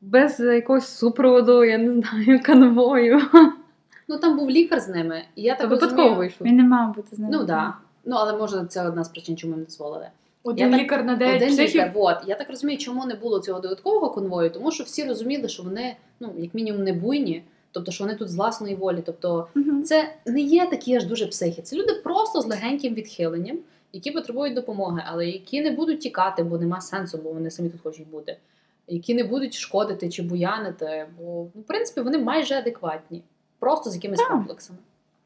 Без 0.00 0.40
якогось 0.40 0.88
супроводу, 0.88 1.64
я 1.64 1.78
не 1.78 2.02
знаю, 2.02 2.40
конвою. 2.46 3.20
Ну 4.08 4.18
там 4.18 4.36
був 4.38 4.50
лікар 4.50 4.80
з 4.80 4.88
ними, 4.88 5.22
і 5.36 5.42
я 5.42 5.54
Та 5.54 5.60
так 5.60 5.70
випадково 5.70 5.96
розумію. 6.02 6.18
вийшло. 6.18 6.46
Він 6.46 6.56
не 6.56 6.62
мав 6.64 6.94
бути 6.94 7.16
з 7.16 7.18
ними. 7.18 7.30
Ну 7.32 7.38
так. 7.38 7.46
Да. 7.46 7.74
Ну, 8.04 8.16
але 8.18 8.38
може 8.38 8.64
це 8.68 8.88
одна 8.88 9.04
з 9.04 9.08
причин, 9.08 9.36
чому 9.36 9.54
їм 9.54 9.64
дозволили. 9.64 10.06
Один 10.42 10.66
Я 10.66 10.72
так- 10.72 10.80
лікар 10.84 11.04
на 11.04 11.16
9 11.16 11.36
Один 11.36 11.48
психів. 11.48 11.74
лікар, 11.74 11.92
от. 11.94 12.16
Я 12.26 12.34
так 12.34 12.50
розумію, 12.50 12.78
чому 12.78 13.06
не 13.06 13.14
було 13.14 13.38
цього 13.40 13.60
додаткового 13.60 14.10
конвою, 14.10 14.50
тому 14.50 14.70
що 14.72 14.84
всі 14.84 15.04
розуміли, 15.04 15.48
що 15.48 15.62
вони, 15.62 15.96
ну, 16.20 16.28
як 16.38 16.54
мінімум, 16.54 16.84
не 16.84 16.92
буйні, 16.92 17.42
тобто, 17.72 17.92
що 17.92 18.04
вони 18.04 18.16
тут 18.16 18.28
з 18.28 18.36
власної 18.36 18.74
волі. 18.74 19.02
Тобто, 19.06 19.48
Мгм. 19.54 19.82
це 19.82 20.08
не 20.26 20.40
є 20.40 20.66
такі 20.66 20.96
аж 20.96 21.04
дуже 21.04 21.26
психи. 21.26 21.62
Це 21.62 21.76
люди 21.76 21.92
просто 22.04 22.40
з 22.40 22.46
легеньким 22.46 22.94
відхиленням, 22.94 23.58
які 23.92 24.10
потребують 24.10 24.54
допомоги, 24.54 25.02
але 25.06 25.26
які 25.26 25.60
не 25.60 25.70
будуть 25.70 26.00
тікати, 26.00 26.42
бо 26.42 26.58
нема 26.58 26.80
сенсу, 26.80 27.18
бо 27.18 27.32
вони 27.32 27.50
самі 27.50 27.68
тут 27.68 27.80
хочуть 27.80 28.08
бути. 28.08 28.36
Які 28.86 29.14
не 29.14 29.24
будуть 29.24 29.54
шкодити 29.54 30.10
чи 30.10 30.22
буянити, 30.22 31.06
бо 31.18 31.48
ну, 31.54 31.60
в 31.60 31.64
принципі 31.64 32.00
вони 32.00 32.18
майже 32.18 32.54
адекватні, 32.54 33.22
просто 33.58 33.90
з 33.90 33.94
якимись 33.94 34.18
Так. 34.18 34.28
комплексами. 34.28 34.78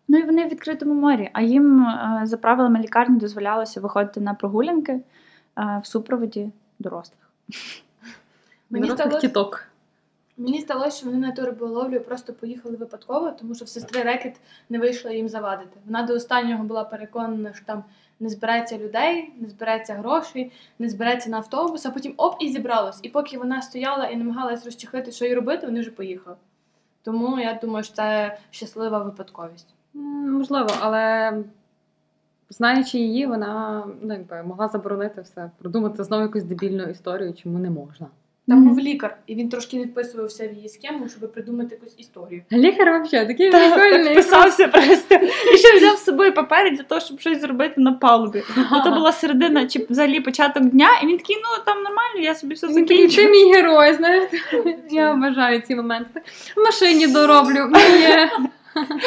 Ну 0.09 0.19
і 0.19 0.23
вони 0.23 0.45
в 0.45 0.49
відкритому 0.49 0.95
морі. 0.95 1.31
А 1.33 1.43
їм 1.43 1.83
е, 1.83 2.21
за 2.25 2.37
правилами 2.37 2.81
лікарні 2.81 3.19
дозволялося 3.19 3.81
виходити 3.81 4.21
на 4.21 4.35
прогулянки 4.35 4.93
е, 4.93 5.03
в 5.83 5.87
супроводі 5.87 6.51
дорослих. 6.79 7.31
Мені 8.71 8.91
здалося, 8.91 9.19
тіток. 9.21 9.65
мені 10.37 10.61
здалося, 10.61 10.97
що 10.97 11.07
вони 11.07 11.19
на 11.19 11.33
ту 11.33 11.43
риболовлю 11.43 12.01
просто 12.01 12.33
поїхали 12.33 12.77
випадково, 12.77 13.31
тому 13.31 13.55
що 13.55 13.65
в 13.65 13.69
сестри 13.69 14.03
Рекет 14.03 14.41
не 14.69 14.79
вийшло 14.79 15.11
їм 15.11 15.29
завадити. 15.29 15.81
Вона 15.87 16.03
до 16.03 16.15
останнього 16.15 16.65
була 16.65 16.85
переконана, 16.85 17.53
що 17.53 17.65
там 17.65 17.85
не 18.21 18.29
збирається 18.29 18.79
людей, 18.79 19.33
не 19.41 19.49
збирається 19.49 19.95
грошей, 19.95 20.53
не 20.79 20.89
збирається 20.89 21.31
на 21.31 21.37
автобус, 21.37 21.87
а 21.87 21.91
потім 21.91 22.15
оп 22.17 22.37
і 22.41 22.49
зібралось. 22.49 22.99
І 23.03 23.09
поки 23.09 23.39
вона 23.39 23.63
стояла 23.63 24.07
і 24.07 24.17
намагалась 24.17 24.65
розчехлити, 24.65 25.13
що 25.13 25.25
їй 25.25 25.35
робити, 25.35 25.67
вони 25.67 25.81
вже 25.81 25.91
поїхали. 25.91 26.37
Тому 27.03 27.39
я 27.39 27.59
думаю, 27.63 27.85
що 27.85 27.95
це 27.95 28.39
щаслива 28.51 28.99
випадковість. 28.99 29.75
Можливо, 30.25 30.69
але 30.81 31.33
знаючи 32.51 32.99
її, 32.99 33.27
вона 33.27 33.85
ну, 34.03 34.15
якби, 34.15 34.43
могла 34.43 34.69
заборонити 34.69 35.21
все, 35.21 35.51
придумати 35.59 36.05
знову 36.05 36.23
якусь 36.23 36.45
дебільну 36.45 36.85
історію, 36.85 37.35
чому 37.35 37.59
не 37.59 37.71
можна. 37.71 38.07
Там 38.49 38.59
Мгм. 38.59 38.69
був 38.69 38.79
лікар, 38.81 39.17
і 39.27 39.35
він 39.35 39.49
трошки 39.49 39.77
не 39.77 39.85
вписувався 39.85 40.49
в 40.49 40.53
її 40.53 40.69
схему, 40.69 41.09
щоб 41.09 41.33
придумати 41.33 41.75
якусь 41.81 41.95
історію. 41.99 42.43
Лікар 42.53 43.03
взагалі 43.03 43.29
такий 43.29 43.51
Так, 43.51 43.75
прикольний. 43.75 44.13
вписався 44.13 44.69
просто. 44.69 45.15
І 45.55 45.57
ще 45.59 45.77
взяв 45.77 45.97
з 45.97 46.05
собою 46.05 46.35
папери 46.35 46.71
для 46.71 46.83
того, 46.83 47.01
щоб 47.01 47.21
щось 47.21 47.41
зробити 47.41 47.75
на 47.81 47.93
палубі. 47.93 48.43
Ну, 48.73 48.83
то 48.85 48.91
була 48.91 49.13
середина 49.13 49.67
чи 49.67 49.87
взагалі 49.91 50.21
початок 50.21 50.65
дня, 50.65 50.89
і 51.03 51.07
він 51.07 51.19
такий, 51.19 51.37
ну 51.37 51.65
там 51.67 51.77
нормально, 51.83 52.21
я 52.21 52.35
собі 52.35 52.55
все 52.55 52.67
такий, 52.69 53.09
ти 53.09 53.29
мій 53.31 53.53
герой, 53.55 53.95
знаєш. 53.95 54.25
Я 54.91 55.13
обожаю 55.13 55.61
ці 55.61 55.75
моменти. 55.75 56.23
В 56.57 56.61
машині 56.65 57.07
дороблю. 57.07 57.69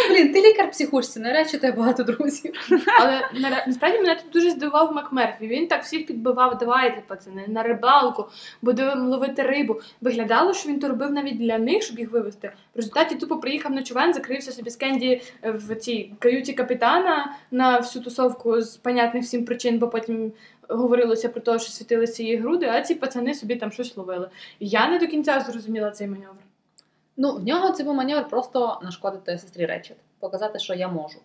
Блін, 0.09 0.33
ти 0.33 0.41
лікар 0.41 0.71
психушці, 0.71 1.19
нарешті 1.19 1.57
у 1.57 1.59
тебе 1.59 1.77
багато 1.77 2.03
друзів. 2.03 2.53
Але 2.99 3.29
насправді 3.67 3.97
мене 3.97 4.15
тут 4.15 4.31
дуже 4.33 4.51
здивував 4.51 4.93
Макмерфі. 4.93 5.47
Він 5.47 5.67
так 5.67 5.83
всіх 5.83 6.05
підбивав, 6.05 6.57
давайте, 6.57 7.01
пацани, 7.07 7.45
на 7.47 7.63
рибалку, 7.63 8.25
будемо 8.61 9.09
ловити 9.09 9.41
рибу. 9.41 9.81
Виглядало, 10.01 10.53
що 10.53 10.69
він 10.69 10.79
то 10.79 10.87
робив 10.87 11.11
навіть 11.11 11.37
для 11.37 11.57
них, 11.57 11.83
щоб 11.83 11.99
їх 11.99 12.11
вивезти. 12.11 12.51
В 12.73 12.77
результаті 12.77 13.15
тупо 13.15 13.37
приїхав 13.37 13.71
на 13.71 13.83
човен, 13.83 14.13
закрився 14.13 14.51
собі 14.51 14.69
з 14.69 14.75
Кенді 14.75 15.21
е, 15.43 15.51
в 15.51 15.75
цій 15.75 16.11
каюті 16.19 16.53
капітана 16.53 17.35
на 17.51 17.77
всю 17.77 18.03
тусовку 18.03 18.61
з 18.61 18.77
понятних 18.77 19.23
всім 19.23 19.45
причин, 19.45 19.79
бо 19.79 19.87
потім 19.87 20.31
говорилося 20.69 21.29
про 21.29 21.41
те, 21.41 21.59
що 21.59 21.71
світилися 21.71 22.23
її 22.23 22.35
груди, 22.35 22.69
а 22.73 22.81
ці 22.81 22.95
пацани 22.95 23.33
собі 23.33 23.55
там 23.55 23.71
щось 23.71 23.97
ловили. 23.97 24.29
Я 24.59 24.89
не 24.89 24.99
до 24.99 25.07
кінця 25.07 25.39
зрозуміла 25.39 25.91
цей 25.91 26.07
маневр. 26.07 26.46
Ну, 27.17 27.35
в 27.35 27.43
нього 27.43 27.71
це 27.71 27.83
був 27.83 27.95
маневр 27.95 28.29
просто 28.29 28.79
нашкодити 28.83 29.37
сестрі 29.37 29.65
Речет, 29.65 29.97
показати, 30.19 30.59
що 30.59 30.73
я 30.73 30.87
можу. 30.87 31.19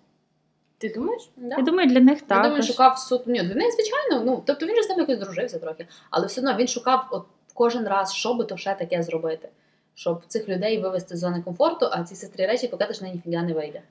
Ти 0.78 0.88
думаєш? 0.88 1.30
Да? 1.36 1.56
Я 1.56 1.62
думаю, 1.62 1.88
для 1.88 2.00
них 2.00 2.22
так. 2.22 2.38
Я 2.38 2.42
думаю, 2.42 2.62
шукав 2.62 2.98
суд. 2.98 3.22
Ні, 3.26 3.42
для 3.42 3.54
них, 3.54 3.72
звичайно, 3.72 4.24
ну 4.24 4.42
тобто 4.46 4.66
він 4.66 4.76
же 4.76 4.82
з 4.82 4.88
ним 4.88 4.98
якось 4.98 5.18
дружився 5.18 5.58
трохи, 5.58 5.86
але 6.10 6.26
все 6.26 6.40
одно 6.40 6.56
він 6.56 6.68
шукав 6.68 7.08
от 7.10 7.24
кожен 7.54 7.88
раз, 7.88 8.12
що 8.14 8.34
би 8.34 8.44
то 8.44 8.56
ще 8.56 8.74
таке 8.74 9.02
зробити, 9.02 9.48
щоб 9.94 10.22
цих 10.26 10.48
людей 10.48 10.80
вивести 10.80 11.16
з 11.16 11.18
зони 11.18 11.42
комфорту, 11.42 11.88
а 11.92 12.02
ці 12.02 12.14
сестрі 12.14 12.46
речі 12.46 12.68
показати, 12.68 12.94
що 12.94 13.04
на 13.04 13.12
ніфіга 13.12 13.42
не 13.42 13.52
вийде. 13.52 13.82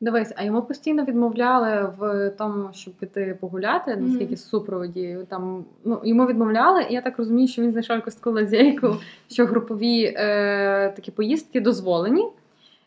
Дивись, 0.00 0.32
а 0.36 0.44
йому 0.44 0.62
постійно 0.62 1.04
відмовляли 1.04 1.92
в 1.98 2.30
тому, 2.30 2.68
щоб 2.72 2.94
піти 2.94 3.38
погуляти, 3.40 3.96
наскільки 3.96 4.36
з 4.36 4.48
супроводі. 4.48 5.18
Там 5.28 5.64
ну 5.84 6.00
йому 6.04 6.26
відмовляли, 6.26 6.86
і 6.90 6.94
я 6.94 7.00
так 7.00 7.18
розумію, 7.18 7.48
що 7.48 7.62
він 7.62 7.72
знайшов 7.72 7.96
якусь 7.96 8.14
таку 8.14 8.30
лазейку, 8.30 8.96
що 9.30 9.46
групові 9.46 10.14
е, 10.16 10.92
такі 10.96 11.10
поїздки 11.10 11.60
дозволені. 11.60 12.26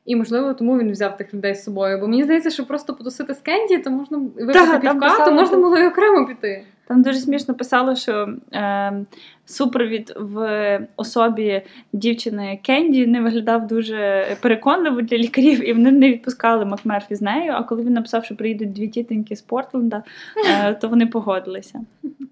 І 0.06 0.16
можливо, 0.16 0.54
тому 0.54 0.78
він 0.78 0.92
взяв 0.92 1.18
тих 1.18 1.34
людей 1.34 1.56
з 1.56 1.64
собою. 1.64 2.00
Бо 2.00 2.08
мені 2.08 2.24
здається, 2.24 2.50
що 2.50 2.66
просто 2.66 2.94
потусити 2.94 3.34
з 3.34 3.40
Кенді, 3.40 3.78
то 3.78 3.90
можна 3.90 4.18
випити 4.18 4.80
півка, 4.82 5.26
то 5.26 5.32
можна 5.32 5.58
було 5.58 5.78
й 5.78 5.88
окремо 5.88 6.28
піти. 6.28 6.64
Там 6.88 7.02
дуже 7.02 7.20
смішно 7.20 7.54
писало, 7.54 7.96
що 7.96 8.34
е, 8.54 9.06
супровід 9.46 10.14
в 10.20 10.88
особі 10.96 11.62
дівчини 11.94 12.60
Кенді 12.64 13.08
не 13.08 13.22
виглядав 13.22 13.68
дуже 13.68 14.26
переконливо 14.42 15.02
для 15.02 15.18
лікарів, 15.18 15.70
і 15.70 15.74
вони 15.74 15.92
не 15.92 16.10
відпускали 16.10 16.66
Макмерфі 16.66 17.16
з 17.16 17.22
нею. 17.22 17.52
А 17.56 17.64
коли 17.64 17.84
він 17.84 17.94
написав, 17.94 18.26
що 18.26 18.36
приїдуть 18.36 18.74
дві 18.74 18.88
тітоньки 18.88 19.36
з 19.36 19.42
Портленда, 19.42 20.04
е, 20.50 20.74
то 20.82 20.90
вони 20.90 21.08
погодилися. 21.08 21.82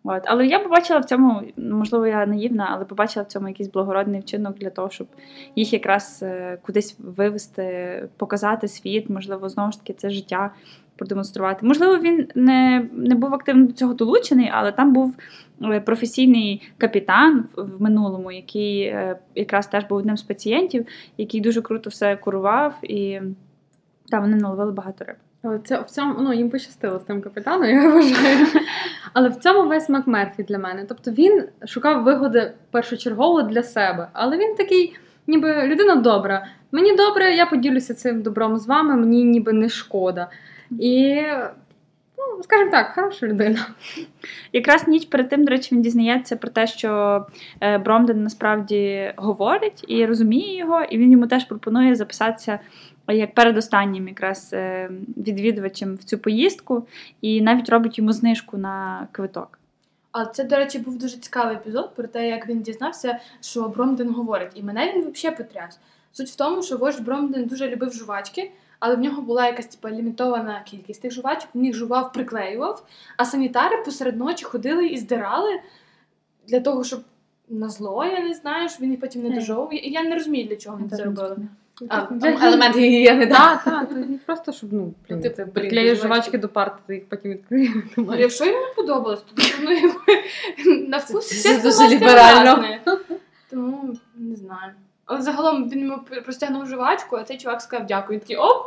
От. 0.04 0.22
Але 0.26 0.48
я 0.48 0.60
побачила 0.60 1.00
в 1.00 1.06
цьому, 1.06 1.42
можливо, 1.58 2.08
я 2.08 2.26
наївна, 2.26 2.70
але 2.72 2.86
побачила 2.86 3.24
в 3.24 3.28
цьому 3.28 3.48
якийсь 3.48 3.72
благородний 3.72 4.22
вчинок 4.22 4.58
для 4.58 4.70
того, 4.70 4.90
щоб 4.90 5.08
їх 5.56 5.74
якраз 5.74 6.20
е, 6.24 6.58
кудись 6.62 6.96
вивести, 7.00 8.04
показати 8.18 8.68
світ, 8.68 9.10
можливо, 9.10 9.50
знову 9.50 9.72
ж 9.72 9.80
таки, 9.80 9.94
це 9.94 10.10
життя 10.10 10.52
продемонструвати. 11.00 11.66
Можливо, 11.66 11.98
він 11.98 12.28
не, 12.36 12.90
не 12.94 13.16
був 13.16 13.34
активно 13.34 13.66
до 13.66 13.74
цього 13.74 13.94
долучений, 13.94 14.50
але 14.54 14.72
там 14.72 14.94
був 14.94 15.16
е, 15.64 15.80
професійний 15.80 16.72
капітан 16.78 17.46
в, 17.56 17.82
минулому, 17.82 18.32
який 18.32 18.82
е, 18.82 19.20
якраз 19.36 19.68
теж 19.68 19.86
був 19.86 19.98
одним 19.98 20.18
з 20.18 20.22
пацієнтів, 20.24 20.86
який 21.18 21.42
дуже 21.42 21.62
круто 21.62 21.90
все 21.90 22.16
курував, 22.16 22.74
і 22.84 23.20
там 24.10 24.22
вони 24.22 24.36
наловили 24.36 24.72
багато 24.72 25.06
риб. 25.06 25.16
Але 25.44 25.60
це 25.60 25.82
в 25.82 25.86
цьому 25.86 26.16
ну 26.22 26.34
їм 26.34 26.50
пощастило 26.50 27.00
з 27.00 27.04
тим 27.04 27.22
капітаном, 27.22 27.70
я 27.70 27.90
вважаю. 27.90 28.48
Але 29.14 29.30
в 29.30 29.36
цьому 29.36 29.70
весь 29.70 29.90
Макмерфі 29.90 30.44
для 30.44 30.58
мене. 30.58 30.86
Тобто 30.90 31.12
він 31.12 31.44
шукав 31.68 32.04
вигоди 32.04 32.52
першочергово 32.72 33.42
для 33.42 33.64
себе. 33.64 34.08
Але 34.14 34.38
він 34.38 34.56
такий, 34.56 34.96
ніби 35.28 35.68
людина 35.68 35.96
добра. 35.96 36.48
Мені 36.72 36.96
добре, 36.96 37.36
я 37.36 37.46
поділюся 37.46 37.94
цим 37.94 38.22
добром 38.22 38.58
з 38.58 38.68
вами, 38.68 38.96
мені 38.96 39.24
ніби 39.24 39.54
не 39.54 39.70
шкода. 39.70 40.28
І, 40.72 41.22
ну, 42.18 42.44
скажімо 42.44 42.72
так, 42.72 42.92
хороша 42.96 43.28
людина. 43.28 43.68
Якраз 44.54 44.88
ніч 44.88 45.06
перед 45.06 45.30
тим, 45.30 45.44
до 45.44 45.52
речі, 45.52 45.76
він 45.76 45.82
дізнається 45.82 46.36
про 46.36 46.50
те, 46.50 46.68
що 46.68 47.26
е, 47.62 47.78
Бромден 47.78 48.24
насправді 48.24 49.14
говорить 49.18 49.86
і 49.88 50.06
розуміє 50.06 50.58
його, 50.58 50.82
і 50.82 50.98
він 50.98 51.12
йому 51.12 51.28
теж 51.28 51.46
пропонує 51.46 51.96
записатися 51.96 52.60
як 53.08 53.34
передостаннім 53.34 54.08
якраз 54.08 54.50
е, 54.54 54.90
відвідувачем 55.18 55.96
в 55.96 56.04
цю 56.04 56.18
поїздку, 56.18 56.88
і 57.22 57.42
навіть 57.42 57.70
робить 57.70 57.98
йому 57.98 58.14
знижку 58.14 58.58
на 58.58 59.08
квиток. 59.12 59.60
А 60.12 60.26
це, 60.26 60.44
до 60.44 60.56
речі, 60.56 60.80
був 60.80 60.98
дуже 60.98 61.18
цікавий 61.18 61.56
епізод 61.56 61.96
про 61.96 62.08
те, 62.08 62.28
як 62.28 62.48
він 62.48 62.62
дізнався, 62.62 63.20
що 63.42 63.68
Бромден 63.68 64.10
говорить. 64.14 64.52
І 64.56 64.64
мене 64.64 64.94
він 64.94 65.12
взагалі 65.12 65.38
потряс. 65.38 65.80
Суть 66.12 66.30
в 66.30 66.36
тому, 66.36 66.64
що 66.64 66.78
вождь 66.78 67.04
Бромден 67.04 67.46
дуже 67.46 67.70
любив 67.70 67.94
жувачки, 67.94 68.52
але 68.80 68.96
в 68.96 69.00
нього 69.00 69.22
була 69.22 69.48
якась 69.48 69.66
типу, 69.66 69.96
лімітована 69.96 70.62
кількість 70.66 71.02
тих 71.02 71.12
жувачок, 71.12 71.50
він 71.56 71.66
їх 71.66 71.76
жував, 71.76 72.14
приклеював, 72.14 72.86
а 73.18 73.26
санітари 73.26 73.78
посеред 73.86 74.18
ночі 74.18 74.46
ходили 74.46 74.88
і 74.88 74.98
здирали 74.98 75.60
для 76.48 76.60
того, 76.60 76.84
щоб 76.84 77.00
на 77.50 77.70
зло, 77.70 78.06
я 78.06 78.20
не 78.20 78.34
знаю, 78.34 78.70
щоб 78.70 78.82
він 78.82 78.92
їх 78.92 79.00
потім 79.00 79.24
не 79.24 79.30
дожовував. 79.30 79.74
І 79.74 79.90
я 79.90 80.04
не 80.04 80.16
розумію, 80.16 80.48
для 80.48 80.56
чого 80.56 80.78
вони 80.78 80.90
це 80.90 81.04
робили. 81.04 81.38
А, 81.90 82.02
Для 82.12 82.30
елемент 82.30 82.76
гігієни, 82.76 83.28
так? 83.28 83.64
Так, 83.64 83.90
так, 83.90 83.98
просто 84.26 84.52
щоб 84.52 84.74
ну, 84.74 84.94
блін, 85.10 85.22
Ну, 85.24 85.30
типу, 85.30 85.52
приклеїш 85.52 86.00
жвачки 86.00 86.38
до 86.38 86.50
парти, 86.50 86.82
ти 86.88 86.96
їх 86.96 87.10
потім 87.10 87.32
відкриєш. 87.32 87.72
Ну, 87.98 88.16
Якщо 88.18 88.46
йому 88.46 88.60
не 88.60 88.74
подобалось, 88.76 89.22
то 89.22 89.44
ну, 90.66 90.88
на 90.88 90.98
вкус 90.98 91.32
все 91.32 91.62
дуже 91.62 91.96
ліберально. 91.96 92.66
Тому 93.50 93.98
не 94.16 94.36
знаю. 94.36 94.72
Але 95.10 95.22
загалом 95.22 95.70
він 95.70 95.80
йому 95.80 96.00
простягнув 96.26 96.66
жувачку, 96.66 97.16
а 97.16 97.24
цей 97.24 97.38
чувак 97.38 97.62
сказав 97.62 97.86
дякую. 97.88 98.14
Він 98.14 98.20
такий 98.20 98.36
оп! 98.36 98.66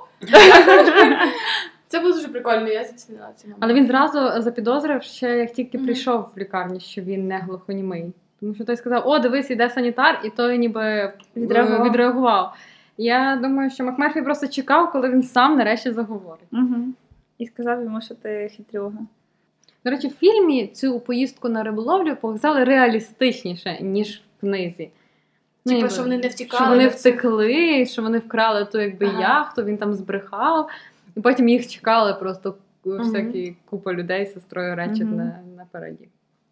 Це 1.89 2.01
було 2.01 2.13
дуже 2.15 2.29
прикольно, 2.29 2.69
я 2.69 2.85
зацінила 2.85 3.29
цей. 3.37 3.51
Але 3.61 3.75
він 3.75 3.87
зразу 3.87 4.43
запідозрив 4.43 5.03
ще 5.03 5.39
як 5.39 5.53
тільки 5.53 5.79
Мгм. 5.79 5.87
прийшов 5.87 6.29
в 6.37 6.39
лікарню, 6.39 6.81
що 6.81 7.03
він 7.03 7.27
не 7.29 7.39
глухонімий. 7.39 8.13
Тому 8.41 8.55
що 8.55 8.65
той 8.65 8.77
сказав: 8.77 9.03
О, 9.09 9.19
дивись, 9.19 9.51
іде 9.51 9.71
санітар, 9.71 10.21
і 10.25 10.31
той 10.31 10.59
ніби 10.59 10.81
Відреагував. 10.81 11.37
відреагував. 11.37 11.87
відреагував. 11.87 12.55
Я 12.97 13.39
думаю, 13.43 13.71
що 13.71 13.85
Макмерфі 13.85 14.23
просто 14.23 14.49
чекав, 14.49 14.93
коли 14.93 15.11
він 15.11 15.23
сам 15.23 15.57
нарешті 15.59 15.91
заговорить. 15.93 16.49
Угу. 16.53 16.77
І 17.39 17.47
сказав 17.47 17.83
йому, 17.83 18.01
що 18.01 18.15
ти 18.15 18.51
хитрюга. 18.57 18.99
До 19.85 19.91
речі, 19.91 20.09
в 20.09 20.15
фільмі 20.15 20.67
цю 20.67 21.01
поїздку 21.01 21.49
на 21.49 21.63
риболовлю 21.63 22.17
показали 22.17 22.65
реалістичніше, 22.65 23.79
ніж 23.81 24.23
в 24.37 24.41
книзі. 24.41 24.91
Ну, 25.65 25.77
Типа, 25.77 25.89
що 25.89 26.03
вони 26.03 26.19
не 26.19 26.29
втікали. 26.29 26.65
Що 26.65 26.71
вони 26.71 26.89
втекли, 26.89 27.87
що 27.87 28.03
вони 28.03 28.19
вкрали 28.19 28.65
ту 28.65 28.81
якби 28.81 29.07
Ага. 29.07 29.21
яхту, 29.21 29.65
він 29.65 29.79
там 29.79 29.95
збрехав, 29.95 30.69
і 31.17 31.21
потім 31.21 31.49
їх 31.49 31.69
чекали 31.69 32.15
просто 32.15 32.57
всякі 32.85 33.57
купа 33.65 33.93
людей 33.93 34.27
з 34.27 34.35
сестрою 34.35 34.77
Речет 34.77 35.07
Мгм. 35.07 35.17
на, 35.17 35.41
напереді. 35.57 36.09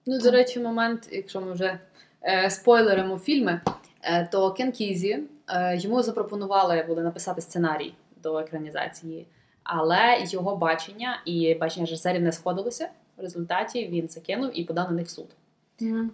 Ну, 0.07 0.19
до 0.21 0.31
речі, 0.31 0.61
момент, 0.61 1.09
якщо 1.13 1.41
ми 1.41 1.53
вже 1.53 1.79
е, 2.23 2.51
спойлеримо 2.51 3.19
фільми, 3.19 3.61
е, 4.03 4.29
то 4.33 4.51
Кен 4.51 4.73
Кізі 4.73 5.19
е, 5.49 5.77
йому 5.77 6.03
запропонували 6.03 6.85
були 6.89 7.03
написати 7.03 7.41
сценарій 7.41 7.95
до 8.23 8.39
екранізації, 8.39 9.27
але 9.63 10.25
його 10.27 10.57
бачення 10.57 11.23
і 11.25 11.55
бачення 11.55 11.87
режисерів 11.87 12.23
не 12.23 12.33
сходилося. 12.33 12.89
В 13.17 13.21
результаті 13.23 13.89
він 13.89 14.09
це 14.09 14.21
кинув 14.21 14.51
і 14.55 14.65
подав 14.65 14.91
на 14.91 14.97
них 14.97 15.07
в 15.07 15.11
суд. 15.11 15.29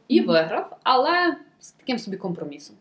І 0.09 0.21
виграв, 0.21 0.77
але 0.83 1.37
з 1.61 1.71
таким 1.71 1.99
собі 1.99 2.17
компромісом. 2.17 2.77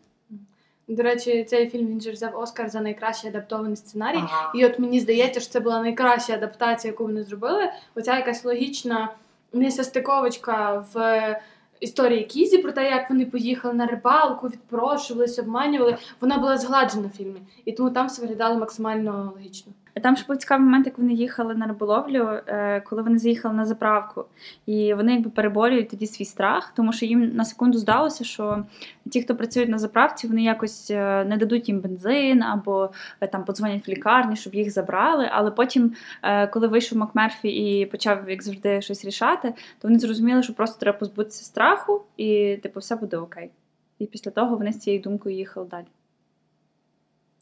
До 0.88 1.02
речі, 1.02 1.44
цей 1.44 1.70
фільм 1.70 1.86
він 1.86 2.00
же 2.00 2.10
взяв 2.10 2.38
Оскар 2.38 2.68
за 2.68 2.80
найкращий 2.80 3.30
адаптований 3.30 3.76
сценарій. 3.76 4.18
Ага. 4.18 4.52
І 4.54 4.66
от 4.66 4.78
мені 4.78 5.00
здається, 5.00 5.40
що 5.40 5.50
це 5.50 5.60
була 5.60 5.80
найкраща 5.80 6.34
адаптація, 6.34 6.92
яку 6.92 7.04
вони 7.04 7.24
зробили. 7.24 7.70
Оця 7.94 8.16
якась 8.16 8.44
логічна 8.44 9.14
несостиковочка 9.52 10.84
в 10.94 11.40
історії 11.80 12.24
Кізі 12.24 12.58
про 12.58 12.72
те, 12.72 12.90
як 12.90 13.10
вони 13.10 13.26
поїхали 13.26 13.74
на 13.74 13.86
рибалку, 13.86 14.48
відпрошувалися, 14.48 15.42
обманювали. 15.42 15.96
Вона 16.20 16.38
була 16.38 16.58
згладжена 16.58 17.10
в 17.14 17.16
фільмі, 17.16 17.40
і 17.64 17.72
тому 17.72 17.90
там 17.90 18.06
все 18.06 18.22
виглядало 18.22 18.58
максимально 18.58 19.32
логічно. 19.34 19.72
Там 20.02 20.16
ще 20.16 20.26
був 20.26 20.36
цікавий 20.36 20.64
момент, 20.64 20.86
як 20.86 20.98
вони 20.98 21.12
їхали 21.12 21.54
на 21.54 21.66
риболовлю, 21.66 22.40
е, 22.46 22.80
коли 22.80 23.02
вони 23.02 23.18
заїхали 23.18 23.54
на 23.54 23.64
заправку, 23.64 24.24
і 24.66 24.94
вони 24.94 25.12
якби 25.12 25.30
переборюють 25.30 25.88
тоді 25.88 26.06
свій 26.06 26.24
страх, 26.24 26.72
тому 26.76 26.92
що 26.92 27.06
їм 27.06 27.36
на 27.36 27.44
секунду 27.44 27.78
здалося, 27.78 28.24
що 28.24 28.64
ті, 29.10 29.22
хто 29.22 29.36
працюють 29.36 29.70
на 29.70 29.78
заправці, 29.78 30.26
вони 30.26 30.42
якось 30.42 30.90
е, 30.90 31.24
не 31.24 31.36
дадуть 31.36 31.68
їм 31.68 31.80
бензин 31.80 32.42
або 32.42 32.90
е, 33.20 33.26
там 33.26 33.44
подзвонять 33.44 33.88
в 33.88 33.90
лікарні, 33.90 34.36
щоб 34.36 34.54
їх 34.54 34.70
забрали. 34.70 35.28
Але 35.32 35.50
потім, 35.50 35.92
коли 36.50 36.68
вийшов 36.68 36.98
Макмерфі 36.98 37.48
і 37.48 37.86
почав, 37.86 38.30
як 38.30 38.42
завжди, 38.42 38.80
щось 38.80 39.04
рішати, 39.04 39.54
то 39.78 39.88
вони 39.88 39.98
зрозуміли, 39.98 40.42
що 40.42 40.54
просто 40.54 40.80
треба 40.80 40.98
позбутися 40.98 41.44
страху, 41.44 42.02
і 42.16 42.58
типу 42.62 42.80
все 42.80 42.96
буде 42.96 43.16
окей. 43.16 43.50
І 43.98 44.06
після 44.06 44.30
того 44.30 44.56
вони 44.56 44.72
з 44.72 44.78
цією 44.78 45.02
думкою 45.02 45.36
їхали 45.36 45.66
далі. 45.70 45.86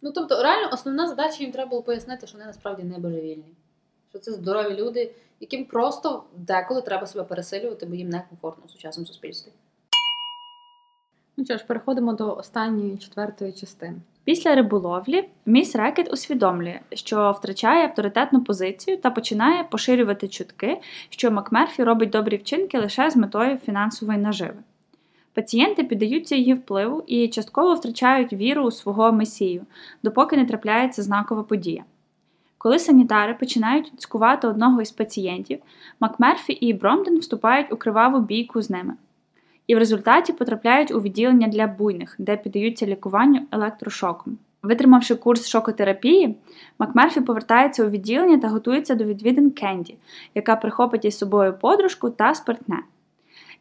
Ну 0.05 0.13
тобто, 0.13 0.43
реально, 0.43 0.69
основна 0.73 1.09
задача 1.09 1.37
їм 1.43 1.53
треба 1.53 1.71
було 1.71 1.83
пояснити, 1.83 2.27
що 2.27 2.39
вони 2.39 2.47
насправді 2.47 2.83
не 2.83 2.99
божевільні. 2.99 3.55
Що 4.11 4.19
це 4.19 4.33
здорові 4.33 4.75
люди, 4.75 5.15
яким 5.41 5.65
просто 5.65 6.25
деколи 6.37 6.83
треба 6.83 7.07
себе 7.07 7.25
пересилювати, 7.25 7.87
бо 7.87 7.95
їм 7.95 8.09
некомфортно 8.09 8.65
в 8.67 8.71
сучасному 8.71 9.07
суспільстві. 9.07 9.53
Ну 11.37 11.45
що 11.45 11.59
ж, 11.59 11.65
переходимо 11.67 12.13
до 12.13 12.37
останньої 12.37 12.99
четвертої 12.99 13.53
частини. 13.53 13.97
Після 14.25 14.55
риболовлі 14.55 15.29
міс 15.47 15.77
Рекет 15.77 16.13
усвідомлює, 16.13 16.81
що 16.93 17.33
втрачає 17.39 17.85
авторитетну 17.85 18.45
позицію 18.45 18.97
та 18.97 19.11
починає 19.11 19.65
поширювати 19.65 20.29
чутки, 20.29 20.81
що 21.09 21.31
Макмерфі 21.31 21.85
робить 21.85 22.11
добрі 22.11 22.37
вчинки 22.37 22.79
лише 22.79 23.11
з 23.11 23.17
метою 23.17 23.57
фінансової 23.57 24.19
наживи. 24.19 24.57
Пацієнти 25.35 25.85
піддаються 25.85 26.37
її 26.37 26.55
впливу 26.55 27.03
і 27.07 27.29
частково 27.29 27.75
втрачають 27.75 28.33
віру 28.33 28.65
у 28.65 28.71
свого 28.71 29.13
месію, 29.13 29.63
допоки 30.03 30.37
не 30.37 30.47
трапляється 30.47 31.03
знакова 31.03 31.43
подія. 31.43 31.85
Коли 32.59 32.79
санітари 32.79 33.35
починають 33.35 33.93
цькувати 33.99 34.49
одного 34.49 34.83
із 34.83 34.91
пацієнтів, 34.91 35.59
Макмерфі 36.01 36.53
і 36.53 36.73
Бромден 36.73 37.19
вступають 37.19 37.73
у 37.73 37.77
криваву 37.77 38.21
бійку 38.21 38.63
з 38.63 38.71
ними. 38.71 38.95
І 39.67 39.75
в 39.75 39.79
результаті 39.79 40.33
потрапляють 40.33 40.91
у 40.91 41.01
відділення 41.01 41.49
для 41.49 41.67
буйних, 41.67 42.15
де 42.19 42.37
піддаються 42.37 42.87
лікуванню 42.87 43.41
електрошоком. 43.51 44.39
Витримавши 44.63 45.15
курс 45.15 45.49
шокотерапії, 45.49 46.37
Макмерфі 46.79 47.21
повертається 47.21 47.85
у 47.85 47.91
відділення 47.91 48.39
та 48.39 48.49
готується 48.49 48.95
до 48.95 49.05
відвідин 49.05 49.51
Кенді, 49.51 49.97
яка 50.35 50.57
прихопить 50.57 51.05
із 51.05 51.19
собою 51.19 51.55
подружку 51.61 52.11
та 52.11 52.35
спиртне. 52.35 52.79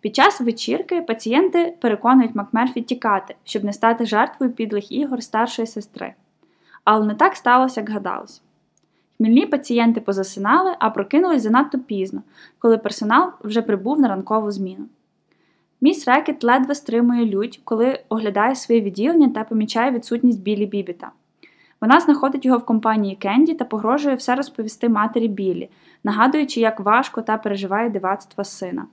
Під 0.03 0.15
час 0.15 0.41
вечірки 0.41 1.01
пацієнти 1.01 1.73
переконують 1.81 2.35
Макмерфі 2.35 2.81
тікати, 2.81 3.35
щоб 3.43 3.63
не 3.63 3.73
стати 3.73 4.05
жертвою 4.05 4.51
підлих 4.51 4.91
ігор 4.91 5.23
старшої 5.23 5.67
сестри. 5.67 6.13
Але 6.83 7.05
не 7.05 7.15
так 7.15 7.35
сталося, 7.35 7.81
як 7.81 7.89
гадалось. 7.89 8.41
Хмільні 9.17 9.45
пацієнти 9.45 10.01
позасинали, 10.01 10.75
а 10.79 10.89
прокинулись 10.89 11.41
занадто 11.41 11.79
пізно, 11.79 12.21
коли 12.59 12.77
персонал 12.77 13.31
вже 13.43 13.61
прибув 13.61 13.99
на 13.99 14.07
ранкову 14.07 14.51
зміну. 14.51 14.85
Міс 15.81 16.07
Рекет 16.07 16.43
ледве 16.43 16.75
стримує 16.75 17.25
лють, 17.25 17.61
коли 17.63 17.99
оглядає 18.09 18.55
своє 18.55 18.81
відділення 18.81 19.29
та 19.29 19.43
помічає 19.43 19.91
відсутність 19.91 20.41
Білі 20.41 20.65
Бібіта. 20.65 21.11
Вона 21.81 21.99
знаходить 21.99 22.45
його 22.45 22.57
в 22.57 22.65
компанії 22.65 23.15
Кенді 23.15 23.53
та 23.53 23.65
погрожує 23.65 24.15
все 24.15 24.35
розповісти 24.35 24.89
матері 24.89 25.27
Білі, 25.27 25.69
нагадуючи, 26.03 26.59
як 26.59 26.79
важко 26.79 27.21
та 27.21 27.37
переживає 27.37 27.89
дивацтва 27.89 28.43
сина. 28.43 28.85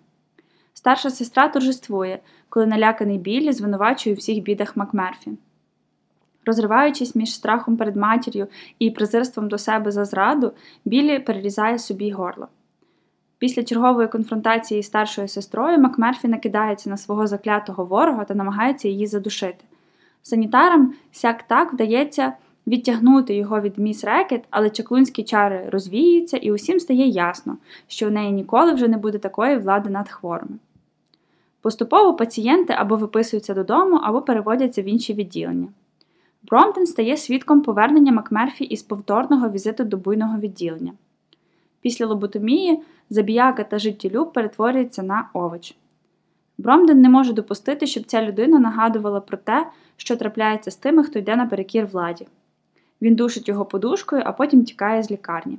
Старша 0.81 1.11
сестра 1.11 1.49
торжествує, 1.49 2.19
коли 2.49 2.67
наляканий 2.67 3.19
Білі 3.19 3.53
звинувачує 3.53 4.15
у 4.15 4.19
всіх 4.19 4.43
бідах 4.43 4.77
Макмерфі. 4.77 5.31
Розриваючись 6.47 7.15
між 7.15 7.35
страхом 7.35 7.77
перед 7.77 7.97
матір'ю 7.97 8.47
і 8.79 8.91
презирством 8.91 9.49
до 9.49 9.59
себе 9.59 9.91
за 9.91 10.05
зраду, 10.05 10.53
Білі 10.85 11.19
перерізає 11.19 11.79
собі 11.79 12.11
горло. 12.11 12.49
Після 13.39 13.63
чергової 13.63 14.09
конфронтації 14.09 14.83
з 14.83 14.87
старшою 14.87 15.29
сестрою 15.29 15.79
Макмерфі 15.79 16.29
накидається 16.29 16.91
на 16.91 16.97
свого 16.97 17.27
заклятого 17.27 17.85
ворога 17.85 18.25
та 18.25 18.35
намагається 18.35 18.89
її 18.89 19.07
задушити. 19.07 19.65
Санітарам 20.23 20.95
сяк 21.13 21.43
так 21.43 21.73
вдається 21.73 22.33
відтягнути 22.67 23.35
його 23.35 23.61
від 23.61 23.79
міс 23.79 24.05
Рекет, 24.05 24.45
але 24.51 24.71
чаклунські 24.71 25.23
чари 25.23 25.69
розвіюються, 25.73 26.37
і 26.37 26.53
усім 26.53 26.81
стає 26.81 27.07
ясно, 27.07 27.57
що 27.89 28.09
в 28.09 28.11
неї 28.11 28.33
ніколи 28.33 28.73
вже 28.73 28.89
не 28.89 28.97
буде 28.97 29.19
такої 29.19 29.59
влади 29.59 29.91
над 29.91 30.09
хворими. 30.09 30.59
Поступово 31.61 32.15
пацієнти 32.15 32.75
або 32.79 32.97
виписуються 32.97 33.55
додому, 33.55 33.97
або 34.03 34.23
переводяться 34.23 34.83
в 34.83 34.85
інші 34.85 35.15
відділення. 35.15 35.69
Бромтон 36.43 36.87
стає 36.87 37.17
свідком 37.17 37.61
повернення 37.61 38.13
Макмерфі 38.13 38.65
із 38.65 38.83
повторного 38.83 39.51
візиту 39.51 39.85
до 39.85 39.97
буйного 39.97 40.39
відділення. 40.39 40.93
Після 41.81 42.07
лоботомії 42.07 42.83
забіяка 43.11 43.65
та 43.65 43.79
життєлюб 43.79 44.33
перетворюється 44.33 45.03
на 45.03 45.29
овоч. 45.33 45.75
Бромден 46.59 47.01
не 47.01 47.09
може 47.09 47.33
допустити, 47.33 47.87
щоб 47.87 48.05
ця 48.05 48.23
людина 48.23 48.59
нагадувала 48.59 49.21
про 49.21 49.37
те, 49.37 49.67
що 49.97 50.17
трапляється 50.17 50.71
з 50.71 50.77
тими, 50.77 51.05
хто 51.05 51.19
йде 51.19 51.37
наперекір 51.37 51.87
владі. 51.87 52.27
Він 53.03 53.15
душить 53.15 53.49
його 53.49 53.65
подушкою, 53.65 54.23
а 54.27 54.33
потім 54.33 54.65
тікає 54.65 55.03
з 55.03 55.11
лікарні. 55.11 55.59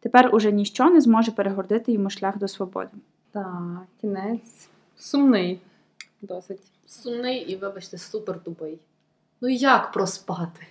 Тепер 0.00 0.34
уже 0.34 0.52
ніщо 0.52 0.90
не 0.90 1.00
зможе 1.00 1.30
перегордити 1.30 1.92
йому 1.92 2.10
шлях 2.10 2.38
до 2.38 2.48
свободи. 2.48 2.90
Так, 3.32 3.82
кінець 4.00 4.68
сумний. 4.96 5.60
Досить. 6.22 6.60
Сумний 6.86 7.38
і, 7.38 7.56
вибачте, 7.56 7.98
супер 7.98 8.44
тупий. 8.44 8.78
Ну 9.40 9.48
як 9.48 9.92
проспати? 9.92 10.66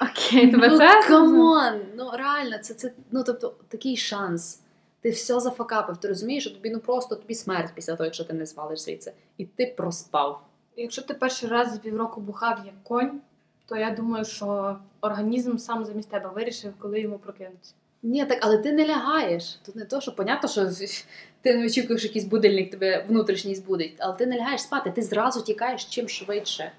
Окей, 0.00 0.50
тебе 0.50 0.68
ну, 0.68 0.78
це? 0.78 1.02
come 1.08 1.49
on! 1.49 1.80
Ну 1.96 2.10
реально, 2.12 2.58
це, 2.58 2.74
це 2.74 2.92
ну 3.10 3.24
тобто 3.26 3.54
такий 3.68 3.96
шанс. 3.96 4.60
Ти 5.00 5.10
все 5.10 5.40
зафакапив, 5.40 5.96
ти 5.96 6.08
розумієш, 6.08 6.44
що 6.44 6.54
тобі 6.54 6.70
ну 6.70 6.78
просто 6.78 7.16
тобі 7.16 7.34
смерть 7.34 7.72
після 7.74 7.92
того, 7.92 8.04
якщо 8.04 8.24
ти 8.24 8.32
не 8.32 8.46
звалиш 8.46 8.80
звідси. 8.80 9.12
І 9.38 9.44
ти 9.44 9.74
проспав. 9.76 10.42
Якщо 10.76 11.02
ти 11.02 11.14
перший 11.14 11.48
раз 11.48 11.72
за 11.72 11.78
півроку 11.78 12.20
бухав 12.20 12.62
як 12.66 12.82
конь, 12.82 13.20
то 13.66 13.76
я 13.76 13.90
думаю, 13.90 14.24
що 14.24 14.76
організм 15.00 15.56
сам 15.56 15.84
замість 15.84 16.08
тебе 16.08 16.28
вирішив, 16.34 16.72
коли 16.78 17.00
йому 17.00 17.18
прокинутися. 17.18 17.74
Ні, 18.06 18.24
так, 18.24 18.38
але 18.42 18.58
ти 18.58 18.72
не 18.72 18.86
лягаєш. 18.88 19.54
Тут 19.66 19.76
не 19.76 19.84
то, 19.84 20.00
що 20.00 20.12
понятно, 20.14 20.48
що 20.48 20.66
ти 21.40 21.56
не 21.56 21.66
очікуєш, 21.66 22.04
якийсь 22.04 22.24
будильник 22.24 22.70
тебе 22.70 23.04
внутрішній 23.08 23.54
збудить, 23.54 23.94
але 23.98 24.14
ти 24.16 24.26
не 24.26 24.38
лягаєш 24.38 24.60
спати, 24.62 24.90
ти 24.90 25.02
зразу 25.02 25.42
тікаєш 25.42 25.84
чим 25.84 26.08
швидше 26.08 26.72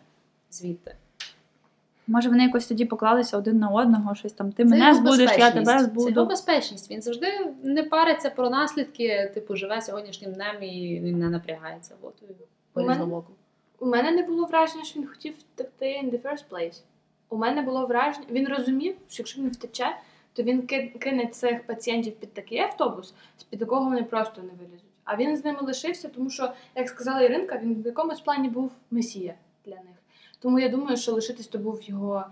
звідти. 0.52 0.96
Може, 2.08 2.30
вони 2.30 2.44
якось 2.44 2.68
тоді 2.68 2.86
поклалися 2.86 3.38
один 3.38 3.60
на 3.60 3.70
одного, 3.70 4.16
щось 4.16 4.34
там. 4.34 4.52
Ти 4.52 4.64
Це 4.64 4.70
мене 4.70 4.96
збудеш, 4.96 5.32
я 5.38 5.52
тебе 5.52 5.66
Це 5.66 5.84
збуду. 5.84 6.10
його 6.10 6.26
безпечність. 6.26 6.92
Він 6.92 7.02
завжди 7.02 7.28
не 7.64 7.84
париться 7.84 8.30
про 8.30 8.50
наслідки, 8.50 9.32
типу, 9.34 9.56
живе 9.56 9.82
сьогоднішнім 9.82 10.34
днем 10.34 10.64
і 10.64 11.00
він 11.00 11.20
не 11.20 11.30
напрягається. 11.30 11.96
От, 12.02 12.14
і 12.22 12.26
У 12.80 12.84
мене- 12.84 13.06
У 13.80 13.86
мене 13.86 14.12
не 14.12 14.24
було 14.24 14.46
враження, 14.46 14.84
що 14.84 15.00
він 15.00 15.08
хотів 15.08 15.34
втекти 15.40 15.86
in 15.86 16.12
the 16.12 16.22
first 16.22 16.44
place. 16.52 16.82
У 17.30 17.38
мене 17.38 17.62
було 17.62 17.86
враження, 17.86 18.26
він 18.32 18.48
розумів, 18.48 18.96
що 19.10 19.22
якщо 19.24 19.42
він 19.42 19.50
втече, 19.50 19.98
то 20.38 20.44
він 20.44 20.68
кине 21.00 21.28
цих 21.28 21.64
пацієнтів 21.64 22.14
під 22.14 22.34
такий 22.34 22.60
автобус, 22.60 23.14
з-під 23.38 23.62
якого 23.62 23.86
вони 23.86 24.04
просто 24.04 24.42
не 24.42 24.50
вилізуть. 24.50 24.90
А 25.04 25.16
він 25.16 25.38
з 25.38 25.46
ними 25.46 25.60
лишився, 25.62 26.08
тому 26.08 26.30
що, 26.30 26.52
як 26.76 26.90
сказала 26.90 27.22
Іринка, 27.22 27.60
він 27.64 27.82
в 27.84 27.86
якомусь 27.86 28.20
плані 28.20 28.50
був 28.50 28.72
месія 28.92 29.34
для 29.66 29.76
них. 29.76 29.96
Тому 30.40 30.60
я 30.60 30.70
думаю, 30.70 30.98
що 30.98 31.12
лишитись 31.12 31.48
то 31.48 31.58
був 31.58 31.82
його, 31.84 32.26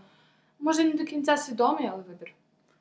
може, 0.60 0.84
не 0.84 0.94
до 0.94 1.04
кінця 1.04 1.38
свідомий, 1.38 1.90
але 1.94 2.04
вибір. 2.08 2.34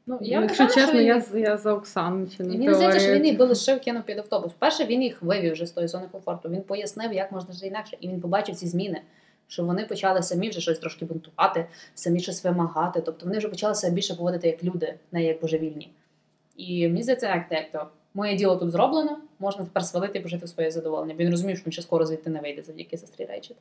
Ну, 0.06 0.18
Я, 0.20 0.40
б 0.40 0.42
якщо 0.42 0.66
казала, 0.66 0.86
чесно, 0.86 1.00
я, 1.00 1.18
він- 1.18 1.42
я 1.42 1.56
за 1.56 1.72
Оксану 1.72 2.26
чи 2.36 2.42
не 2.42 2.48
Мені 2.48 2.74
здається, 2.74 3.00
що 3.00 3.12
він 3.14 3.26
їх 3.26 3.38
би 3.38 3.44
лишив 3.44 3.80
кинув 3.80 4.02
під 4.02 4.18
автобус. 4.18 4.52
Перше, 4.58 4.84
він 4.84 5.02
їх 5.02 5.22
вивів 5.22 5.52
вже 5.52 5.66
з 5.66 5.70
тої 5.70 5.88
зони 5.88 6.06
комфорту. 6.12 6.48
Він 6.48 6.62
пояснив, 6.62 7.12
як 7.12 7.32
можна 7.32 7.54
жити 7.54 7.66
інакше, 7.66 7.96
і 8.00 8.08
він 8.08 8.20
побачив 8.20 8.54
ці 8.54 8.66
зміни. 8.66 9.00
Що 9.48 9.64
вони 9.64 9.84
почали 9.84 10.22
самі 10.22 10.50
вже 10.50 10.60
щось 10.60 10.78
трошки 10.78 11.04
бунтувати, 11.04 11.66
самі 11.94 12.20
щось 12.20 12.44
вимагати. 12.44 13.00
Тобто 13.00 13.26
вони 13.26 13.38
вже 13.38 13.48
почали 13.48 13.74
себе 13.74 13.94
більше 13.94 14.14
поводити 14.14 14.48
як 14.48 14.64
люди, 14.64 14.94
не 15.12 15.24
як 15.24 15.40
божевільні. 15.40 15.92
І 16.56 16.88
мені 16.88 17.02
здається, 17.02 17.34
як 17.34 17.46
як 17.50 17.70
то 17.70 17.86
моє 18.14 18.36
діло 18.36 18.56
тут 18.56 18.70
зроблено, 18.70 19.18
можна 19.38 19.64
тепер 19.64 19.84
свалити 19.84 20.18
і 20.18 20.22
пожити 20.22 20.46
в 20.46 20.48
своє 20.48 20.70
задоволення. 20.70 21.14
Бо 21.14 21.24
він 21.24 21.30
розумів, 21.30 21.56
що 21.56 21.66
він 21.66 21.72
ще 21.72 21.82
скоро 21.82 22.06
звідти 22.06 22.30
не 22.30 22.40
вийде 22.40 22.62
завдяки 22.62 22.98
сестрі 22.98 23.24
Рейчет. 23.24 23.56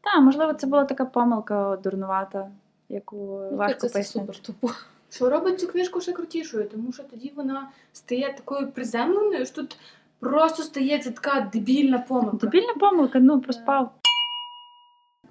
Так, 0.00 0.22
можливо, 0.22 0.54
це 0.54 0.66
була 0.66 0.84
така 0.84 1.04
помилка 1.04 1.78
дурнувата, 1.84 2.50
яку 2.88 3.16
Ну, 3.50 3.56
важко 3.56 3.80
це, 3.80 3.88
це 3.88 4.04
супер 4.04 4.38
тупо. 4.38 4.70
Що 5.10 5.30
робить 5.30 5.60
цю 5.60 5.66
книжку 5.68 6.00
ще 6.00 6.12
крутішою, 6.12 6.68
тому 6.68 6.92
що 6.92 7.02
тоді 7.02 7.32
вона 7.36 7.68
стає 7.92 8.34
такою 8.36 8.72
приземленою, 8.72 9.46
що 9.46 9.54
тут 9.54 9.76
просто 10.20 10.62
стається 10.62 11.10
така 11.10 11.50
дебільна 11.52 11.98
помилка. 11.98 12.36
Дебільна 12.36 12.74
помилка, 12.80 13.18
ну 13.18 13.40
проспав. 13.40 13.90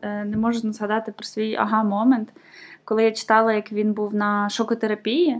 Е, 0.02 0.26
Не 0.26 0.38
можу 0.38 0.74
згадати 0.74 1.12
про 1.12 1.24
свій 1.24 1.56
ага-момент, 1.56 2.34
коли 2.86 3.04
я 3.04 3.12
читала, 3.12 3.54
як 3.54 3.72
він 3.72 3.94
був 3.94 4.16
на 4.16 4.50
шокотерапії, 4.50 5.40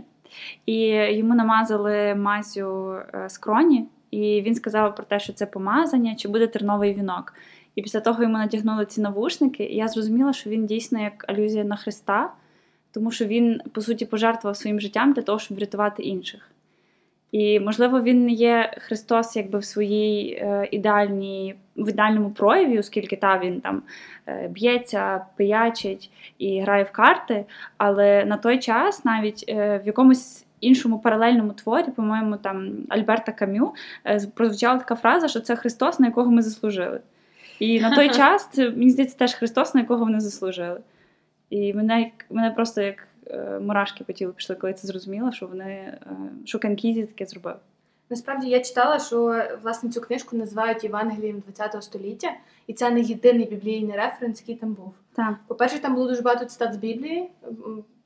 і 0.66 0.78
йому 0.88 1.34
намазали 1.34 2.14
мазю 2.14 2.94
е, 3.14 3.28
скроні, 3.28 3.86
і 4.10 4.42
він 4.42 4.54
сказав 4.54 4.94
про 4.94 5.04
те, 5.04 5.20
що 5.20 5.32
це 5.32 5.46
помазання, 5.46 6.14
чи 6.14 6.28
буде 6.28 6.46
терновий 6.46 6.94
вінок. 6.94 7.34
І 7.74 7.82
після 7.82 8.00
того 8.00 8.22
йому 8.22 8.38
натягнули 8.38 8.86
ці 8.86 9.00
навушники, 9.00 9.64
і 9.64 9.76
я 9.76 9.88
зрозуміла, 9.88 10.32
що 10.32 10.50
він 10.50 10.66
дійсно 10.66 11.02
як 11.02 11.24
алюзія 11.28 11.64
на 11.64 11.76
Христа, 11.76 12.32
тому 12.92 13.10
що 13.10 13.24
він, 13.24 13.60
по 13.72 13.80
суті, 13.80 14.06
пожертвував 14.06 14.56
своїм 14.56 14.80
життям 14.80 15.12
для 15.12 15.22
того, 15.22 15.38
щоб 15.38 15.56
врятувати 15.56 16.02
інших. 16.02 16.51
І, 17.32 17.60
можливо, 17.60 18.00
він 18.00 18.24
не 18.24 18.32
є 18.32 18.74
Христос 18.78 19.36
якби 19.36 19.58
в 19.58 19.64
своїй 19.64 20.32
е, 20.32 20.68
ідеальній, 20.70 21.54
в 21.76 21.88
ідеальному 21.88 22.30
прояві, 22.30 22.78
оскільки 22.78 23.16
та 23.16 23.38
він 23.38 23.60
там 23.60 23.82
е, 24.26 24.48
б'ється, 24.48 25.24
пиячить 25.36 26.10
і 26.38 26.60
грає 26.60 26.84
в 26.84 26.90
карти. 26.90 27.44
Але 27.76 28.24
на 28.24 28.36
той 28.36 28.58
час, 28.58 29.04
навіть 29.04 29.44
е, 29.48 29.80
в 29.84 29.86
якомусь 29.86 30.44
іншому 30.60 30.98
паралельному 30.98 31.52
творі, 31.52 31.86
по-моєму, 31.96 32.36
там 32.36 32.72
Альберта 32.88 33.32
Кам'ю, 33.32 33.72
е, 34.04 34.20
прозвучала 34.34 34.78
така 34.78 34.94
фраза, 34.94 35.28
що 35.28 35.40
це 35.40 35.56
Христос, 35.56 36.00
на 36.00 36.06
якого 36.06 36.30
ми 36.30 36.42
заслужили. 36.42 37.00
І 37.58 37.80
на 37.80 37.94
той 37.94 38.08
час 38.16 38.48
це 38.52 38.70
мені 38.70 38.90
здається 38.90 39.18
теж 39.18 39.34
Христос, 39.34 39.74
на 39.74 39.80
якого 39.80 40.04
вони 40.04 40.20
заслужили. 40.20 40.80
І 41.50 41.74
мене 41.74 42.10
мене 42.30 42.50
просто 42.50 42.82
як 42.82 43.08
мурашки 43.60 44.04
по 44.04 44.12
тілу 44.12 44.32
пішли, 44.32 44.56
коли 44.56 44.72
це 44.72 44.86
зрозуміла, 44.86 45.32
що 45.32 45.46
вони 45.46 45.64
е, 45.64 45.98
що 46.44 46.58
Канкізі 46.58 47.06
таке 47.06 47.26
зробив. 47.26 47.54
Насправді 48.10 48.48
я 48.48 48.60
читала, 48.60 48.98
що 48.98 49.42
власне 49.62 49.90
цю 49.90 50.00
книжку 50.00 50.36
називають 50.36 50.84
Євангелієм 50.84 51.42
ХХ 51.58 51.82
століття, 51.82 52.32
і 52.66 52.72
це 52.72 52.90
не 52.90 53.00
єдиний 53.00 53.46
біблійний 53.46 53.96
референс, 53.96 54.40
який 54.40 54.54
там 54.54 54.72
був. 54.72 54.94
Так. 55.12 55.34
По-перше, 55.46 55.78
там 55.78 55.94
було 55.94 56.08
дуже 56.08 56.22
багато 56.22 56.44
цитат 56.44 56.74
з 56.74 56.76
Біблії, 56.76 57.30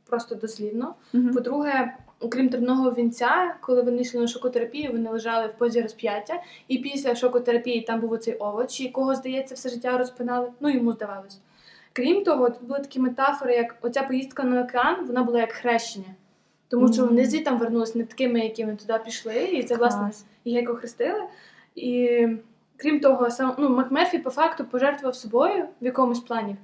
просто 0.08 0.34
дослівно. 0.34 0.94
Мгм. 1.12 1.34
По-друге, 1.34 1.96
окрім 2.20 2.48
терного 2.48 2.90
вінця, 2.90 3.54
коли 3.60 3.82
вони 3.82 4.02
йшли 4.02 4.20
на 4.20 4.28
шокотерапію, 4.28 4.92
вони 4.92 5.10
лежали 5.10 5.46
в 5.46 5.58
позі 5.58 5.82
розп'яття. 5.82 6.42
І 6.68 6.78
після 6.78 7.14
шокотерапії 7.14 7.80
там 7.80 8.00
був 8.00 8.12
оцей 8.12 8.34
овоч, 8.34 8.80
якого, 8.80 9.14
здається, 9.14 9.54
все 9.54 9.68
життя 9.68 9.98
розпинали. 9.98 10.48
Ну, 10.60 10.68
йому 10.68 10.92
здавалось. 10.92 11.40
Крім 11.96 12.24
того, 12.24 12.50
тут 12.50 12.62
були 12.62 12.78
такі 12.80 13.00
метафори, 13.00 13.54
як 13.54 13.74
оця 13.80 14.02
поїздка 14.02 14.44
на 14.44 14.62
океан, 14.62 15.06
вона 15.06 15.22
була 15.22 15.40
як 15.40 15.52
хрещення. 15.52 16.14
Тому 16.68 16.92
що 16.92 17.06
вони 17.06 17.26
звідти 17.26 17.44
там 17.44 17.58
вернулися 17.58 17.98
не 17.98 18.04
такими, 18.04 18.40
якими 18.40 18.76
туди 18.76 19.00
пішли, 19.04 19.44
і 19.44 19.62
це 19.62 19.76
власне 19.76 20.10
їх 20.44 20.56
як 20.56 20.70
охрестили. 20.70 21.22
І 21.74 22.20
крім 22.76 23.00
того, 23.00 23.30
сам 23.30 23.54
ну, 23.58 23.68
Макмерфі 23.68 24.18
по 24.18 24.30
факту 24.30 24.64
пожертвував 24.64 25.14
собою 25.14 25.64
в 25.80 25.84
якомусь 25.84 26.20
плані, 26.20 26.56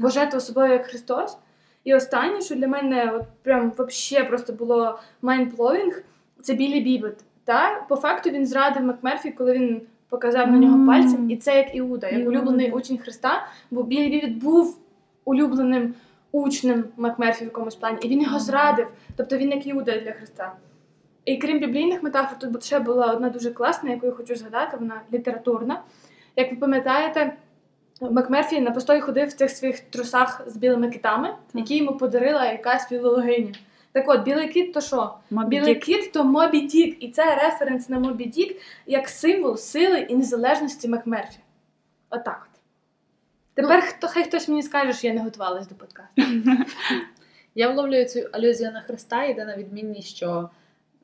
пожертвував 0.00 0.42
собою 0.42 0.72
як 0.72 0.86
Христос. 0.86 1.36
І 1.84 1.94
останнє, 1.94 2.40
що 2.40 2.54
для 2.54 2.68
мене 2.68 3.12
от 3.14 3.22
прям 3.42 3.72
вообще 3.76 4.24
просто 4.24 4.52
було 4.52 4.98
mindblowing, 5.22 6.02
це 6.40 6.54
Біллі 6.54 6.80
Бібіт. 6.80 7.24
Та 7.44 7.86
по 7.88 7.96
факту 7.96 8.30
він 8.30 8.46
зрадив 8.46 8.82
Макмерфі, 8.82 9.30
коли 9.30 9.52
він 9.52 9.82
показав 10.10 10.50
на 10.50 10.58
нього 10.58 10.86
пальцем, 10.86 11.30
і 11.30 11.36
це 11.36 11.56
як 11.56 11.74
Іуда, 11.74 12.08
як 12.08 12.28
улюблений 12.28 12.72
учень 12.72 12.98
Христа, 12.98 13.46
бо 13.70 13.82
Бібіт 13.82 14.38
був 14.38 14.78
улюбленим 15.24 15.94
учнем 16.32 16.84
Макмерфі 16.96 17.44
в 17.44 17.46
якомусь 17.46 17.74
плані, 17.74 17.98
і 18.02 18.08
він 18.08 18.22
його 18.22 18.38
зрадив. 18.38 18.86
Тобто 19.16 19.36
він 19.36 19.50
як 19.50 19.66
Іуда 19.66 20.00
для 20.00 20.12
Христа. 20.12 20.52
І 21.24 21.36
крім 21.36 21.58
біблійних 21.58 22.02
метафор, 22.02 22.38
тут 22.38 22.64
ще 22.64 22.78
була 22.78 23.12
одна 23.12 23.28
дуже 23.30 23.50
класна, 23.50 23.90
яку 23.90 24.06
я 24.06 24.12
хочу 24.12 24.36
згадати, 24.36 24.76
вона 24.76 25.00
літературна. 25.12 25.82
Як 26.36 26.50
ви 26.50 26.56
пам'ятаєте, 26.56 27.32
Макмерфі 28.00 28.60
на 28.60 28.70
постой 28.70 29.00
ходив 29.00 29.28
в 29.28 29.32
цих 29.32 29.50
своїх 29.50 29.80
трусах 29.80 30.42
з 30.46 30.56
білими 30.56 30.90
китами, 30.90 31.34
які 31.54 31.76
йому 31.76 31.96
подарила 31.96 32.52
якась 32.52 32.88
філологиня. 32.88 33.52
Так 33.92 34.08
от, 34.08 34.22
білий 34.22 34.48
кіт 34.48 34.72
то 34.72 34.80
що? 34.80 35.14
Білий 35.30 35.74
кіт 35.74 36.12
то 36.12 36.24
Мобі 36.24 36.60
Дік, 36.60 36.96
і 37.00 37.10
це 37.10 37.34
референс 37.34 37.88
на 37.88 37.98
Мобі 37.98 38.24
Дік 38.24 38.60
як 38.86 39.08
символ 39.08 39.56
сили 39.56 40.00
і 40.00 40.16
незалежності 40.16 40.88
Макмерфі. 40.88 41.38
Отак 42.10 42.48
от. 42.52 42.60
Тепер 43.54 43.82
хто, 43.82 44.08
хай 44.08 44.24
хтось 44.24 44.48
мені 44.48 44.62
скаже, 44.62 44.92
що 44.92 45.06
я 45.06 45.14
не 45.14 45.20
готувалась 45.20 45.68
до 45.68 45.74
подкасту. 45.74 46.22
Я 47.54 47.70
вловлюю 47.70 48.04
цю 48.04 48.20
алюзію 48.32 48.72
на 48.72 48.80
Христа, 48.80 49.24
єдина 49.24 49.56
відмінність, 49.56 50.16
що 50.16 50.50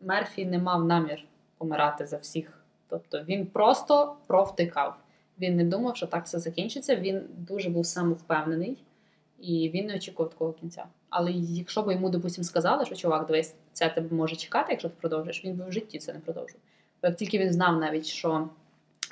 Мерфі 0.01 0.47
не 0.47 0.59
мав 0.59 0.85
намір 0.85 1.25
помирати 1.59 2.07
за 2.07 2.17
всіх. 2.17 2.65
Тобто 2.89 3.25
він 3.29 3.47
просто 3.47 4.17
провтикав. 4.27 4.97
Він 5.39 5.57
не 5.57 5.65
думав, 5.65 5.97
що 5.97 6.07
так 6.07 6.25
все 6.25 6.39
закінчиться. 6.39 6.97
Він 6.97 7.23
дуже 7.37 7.71
був 7.71 7.87
самовпевнений 7.87 8.85
і 9.41 9.71
він 9.75 9.87
не 9.87 9.97
очікував 9.97 10.31
такого 10.31 10.53
кінця. 10.53 10.85
Але 11.19 11.33
якщо 11.33 11.83
б 11.83 11.93
йому, 11.93 12.11
допустим, 12.11 12.45
сказали, 12.45 12.87
що 12.87 12.95
чувак, 12.95 13.27
дивись, 13.27 13.55
це 13.73 13.89
тебе 13.89 14.17
може 14.17 14.37
чекати, 14.37 14.67
якщо 14.71 14.89
ти 14.89 14.95
продовжиш, 15.01 15.45
він 15.45 15.55
би 15.55 15.65
в 15.65 15.73
житті 15.73 15.99
це 15.99 16.13
не 16.13 16.19
продовжив. 16.19 16.57
Бо 17.03 17.09
як 17.09 17.17
тільки 17.17 17.39
він 17.39 17.53
знав 17.53 17.81
навіть, 17.81 18.07
що 18.07 18.49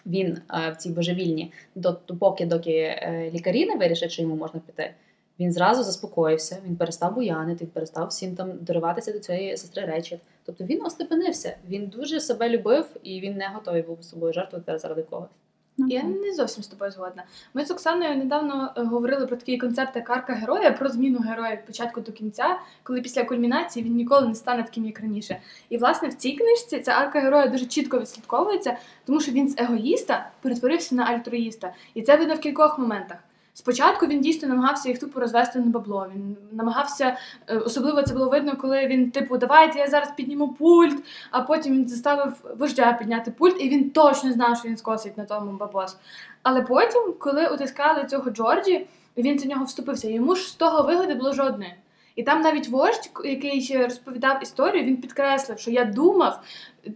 він 0.06 0.38
е, 0.54 0.70
в 0.70 0.76
цій 0.76 0.90
божевільні, 0.90 1.52
до 1.74 1.94
поки 1.94 2.46
доки 2.46 2.72
е, 2.72 3.30
лікарі 3.34 3.66
не 3.66 3.76
вирішать, 3.76 4.10
що 4.10 4.22
йому 4.22 4.36
можна 4.36 4.60
піти, 4.60 4.94
він 5.40 5.52
зразу 5.52 5.82
заспокоївся, 5.82 6.58
він 6.66 6.76
перестав 6.76 7.14
буянити, 7.14 7.64
він 7.64 7.70
перестав 7.70 8.08
всім 8.08 8.36
там 8.36 8.52
дориватися 8.60 9.12
до 9.12 9.18
цієї 9.18 9.56
сестри 9.56 9.84
речі. 9.84 10.18
Тобто 10.44 10.64
він 10.64 10.84
остепенився, 10.84 11.56
він 11.68 11.86
дуже 11.86 12.20
себе 12.20 12.48
любив 12.48 12.86
і 13.02 13.20
він 13.20 13.36
не 13.36 13.48
готовий 13.48 13.82
був 13.82 13.98
з 14.02 14.08
собою 14.08 14.32
жертвувати 14.32 14.78
заради 14.78 15.02
когось. 15.02 15.30
Ну, 15.76 15.86
Я 15.88 16.02
не 16.02 16.34
зовсім 16.34 16.62
з 16.62 16.66
тобою 16.66 16.90
згодна. 16.90 17.22
Ми 17.54 17.64
з 17.64 17.70
Оксаною 17.70 18.16
недавно 18.16 18.72
е, 18.76 18.82
говорили 18.82 19.26
про 19.26 19.36
такий 19.36 19.58
концепт, 19.58 19.96
як 19.96 20.10
арка 20.10 20.32
героя, 20.32 20.72
про 20.72 20.88
зміну 20.88 21.18
героя 21.18 21.52
від 21.52 21.66
початку 21.66 22.00
до 22.00 22.12
кінця, 22.12 22.58
коли 22.82 23.00
після 23.00 23.24
кульмінації 23.24 23.84
він 23.84 23.96
ніколи 23.96 24.28
не 24.28 24.34
стане 24.34 24.62
таким, 24.62 24.86
як 24.86 25.00
раніше. 25.00 25.40
І 25.68 25.78
власне 25.78 26.08
в 26.08 26.14
цій 26.14 26.32
книжці 26.32 26.80
ця 26.80 26.92
арка 26.92 27.20
героя 27.20 27.46
дуже 27.46 27.66
чітко 27.66 28.00
відслідковується, 28.00 28.76
тому 29.06 29.20
що 29.20 29.32
він 29.32 29.48
з 29.48 29.58
егоїста 29.58 30.30
перетворився 30.42 30.94
на 30.94 31.04
альтруїста. 31.04 31.72
І 31.94 32.02
це 32.02 32.16
видно 32.16 32.34
в 32.34 32.40
кількох 32.40 32.78
моментах. 32.78 33.18
Спочатку 33.56 34.06
він 34.06 34.20
дійсно 34.20 34.48
намагався 34.48 34.88
їх 34.88 34.98
тупо 34.98 35.20
розвести 35.20 35.58
на 35.58 35.66
бабло. 35.66 36.06
Він 36.14 36.36
намагався, 36.52 37.16
е, 37.46 37.56
особливо 37.56 38.02
це 38.02 38.14
було 38.14 38.28
видно, 38.28 38.56
коли 38.56 38.86
він, 38.86 39.10
типу, 39.10 39.38
давайте 39.38 39.78
я 39.78 39.86
зараз 39.86 40.12
підніму 40.16 40.48
пульт, 40.48 41.04
а 41.30 41.42
потім 41.42 41.74
він 41.74 41.88
заставив 41.88 42.34
вождя 42.58 42.92
підняти 42.92 43.30
пульт, 43.30 43.56
і 43.60 43.68
він 43.68 43.90
точно 43.90 44.32
знав, 44.32 44.56
що 44.58 44.68
він 44.68 44.76
скосить 44.76 45.18
на 45.18 45.24
тому 45.24 45.52
бабос. 45.52 45.96
Але 46.42 46.62
потім, 46.62 47.14
коли 47.18 47.48
утискали 47.48 48.04
цього 48.04 48.30
Джорджі, 48.30 48.86
він 49.16 49.38
за 49.38 49.48
нього 49.48 49.64
вступився. 49.64 50.08
Йому 50.08 50.36
ж 50.36 50.48
з 50.48 50.54
того 50.54 50.82
вигоди 50.82 51.14
було 51.14 51.32
жодне. 51.32 51.76
І 52.16 52.22
там 52.22 52.40
навіть 52.40 52.68
вождь, 52.68 53.10
який 53.24 53.60
ще 53.60 53.84
розповідав 53.84 54.42
історію, 54.42 54.84
він 54.84 54.96
підкреслив, 54.96 55.58
що 55.58 55.70
я 55.70 55.84
думав, 55.84 56.40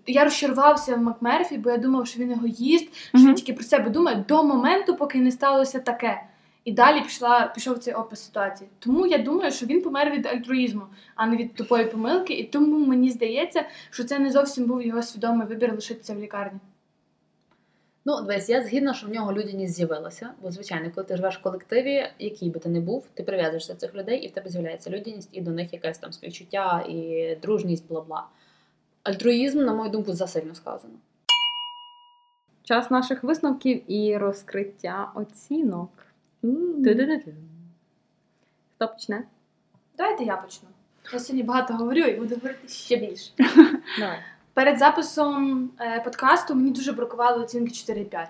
я 0.07 0.25
розчарувався 0.25 0.95
в 0.95 1.01
Макмерфі, 1.01 1.59
бо 1.59 1.71
я 1.71 1.77
думав, 1.77 2.07
що 2.07 2.21
він 2.21 2.31
егоїст, 2.31 2.95
що 2.95 3.19
він 3.19 3.35
тільки 3.35 3.53
про 3.53 3.65
себе 3.65 3.91
думає 3.91 4.25
до 4.29 4.45
моменту, 4.45 4.97
поки 4.97 5.19
не 5.19 5.31
сталося 5.31 5.79
таке. 5.79 6.23
І 6.69 6.73
далі 6.73 7.03
пішла, 7.03 7.53
пішов 7.55 7.79
цей 7.79 7.95
опис 7.95 8.21
ситуації. 8.21 8.71
Тому 8.79 9.07
я 9.07 9.19
думаю, 9.19 9.53
що 9.53 9.67
він 9.67 9.83
помер 9.83 10.11
від 10.11 10.27
альтруїзму, 10.27 10.83
а 11.15 11.27
не 11.27 11.37
від 11.37 11.55
тупої 11.55 11.85
помилки. 11.85 12.35
І 12.35 12.45
тому 12.45 12.87
мені 12.87 13.11
здається, 13.11 13.65
що 13.91 14.05
це 14.05 14.19
не 14.19 14.31
зовсім 14.31 14.65
був 14.65 14.83
його 14.83 15.03
свідомий 15.03 15.47
вибір 15.47 15.73
лишитися 15.73 16.15
в 16.15 16.19
лікарні. 16.19 16.61
Ну, 18.05 18.21
дивись, 18.21 18.49
я 18.49 18.63
згідна, 18.63 18.95
що 18.95 19.07
в 19.07 19.11
нього 19.11 19.33
людяність 19.33 19.75
з'явилася. 19.75 20.31
Бо, 20.43 20.51
звичайно, 20.51 20.91
коли 20.95 21.07
ти 21.07 21.17
живеш 21.17 21.39
в 21.39 21.43
колективі, 21.43 22.07
який 22.19 22.51
би 22.51 22.61
ти 22.61 22.69
не 22.69 22.81
був, 22.81 23.07
ти 23.15 23.23
прив'язуєшся 23.23 23.73
до 23.75 23.81
цих 23.81 23.95
людей, 23.95 24.19
і 24.19 24.29
в 24.29 24.33
тебе 24.33 24.51
з'являється 24.51 24.91
людяність, 24.91 25.29
і 25.33 25.41
до 25.41 25.51
них 25.51 25.73
якесь 25.73 25.99
там 25.99 26.13
співчуття, 26.13 26.85
і 26.89 27.37
дружність, 27.43 27.89
бла-бла. 27.91 28.23
Альтруїзм, 29.03 29.59
на 29.59 29.75
мою 29.75 29.91
думку, 29.91 30.13
засильно 30.13 30.55
сказано. 30.55 30.95
Час 32.63 32.91
наших 32.91 33.25
висновків 33.25 33.93
і 33.93 34.17
розкриття 34.17 35.13
оцінок. 35.15 35.91
Хто 38.77 38.89
почне? 38.89 39.25
Давайте 39.97 40.25
я 40.25 40.37
почну. 40.37 40.69
Я 41.13 41.19
сьогодні 41.19 41.43
багато 41.43 41.75
говорю 41.75 42.01
і 42.01 42.17
буду 42.17 42.35
говорити 42.35 42.69
ще 42.69 42.97
більше. 42.97 43.31
Давай. 43.99 44.19
Перед 44.55 44.79
записом 44.79 45.71
е, 45.81 46.01
подкасту 46.01 46.55
мені 46.55 46.71
дуже 46.71 46.93
бракувало 46.93 47.43
оцінки 47.43 47.73
4,5. 47.73 48.27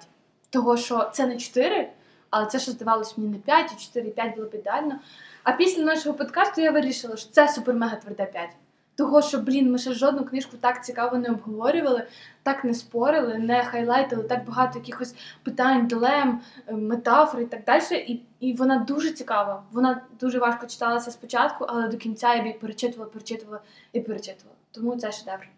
Того, 0.50 0.76
що 0.76 1.10
це 1.14 1.26
не 1.26 1.36
4, 1.36 1.90
але 2.30 2.46
це 2.46 2.58
що 2.58 2.70
здавалось 2.72 3.18
мені 3.18 3.30
не 3.30 3.38
5, 3.38 3.72
і 3.72 3.98
4,5 3.98 4.34
було 4.34 4.46
б 4.46 4.54
ідеально. 4.54 4.98
А 5.42 5.52
після 5.52 5.82
нашого 5.82 6.14
подкасту 6.14 6.60
я 6.60 6.70
вирішила, 6.70 7.16
що 7.16 7.30
це 7.30 7.46
супер-мега 7.46 8.00
тверде 8.00 8.26
5. 8.26 8.50
Того, 8.98 9.22
що, 9.22 9.38
блін, 9.38 9.72
ми 9.72 9.78
ще 9.78 9.92
жодну 9.92 10.24
книжку 10.24 10.56
так 10.56 10.84
цікаво 10.84 11.18
не 11.18 11.28
обговорювали, 11.28 12.06
так 12.42 12.64
не 12.64 12.74
спорили, 12.74 13.38
не 13.38 13.64
хайлайтили, 13.64 14.22
так 14.22 14.44
багато 14.44 14.78
якихось 14.78 15.14
питань, 15.42 15.86
дилем, 15.86 16.40
е, 16.66 16.72
метафор 16.72 17.40
і 17.40 17.46
так 17.46 17.64
далі. 17.64 17.82
І, 17.90 18.22
і 18.40 18.52
вона 18.52 18.78
дуже 18.78 19.10
цікава. 19.10 19.62
Вона 19.72 20.02
дуже 20.20 20.38
важко 20.38 20.66
читалася 20.66 21.10
спочатку, 21.10 21.64
але 21.68 21.88
до 21.88 21.96
кінця 21.96 22.34
я 22.34 22.42
б 22.42 22.46
її 22.46 22.58
перечитувала, 22.58 23.10
перечитувала 23.10 23.60
і 23.92 24.00
перечитувала. 24.00 24.56
Тому 24.72 24.96
це 24.96 25.12
шедевр. 25.12 25.48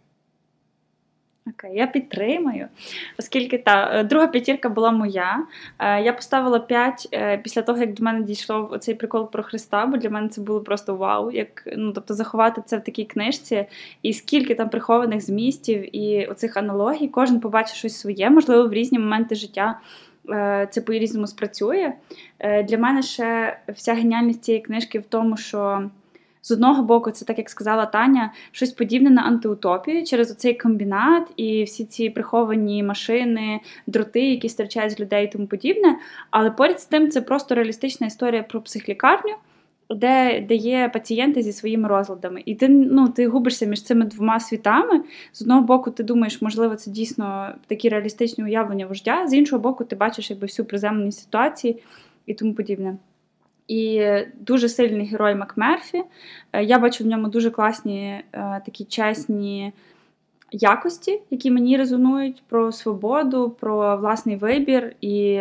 Окей, 1.46 1.70
я 1.74 1.86
підтримую, 1.86 2.68
оскільки 3.18 3.58
та 3.58 3.90
е, 3.92 4.04
друга 4.04 4.26
п'ятірка 4.26 4.68
була 4.68 4.90
моя. 4.90 5.46
Е, 5.78 6.02
Я 6.02 6.12
поставила 6.12 6.58
5 6.58 7.08
е, 7.12 7.38
після 7.38 7.62
того, 7.62 7.78
як 7.78 7.94
до 7.94 8.04
мене 8.04 8.22
дійшов 8.22 8.78
цей 8.78 8.94
прикол 8.94 9.30
про 9.30 9.42
Христа, 9.42 9.86
бо 9.86 9.96
для 9.96 10.10
мене 10.10 10.28
це 10.28 10.40
було 10.40 10.60
просто 10.60 10.94
вау. 10.96 11.30
Як 11.30 11.68
ну 11.76 11.92
тобто 11.92 12.14
заховати 12.14 12.62
це 12.66 12.76
в 12.76 12.84
такій 12.84 13.04
книжці, 13.04 13.66
і 14.02 14.12
скільки 14.12 14.54
там 14.54 14.68
прихованих 14.68 15.20
змістів 15.20 15.96
і 15.96 16.26
оцих 16.26 16.56
аналогій, 16.56 17.08
кожен 17.08 17.40
побачить 17.40 17.76
щось 17.76 18.00
своє, 18.00 18.30
можливо, 18.30 18.68
в 18.68 18.72
різні 18.72 18.98
моменти 18.98 19.34
життя. 19.34 19.80
Це 20.70 20.80
по-різному 20.86 21.26
спрацює. 21.26 21.92
Е, 22.38 22.62
Для 22.62 22.78
мене 22.78 23.02
ще 23.02 23.58
вся 23.68 23.94
геніальність 23.94 24.44
цієї 24.44 24.62
книжки 24.62 24.98
в 24.98 25.04
тому, 25.04 25.36
що 25.36 25.90
з 26.42 26.50
одного 26.50 26.82
боку, 26.82 27.10
це 27.10 27.24
так 27.24 27.38
як 27.38 27.50
сказала 27.50 27.86
Таня, 27.86 28.32
щось 28.52 28.72
подібне 28.72 29.10
на 29.10 29.22
антиутопію 29.22 30.04
через 30.04 30.30
оцей 30.30 30.54
комбінат 30.54 31.28
і 31.36 31.62
всі 31.62 31.84
ці 31.84 32.10
приховані 32.10 32.82
машини, 32.82 33.60
дроти, 33.86 34.30
які 34.30 34.48
стирчають 34.48 34.92
з 34.92 35.00
людей 35.00 35.24
і 35.24 35.28
тому 35.28 35.46
подібне. 35.46 35.96
Але 36.30 36.50
поряд 36.50 36.80
з 36.80 36.84
тим, 36.84 37.10
це 37.10 37.20
просто 37.20 37.54
реалістична 37.54 38.06
історія 38.06 38.42
про 38.42 38.60
психлікарню, 38.60 39.34
де 39.90 40.40
де 40.48 40.54
є 40.54 40.90
пацієнти 40.92 41.42
зі 41.42 41.52
своїми 41.52 41.88
розладами. 41.88 42.42
І 42.46 42.54
ти 42.54 42.68
ну, 42.68 43.08
ти 43.08 43.28
губишся 43.28 43.66
між 43.66 43.82
цими 43.82 44.04
двома 44.04 44.40
світами. 44.40 45.02
З 45.32 45.42
одного 45.42 45.62
боку, 45.62 45.90
ти 45.90 46.02
думаєш, 46.02 46.42
можливо, 46.42 46.76
це 46.76 46.90
дійсно 46.90 47.54
такі 47.66 47.88
реалістичні 47.88 48.44
уявлення 48.44 48.86
вождя, 48.86 49.26
з 49.26 49.34
іншого 49.34 49.62
боку, 49.62 49.84
ти 49.84 49.96
бачиш 49.96 50.30
якби 50.30 50.46
всю 50.46 50.66
приземленість 50.66 51.20
ситуації 51.20 51.82
і 52.26 52.34
тому 52.34 52.54
подібне. 52.54 52.96
І 53.70 54.06
дуже 54.34 54.68
сильний 54.68 55.06
герой 55.06 55.34
Макмерфі. 55.34 56.02
Е, 56.52 56.64
я 56.64 56.78
бачу 56.78 57.04
в 57.04 57.06
ньому 57.06 57.28
дуже 57.28 57.50
класні 57.50 58.24
е, 58.32 58.62
такі 58.64 58.84
чесні 58.84 59.72
якості, 60.52 61.22
які 61.30 61.50
мені 61.50 61.76
резонують 61.76 62.42
про 62.48 62.72
свободу, 62.72 63.50
про 63.50 63.96
власний 63.96 64.36
вибір. 64.36 64.96
І 65.00 65.40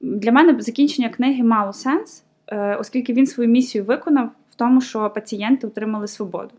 для 0.00 0.32
мене 0.32 0.60
закінчення 0.60 1.08
книги 1.08 1.42
мало 1.42 1.72
сенс, 1.72 2.24
е, 2.46 2.76
оскільки 2.76 3.12
він 3.12 3.26
свою 3.26 3.48
місію 3.48 3.84
виконав 3.84 4.30
в 4.50 4.54
тому, 4.54 4.80
що 4.80 5.10
пацієнти 5.10 5.66
отримали 5.66 6.08
свободу. 6.08 6.54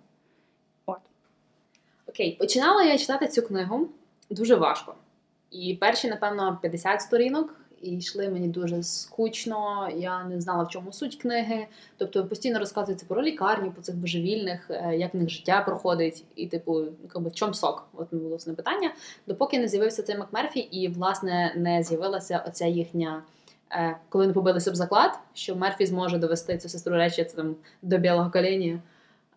От. 0.85 1.01
Окей, 2.07 2.35
починала 2.39 2.83
я 2.83 2.97
читати 2.97 3.27
цю 3.27 3.41
книгу 3.41 3.89
дуже 4.29 4.55
важко. 4.55 4.95
І 5.51 5.77
перші, 5.79 6.07
напевно, 6.07 6.59
50 6.61 7.01
сторінок 7.01 7.66
і 7.81 7.97
йшли 7.97 8.29
мені 8.29 8.47
дуже 8.47 8.83
скучно. 8.83 9.89
Я 9.95 10.23
не 10.23 10.41
знала, 10.41 10.63
в 10.63 10.69
чому 10.69 10.93
суть 10.93 11.15
книги. 11.15 11.67
Тобто 11.97 12.25
постійно 12.25 12.59
розказується 12.59 13.05
про 13.09 13.23
лікарню, 13.23 13.71
по 13.71 13.81
цих 13.81 13.95
божевільних, 13.95 14.69
е, 14.69 14.97
як 14.97 15.13
в 15.13 15.17
них 15.17 15.29
життя 15.29 15.61
проходить, 15.61 16.23
і, 16.35 16.47
типу, 16.47 16.83
якби 17.13 17.29
в 17.29 17.33
чому 17.35 17.53
сок? 17.53 17.87
От 17.93 18.07
було 18.11 18.29
власне 18.29 18.53
питання. 18.53 18.91
Допоки 19.27 19.59
не 19.59 19.67
з'явився 19.67 20.03
цей 20.03 20.17
Макмерфі, 20.17 20.59
і 20.59 20.87
власне 20.87 21.53
не 21.55 21.83
з'явилася 21.83 22.43
оця 22.47 22.65
їхня. 22.65 23.23
Е, 23.71 23.97
коли 24.09 24.27
не 24.27 24.33
побилися 24.33 24.69
об 24.69 24.75
заклад, 24.75 25.19
що 25.33 25.55
Мерфі 25.55 25.85
зможе 25.85 26.17
довести 26.17 26.57
цю 26.57 26.69
сестру 26.69 26.95
речі 26.95 27.23
там 27.23 27.55
до 27.81 27.97
білого 27.97 28.31
коління, 28.31 28.79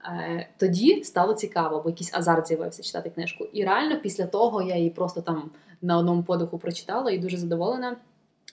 е, 0.05 0.49
тоді 0.57 1.05
стало 1.05 1.35
цікаво, 1.35 1.81
бо 1.85 1.91
якийсь 1.91 2.15
азарт 2.15 2.47
з'явився 2.47 2.83
читати 2.83 3.11
книжку. 3.11 3.45
І 3.53 3.65
реально 3.65 4.01
після 4.01 4.27
того 4.27 4.63
я 4.63 4.77
її 4.77 4.91
просто 4.91 5.21
там 5.21 5.51
на 5.83 5.99
одному 5.99 6.23
подиху 6.23 6.59
прочитала 6.59 7.11
і 7.11 7.19
дуже 7.19 7.37
задоволена. 7.37 7.97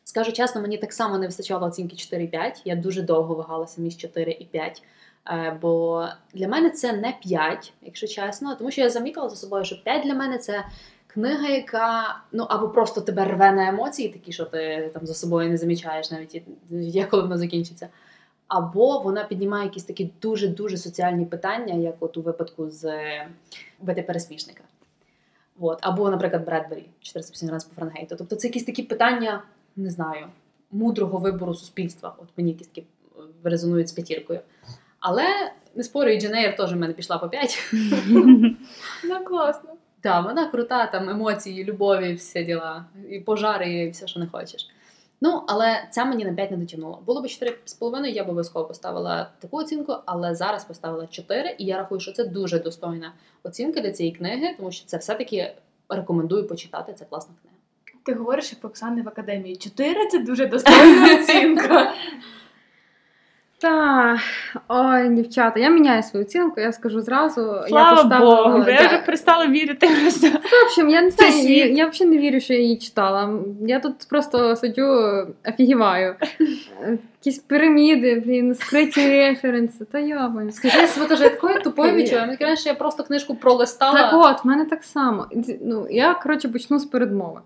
Скажу 0.07 0.31
чесно, 0.31 0.61
мені 0.61 0.77
так 0.77 0.93
само 0.93 1.17
не 1.17 1.25
вистачало 1.25 1.67
оцінки 1.67 1.95
4,5. 1.95 2.61
Я 2.65 2.75
дуже 2.75 3.01
довго 3.01 3.35
вагалася 3.35 3.81
між 3.81 3.97
4 3.97 4.31
і 4.31 4.45
5. 4.45 4.83
Е, 5.27 5.57
бо 5.61 6.05
для 6.33 6.47
мене 6.47 6.69
це 6.69 6.93
не 6.93 7.17
5, 7.21 7.73
якщо 7.81 8.07
чесно, 8.07 8.55
тому 8.55 8.71
що 8.71 8.81
я 8.81 8.89
замітила 8.89 9.29
за 9.29 9.35
собою, 9.35 9.65
що 9.65 9.83
5 9.83 10.03
для 10.03 10.13
мене 10.13 10.37
це 10.37 10.65
книга, 11.07 11.47
яка 11.47 12.19
ну 12.31 12.43
або 12.43 12.69
просто 12.69 13.01
тебе 13.01 13.25
рве 13.25 13.51
на 13.51 13.67
емоції, 13.67 14.09
такі, 14.09 14.31
що 14.31 14.45
ти 14.45 14.91
там 14.93 15.05
за 15.05 15.13
собою 15.13 15.49
не 15.49 15.57
замічаєш, 15.57 16.11
навіть 16.11 16.43
є, 16.71 17.05
коли 17.05 17.23
вона 17.23 17.37
закінчиться. 17.37 17.87
Або 18.47 18.99
вона 18.99 19.23
піднімає 19.23 19.63
якісь 19.63 19.83
такі 19.83 20.11
дуже-дуже 20.21 20.77
соціальні 20.77 21.25
питання, 21.25 21.73
як 21.73 21.95
от 21.99 22.17
у 22.17 22.21
випадку 22.21 22.69
з 22.69 22.99
бити 23.79 24.01
пересмішника. 24.01 24.63
От. 25.59 25.79
Або, 25.81 26.09
наприклад, 26.09 26.45
Бредбері, 26.45 26.85
450 27.01 27.49
разів 27.49 27.69
по 27.69 27.75
Франгейту. 27.81 28.15
Тобто 28.15 28.35
це 28.35 28.47
якісь 28.47 28.65
такі 28.65 28.83
питання 28.83 29.43
не 29.77 29.89
знаю, 29.89 30.27
мудрого 30.71 31.17
вибору 31.17 31.53
суспільства. 31.53 32.15
От 32.17 32.27
мені 32.37 32.51
якісь 32.51 32.67
такі 32.67 32.81
е, 32.81 33.21
резонують 33.43 33.89
з 33.89 33.91
п'ятіркою. 33.91 34.39
Але 34.99 35.23
не 35.75 35.83
спорю, 35.83 36.09
і 36.09 36.19
Дженейр 36.19 36.57
теж 36.57 36.73
в 36.73 36.75
мене 36.75 36.93
пішла 36.93 37.17
по 37.17 37.29
п'ять. 37.29 37.73
Ну, 39.03 39.25
класно. 39.25 39.69
Так, 40.01 40.25
вона 40.25 40.47
крута, 40.47 40.85
там 40.87 41.09
емоції, 41.09 41.63
любові, 41.63 42.13
всі 42.13 42.43
діла, 42.43 42.85
і 43.09 43.19
пожари, 43.19 43.73
і 43.73 43.89
все, 43.89 44.07
що 44.07 44.19
не 44.19 44.27
хочеш. 44.27 44.69
Ну, 45.21 45.43
але 45.47 45.87
це 45.91 46.05
мені 46.05 46.25
на 46.25 46.33
5 46.33 46.51
не 46.51 46.57
дотягнуло. 46.57 47.01
Було 47.05 47.21
б 47.21 47.25
4,5, 47.25 48.05
я 48.05 48.23
б 48.23 48.27
обов'язково 48.27 48.65
поставила 48.65 49.31
таку 49.39 49.57
оцінку, 49.57 49.95
але 50.05 50.35
зараз 50.35 50.65
поставила 50.65 51.07
4, 51.07 51.55
і 51.57 51.65
я 51.65 51.77
рахую, 51.77 52.01
що 52.01 52.11
це 52.11 52.25
дуже 52.25 52.59
достойна 52.59 53.13
оцінка 53.43 53.81
для 53.81 53.91
цієї 53.91 54.15
книги, 54.15 54.55
тому 54.57 54.71
що 54.71 54.85
це 54.85 54.97
все-таки 54.97 55.53
рекомендую 55.89 56.47
почитати. 56.47 56.93
Це 56.93 57.05
класна 57.05 57.35
книга. 57.41 57.56
Ти 58.07 58.13
говориш 58.13 58.51
як 58.51 58.65
Оксани 58.65 59.01
в 59.01 59.07
академії. 59.07 59.55
Чотири 59.55 60.07
це 60.07 60.19
дуже 60.19 60.45
достойна 60.45 61.15
оцінка. 61.19 61.93
Так, 63.59 64.19
ой, 64.67 65.09
дівчата, 65.09 65.59
я 65.59 65.69
міняю 65.69 66.03
свою 66.03 66.25
оцінку, 66.25 66.61
я 66.61 66.71
скажу 66.71 67.01
зразу. 67.01 67.41
Слава 67.67 67.89
я 67.89 67.95
поставила, 67.95 68.47
Богу, 68.47 68.69
я 68.69 68.87
вже 68.87 68.97
перестала 68.97 69.47
вірити. 69.47 69.87
В 69.87 70.65
общем, 70.65 70.89
я 70.89 71.01
не 71.01 71.09
знаю, 71.09 71.33
я, 71.33 71.65
я 71.65 71.87
взагалі 71.87 72.15
не 72.15 72.21
вірю, 72.21 72.39
що 72.39 72.53
я 72.53 72.59
її 72.59 72.77
читала. 72.77 73.39
Я 73.61 73.79
тут 73.79 73.93
просто 74.09 74.55
сиджу, 74.55 75.27
офігіваю. 75.49 76.15
Якісь 77.19 77.39
піраміди, 77.39 78.23
блін, 78.25 78.55
скриті 78.55 79.09
референси, 79.09 79.85
та 79.85 79.99
йобань. 79.99 80.51
Скажи, 80.51 80.77
я 80.77 80.87
себе 80.87 81.05
теж 81.05 81.19
такою 81.19 81.61
тупою 81.61 81.93
відчула. 81.93 82.25
Мені 82.25 82.55
я 82.65 82.73
просто 82.73 83.03
книжку 83.03 83.35
пролистала. 83.35 83.97
Так 83.97 84.11
от, 84.13 84.43
в 84.43 84.47
мене 84.47 84.65
так 84.65 84.83
само. 84.83 85.27
Ну, 85.61 85.87
я, 85.89 86.13
коротше, 86.13 86.49
почну 86.49 86.79
з 86.79 86.85
передмови. 86.85 87.41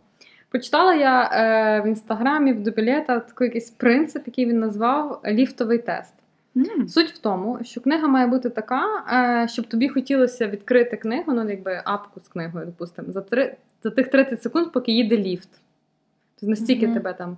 Почитала 0.52 0.94
я 0.94 1.30
е, 1.34 1.82
в 1.82 1.88
інстаграмі 1.88 2.54
в 2.54 2.64
Дубілета 2.64 3.20
такий 3.20 3.48
якийсь 3.48 3.70
принцип, 3.70 4.28
який 4.28 4.46
він 4.46 4.60
назвав 4.60 5.22
ліфтовий 5.26 5.78
тест. 5.78 6.14
Суть 6.88 7.12
в 7.12 7.18
тому, 7.18 7.60
що 7.64 7.82
книга 7.82 8.08
має 8.08 8.28
бути 8.28 8.50
така, 8.50 8.84
е, 9.14 9.48
щоб 9.48 9.68
тобі 9.68 9.90
хотілося 9.90 10.48
відкрити 10.48 10.98
книгу, 10.98 11.34
ну 11.34 11.50
якби 11.50 11.82
апку 11.86 12.20
з 12.20 12.28
книгою, 12.28 12.66
допустимо, 12.66 13.12
за 13.12 13.22
три, 13.22 13.56
за 13.84 13.90
тих 13.90 14.08
30 14.08 14.44
секунд, 14.44 14.72
поки 14.72 14.92
їде 14.92 15.18
ліфт. 15.18 15.50
Тобто 16.36 16.50
настільки 16.50 16.86
Мгм. 16.86 16.96
тебе 16.96 17.14
там 17.14 17.38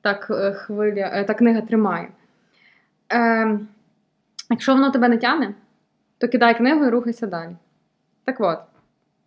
так 0.00 0.26
е, 0.30 0.52
хвиля, 0.52 1.10
е, 1.14 1.24
та 1.24 1.34
книга 1.34 1.60
тримає. 1.60 2.08
Е, 3.12 3.58
якщо 4.50 4.74
воно 4.74 4.90
тебе 4.90 5.08
не 5.08 5.18
тягне, 5.18 5.54
то 6.18 6.28
кидай 6.28 6.56
книгу 6.56 6.84
і 6.84 6.88
рухайся 6.88 7.26
далі. 7.26 7.56
Так 8.24 8.40
от. 8.40 8.58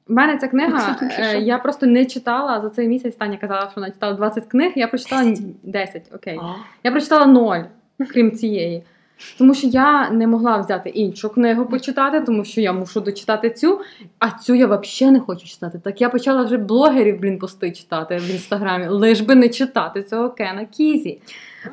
В 0.07 0.13
мене 0.13 0.37
ця 0.37 0.47
книга, 0.47 0.97
е, 1.01 1.39
я 1.39 1.57
просто 1.57 1.85
не 1.85 2.05
читала 2.05 2.61
за 2.61 2.69
цей 2.69 2.87
місяць. 2.87 3.15
Таня 3.15 3.37
казала, 3.37 3.61
що 3.61 3.71
вона 3.75 3.91
читала 3.91 4.13
20 4.13 4.45
книг, 4.45 4.71
я 4.75 4.87
прочитала 4.87 5.35
10, 5.63 6.11
окей. 6.15 6.39
Я 6.83 6.91
прочитала 6.91 7.25
0, 7.25 7.57
крім 8.13 8.31
цієї. 8.31 8.83
Тому 9.37 9.53
що 9.53 9.67
я 9.67 10.09
не 10.09 10.27
могла 10.27 10.57
взяти 10.57 10.89
іншу 10.89 11.29
книгу 11.29 11.65
почитати, 11.65 12.21
тому 12.21 12.45
що 12.45 12.61
я 12.61 12.73
мушу 12.73 13.01
дочитати 13.01 13.49
цю, 13.49 13.81
а 14.19 14.31
цю 14.31 14.55
я 14.55 14.67
взагалі 14.67 15.13
не 15.13 15.19
хочу 15.19 15.47
читати. 15.47 15.81
Так 15.83 16.01
я 16.01 16.09
почала 16.09 16.43
вже 16.43 16.57
блогерів, 16.57 17.19
блін, 17.19 17.39
пости 17.39 17.71
читати 17.71 18.17
в 18.17 18.31
інстаграмі, 18.31 18.87
лиш 18.87 19.21
би 19.21 19.35
не 19.35 19.49
читати 19.49 20.03
цього 20.03 20.29
Кена 20.29 20.65
Кізі. 20.65 21.21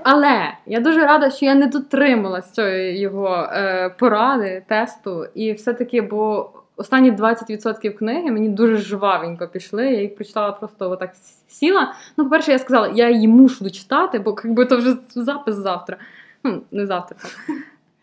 Але 0.02 0.52
я 0.66 0.80
дуже 0.80 1.00
рада, 1.00 1.30
що 1.30 1.46
я 1.46 1.54
не 1.54 1.66
дотрималась 1.66 2.50
цієї 2.50 3.00
його 3.00 3.48
е, 3.52 3.88
поради, 3.98 4.62
тесту, 4.68 5.26
і 5.34 5.52
все-таки, 5.52 6.00
бо 6.02 6.50
останні 6.76 7.12
20% 7.12 7.90
книги 7.90 8.30
мені 8.30 8.48
дуже 8.48 8.76
жвавенько 8.76 9.48
пішли. 9.48 9.86
Я 9.86 10.00
їх 10.00 10.14
прочитала 10.14 10.52
просто 10.52 10.90
отак 10.90 11.14
сіла. 11.48 11.94
Ну, 12.16 12.24
по-перше, 12.24 12.52
я 12.52 12.58
сказала, 12.58 12.92
я 12.94 13.10
її 13.10 13.28
мушу 13.28 13.64
дочитати, 13.64 14.18
бо 14.18 14.36
якби 14.44 14.64
то 14.64 14.76
вже 14.76 14.96
запис 15.14 15.54
завтра. 15.54 15.96
Ну, 16.44 16.62
не 16.70 16.86
завтра. 16.86 17.18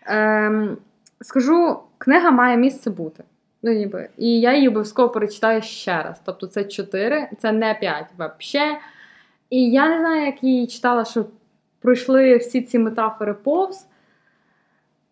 Ем, 0.06 0.78
скажу, 1.22 1.80
книга 1.98 2.32
має 2.32 2.58
місце 2.58 2.90
бути. 2.90 3.24
Ну, 3.64 3.72
ніби. 3.72 4.10
І 4.18 4.40
я 4.40 4.56
її 4.56 4.68
обов'язково 4.68 5.10
перечитаю 5.10 5.62
ще 5.62 6.04
раз. 6.04 6.22
Тобто 6.26 6.48
це 6.48 6.64
4, 6.64 7.30
це 7.40 7.52
не 7.52 7.74
5 7.74 8.06
взагалі. 8.18 8.78
І 9.50 9.72
я 9.72 9.90
не 9.90 10.00
знаю, 10.00 10.26
як 10.26 10.44
її 10.44 10.68
читала, 10.68 11.06
що 11.06 11.26
пройшли 11.82 12.38
всі 12.38 12.62
ці 12.62 12.80
метафори 12.80 13.34
повз. 13.34 13.88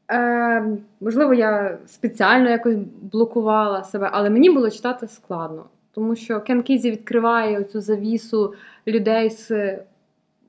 Е, 0.09 0.77
можливо, 1.01 1.33
я 1.33 1.77
спеціально 1.87 2.49
якось 2.49 2.75
блокувала 3.01 3.83
себе, 3.83 4.09
але 4.11 4.29
мені 4.29 4.49
було 4.49 4.69
читати 4.69 5.07
складно. 5.07 5.65
Тому 5.93 6.15
що 6.15 6.41
Кен 6.41 6.63
Кізі 6.63 6.91
відкриває 6.91 7.63
цю 7.63 7.81
завісу 7.81 8.53
людей 8.87 9.29
з 9.29 9.77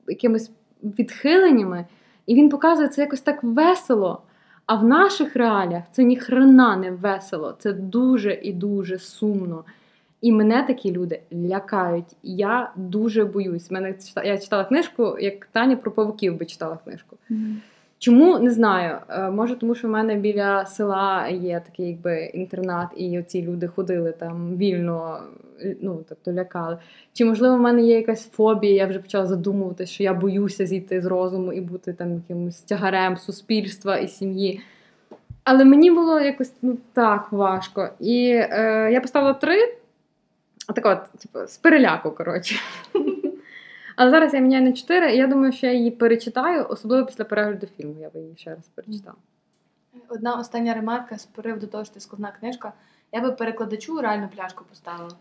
якимись 0.07 0.51
відхиленнями, 0.83 1.85
і 2.25 2.35
він 2.35 2.49
показує 2.49 2.87
це 2.87 3.01
якось 3.01 3.21
так 3.21 3.43
весело. 3.43 4.21
А 4.65 4.75
в 4.75 4.83
наших 4.83 5.35
реаліях 5.35 5.83
це 5.91 6.03
ніхрена 6.03 6.77
не 6.77 6.91
весело, 6.91 7.55
це 7.59 7.73
дуже 7.73 8.33
і 8.33 8.53
дуже 8.53 8.99
сумно. 8.99 9.63
І 10.21 10.31
мене 10.31 10.63
такі 10.63 10.91
люди 10.91 11.21
лякають. 11.33 12.15
Я 12.23 12.71
дуже 12.75 13.25
боюсь. 13.25 13.71
Мене 13.71 13.95
я 14.23 14.37
читала 14.37 14.63
книжку, 14.63 15.17
як 15.19 15.45
Таня 15.45 15.75
про 15.75 15.91
павуків 15.91 16.37
би 16.37 16.45
читала 16.45 16.77
книжку. 16.83 17.17
Mm-hmm. 17.31 17.55
Чому 18.03 18.39
не 18.39 18.51
знаю? 18.51 18.97
Може, 19.31 19.55
тому 19.55 19.75
що 19.75 19.87
в 19.87 19.91
мене 19.91 20.15
біля 20.15 20.65
села 20.65 21.27
є 21.27 21.61
такий 21.65 21.87
якби 21.87 22.25
інтернат, 22.25 22.87
і 22.95 23.19
оці 23.19 23.41
люди 23.41 23.67
ходили 23.67 24.11
там 24.11 24.57
вільно, 24.57 25.19
ну 25.81 26.03
тобто 26.09 26.33
лякали. 26.33 26.77
Чи 27.13 27.25
можливо 27.25 27.55
в 27.55 27.59
мене 27.59 27.81
є 27.81 27.95
якась 27.95 28.29
фобія? 28.29 28.73
Я 28.73 28.87
вже 28.87 28.99
почала 28.99 29.25
задумувати, 29.25 29.85
що 29.85 30.03
я 30.03 30.13
боюся 30.13 30.65
зійти 30.65 31.01
з 31.01 31.05
розуму 31.05 31.53
і 31.53 31.61
бути 31.61 31.93
там 31.93 32.13
якимось 32.13 32.61
тягарем 32.61 33.17
суспільства 33.17 33.97
і 33.97 34.07
сім'ї. 34.07 34.61
Але 35.43 35.65
мені 35.65 35.91
було 35.91 36.19
якось 36.19 36.53
ну 36.61 36.77
так 36.93 37.31
важко. 37.31 37.89
І 37.99 38.27
е, 38.27 38.89
я 38.91 39.01
поставила 39.01 39.33
три. 39.33 39.57
Так 40.75 40.85
от, 40.85 41.19
типу, 41.19 41.47
з 41.47 41.57
переляку, 41.57 42.11
коротше. 42.11 42.55
Але 44.01 44.11
зараз 44.11 44.33
я 44.33 44.39
міняю 44.39 44.63
на 44.63 44.73
4, 44.73 45.13
і 45.13 45.17
я 45.17 45.27
думаю, 45.27 45.51
що 45.51 45.67
я 45.67 45.73
її 45.73 45.91
перечитаю, 45.91 46.67
особливо 46.69 47.05
після 47.05 47.23
перегляду 47.23 47.67
фільму. 47.77 47.95
Я 47.99 48.09
би 48.09 48.19
її 48.19 48.35
ще 48.37 48.49
раз 48.49 48.67
перечитала. 48.75 49.17
Одна 50.07 50.35
остання 50.35 50.73
ремарка 50.73 51.17
з 51.17 51.25
приводу 51.25 51.67
того, 51.67 51.85
що 51.85 51.93
це 51.93 51.99
складна 51.99 52.31
книжка. 52.39 52.73
Я 53.11 53.21
би 53.21 53.31
перекладачу 53.31 54.01
реально 54.01 54.29
пляшку 54.35 54.65
поставила. 54.69 55.17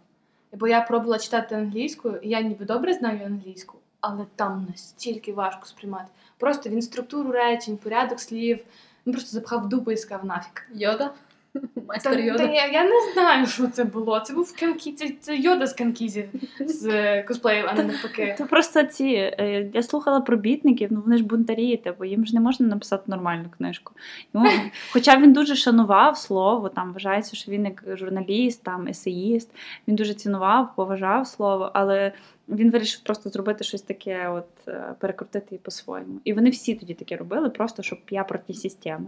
Бо 0.53 0.68
я 0.68 0.81
пробувала 0.81 1.18
читати 1.18 1.55
англійською, 1.55 2.16
і 2.22 2.28
я 2.28 2.41
ніби 2.41 2.64
добре 2.64 2.93
знаю 2.93 3.26
англійську, 3.26 3.78
але 4.01 4.26
там 4.37 4.66
настільки 4.70 5.33
важко 5.33 5.66
сприймати. 5.66 6.11
Просто 6.39 6.70
він 6.70 6.83
структуру 6.83 7.33
речень, 7.33 7.76
порядок 7.76 8.20
слів, 8.20 8.64
він 9.07 9.14
просто 9.14 9.31
запхав 9.31 9.64
в 9.64 9.68
дупу 9.68 9.93
і 9.93 9.97
сказав 9.97 10.24
нафіг. 10.24 10.66
Йода? 10.74 11.11
Та, 11.55 11.61
Майстер 11.89 12.13
та 12.13 12.19
Йода. 12.21 12.43
я, 12.45 12.67
я 12.67 12.85
не 12.85 13.13
знаю, 13.13 13.47
що 13.47 13.67
це 13.67 13.85
було. 13.85 14.21
Це 14.21 14.35
був 14.35 14.57
Кенкі, 14.57 14.93
це, 14.93 15.11
це 15.21 15.37
йода 15.37 15.67
з 15.67 15.73
Кенкізі 15.73 16.29
з 16.61 16.87
е, 16.87 17.23
косплеїв, 17.23 17.65
а 17.69 17.73
не 17.75 17.83
навпаки. 17.83 18.35
То 18.39 18.47
просто 18.47 18.83
ці. 18.83 19.05
е, 19.05 19.71
Я 19.75 19.83
слухала 19.83 20.21
про 20.21 20.37
бітників, 20.37 20.89
ну 20.93 21.01
вони 21.01 21.17
ж 21.17 21.25
бунтарі, 21.25 21.77
типу, 21.77 22.05
їм 22.05 22.27
ж 22.27 22.35
не 22.35 22.41
можна 22.41 22.67
написати 22.67 23.03
нормальну 23.07 23.45
книжку. 23.59 23.93
Йому, 24.35 24.49
хоча 24.93 25.17
він 25.17 25.33
дуже 25.33 25.57
шанував 25.57 26.17
слово, 26.17 26.69
там 26.69 26.93
вважається, 26.93 27.37
що 27.37 27.53
він 27.53 27.65
як 27.65 27.85
журналіст, 27.87 28.63
там 28.63 28.89
есеїст, 28.89 29.51
він 29.89 29.97
дуже 29.97 30.15
цінував, 30.15 30.75
поважав 30.77 31.27
слово, 31.27 31.71
але 31.75 32.13
він 32.49 32.71
вирішив 32.71 33.01
просто 33.01 33.31
зробити 33.31 33.65
щось 33.65 33.83
таке, 33.83 34.29
от 34.29 34.69
е, 34.69 34.95
перекрутити 34.99 35.47
її 35.51 35.61
по-своєму. 35.65 36.21
І 36.25 36.33
вони 36.33 36.51
всі 36.51 36.75
тоді 36.75 36.95
таке 36.95 37.17
робили, 37.17 37.51
просто 37.51 37.83
щоб 37.83 37.99
я 38.11 38.25
проти 38.25 38.55
системи. 38.55 39.07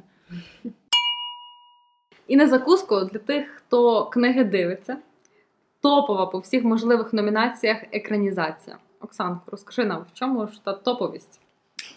І 2.32 2.36
на 2.36 2.48
закуску 2.48 3.00
для 3.00 3.18
тих, 3.18 3.48
хто 3.48 4.06
книги 4.06 4.44
дивиться, 4.44 4.96
топова 5.82 6.26
по 6.26 6.38
всіх 6.38 6.64
можливих 6.64 7.12
номінаціях 7.12 7.78
екранізація. 7.92 8.78
Оксанко, 9.00 9.42
розкажи 9.46 9.84
нам, 9.84 10.06
в 10.12 10.18
чому 10.18 10.46
ж 10.46 10.64
та 10.64 10.72
топовість? 10.72 11.40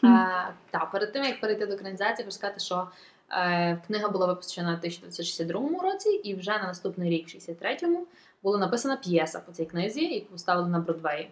Е, 0.03 0.53
Так, 0.71 0.91
перед 0.91 1.13
тим 1.13 1.23
як 1.23 1.41
перейти 1.41 1.65
до 1.65 1.73
екранізації, 1.73 2.25
хочу 2.25 2.38
сказати, 2.38 2.59
що 2.59 2.88
е, 3.31 3.81
книга 3.88 4.09
була 4.09 4.25
випущена 4.27 4.69
в 4.69 4.77
1962 4.77 5.81
році, 5.81 6.09
і 6.09 6.36
вже 6.36 6.51
на 6.51 6.67
наступний 6.67 7.09
рік, 7.09 7.27
в 7.27 7.29
63-му, 7.29 8.07
була 8.43 8.57
написана 8.57 8.95
п'єса 8.95 9.39
по 9.39 9.51
цій 9.51 9.65
книзі, 9.65 10.05
яку 10.05 10.31
поставили 10.31 10.69
на 10.69 10.79
Бродвеї. 10.79 11.29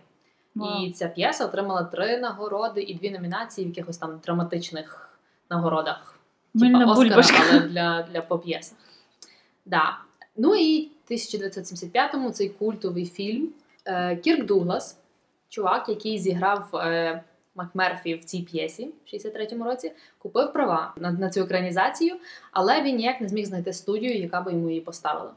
Вау. 0.55 0.83
І 0.83 0.91
ця 0.91 1.07
п'єса 1.07 1.45
отримала 1.45 1.83
три 1.83 2.17
нагороди 2.17 2.81
і 2.81 2.93
дві 2.93 3.11
номінації 3.11 3.65
в 3.65 3.69
якихось 3.69 3.97
там 3.97 4.19
драматичних 4.23 5.09
нагородах. 5.49 6.19
Типа 6.59 6.77
Оскара, 6.77 6.95
бульбашка. 6.95 7.37
але 7.51 7.59
для, 7.59 8.07
для 8.11 8.21
поп'єса. 8.21 8.75
Да. 9.65 9.97
Ну 10.35 10.55
і 10.55 10.91
в 11.09 11.11
1975-му 11.11 12.31
цей 12.31 12.49
культовий 12.49 13.05
фільм 13.05 13.49
е, 13.85 14.15
Кірк 14.15 14.45
Дуглас, 14.45 14.97
чувак, 15.49 15.89
який 15.89 16.19
зіграв 16.19 16.75
е, 16.75 17.23
Макмерфі 17.55 18.15
в 18.15 18.25
цій 18.25 18.41
п'єсі 18.41 18.85
в 19.05 19.15
63-му 19.15 19.63
році, 19.63 19.91
купив 20.17 20.53
права 20.53 20.93
на, 20.97 21.11
на 21.11 21.29
цю 21.29 21.41
екранізацію, 21.41 22.15
але 22.51 22.81
він 22.81 22.95
ніяк 22.95 23.21
не 23.21 23.27
зміг 23.27 23.45
знайти 23.45 23.73
студію, 23.73 24.17
яка 24.17 24.41
би 24.41 24.51
йому 24.51 24.69
її 24.69 24.81
поставила. 24.81 25.31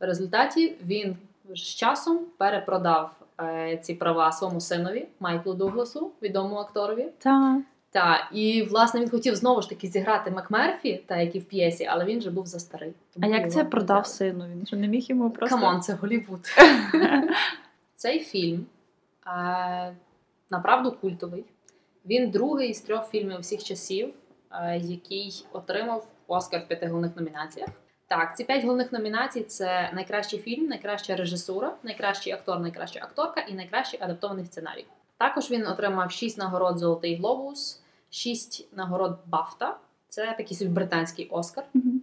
В 0.00 0.04
результаті 0.04 0.76
він 0.86 1.16
з 1.54 1.60
часом 1.60 2.26
перепродав 2.38 3.10
е, 3.40 3.78
ці 3.82 3.94
права 3.94 4.32
своєму 4.32 4.60
синові 4.60 5.08
Майклу 5.20 5.54
Дугласу, 5.54 6.12
відомому 6.22 6.56
акторові. 6.56 7.08
Та. 7.18 7.62
Та 7.94 8.28
і 8.32 8.62
власне 8.62 9.00
він 9.00 9.10
хотів 9.10 9.36
знову 9.36 9.62
ж 9.62 9.68
таки 9.68 9.86
зіграти 9.88 10.30
Макмерфі, 10.30 11.04
та 11.06 11.16
як 11.16 11.36
і 11.36 11.38
в 11.38 11.44
п'єсі, 11.44 11.84
але 11.84 12.04
він 12.04 12.18
вже 12.18 12.30
був 12.30 12.46
за 12.46 12.58
старий. 12.58 12.92
А 13.20 13.26
як 13.26 13.52
це 13.52 13.64
продав 13.64 14.02
взяли. 14.02 14.30
сину? 14.32 14.46
Він 14.48 14.66
що 14.66 14.76
не 14.76 14.88
міг 14.88 15.02
йому 15.02 15.30
просто. 15.30 15.56
Come 15.56 15.70
on, 15.70 15.80
це 15.80 15.94
Голівуд. 15.94 16.40
Цей 17.96 18.20
фільм 18.20 18.66
е, 19.26 19.94
направду 20.50 20.92
культовий. 20.92 21.44
Він 22.06 22.30
другий 22.30 22.74
з 22.74 22.80
трьох 22.80 23.10
фільмів 23.10 23.38
всіх 23.38 23.64
часів, 23.64 24.14
е, 24.50 24.78
який 24.78 25.46
отримав 25.52 26.06
Оскар 26.26 26.60
в 26.60 26.68
п'яти 26.68 26.86
головних 26.86 27.16
номінаціях. 27.16 27.68
Так, 28.08 28.36
ці 28.36 28.44
п'ять 28.44 28.62
головних 28.62 28.92
номінацій 28.92 29.42
це 29.42 29.90
найкращий 29.94 30.38
фільм, 30.38 30.66
найкраща 30.66 31.16
режисура, 31.16 31.74
найкращий 31.82 32.32
актор, 32.32 32.60
найкраща 32.60 33.00
акторка 33.02 33.40
і 33.40 33.54
найкращий 33.54 34.00
адаптований 34.02 34.44
сценарій. 34.44 34.86
Також 35.18 35.50
він 35.50 35.66
отримав 35.66 36.10
шість 36.10 36.38
нагород 36.38 36.78
Золотий 36.78 37.16
Глобус, 37.16 37.83
шість 38.14 38.68
нагород 38.76 39.18
Бафта. 39.26 39.78
Це 40.08 40.34
такий 40.38 40.56
собі 40.56 40.70
британський 40.70 41.28
Оскар. 41.28 41.64
Мгм. 41.74 42.02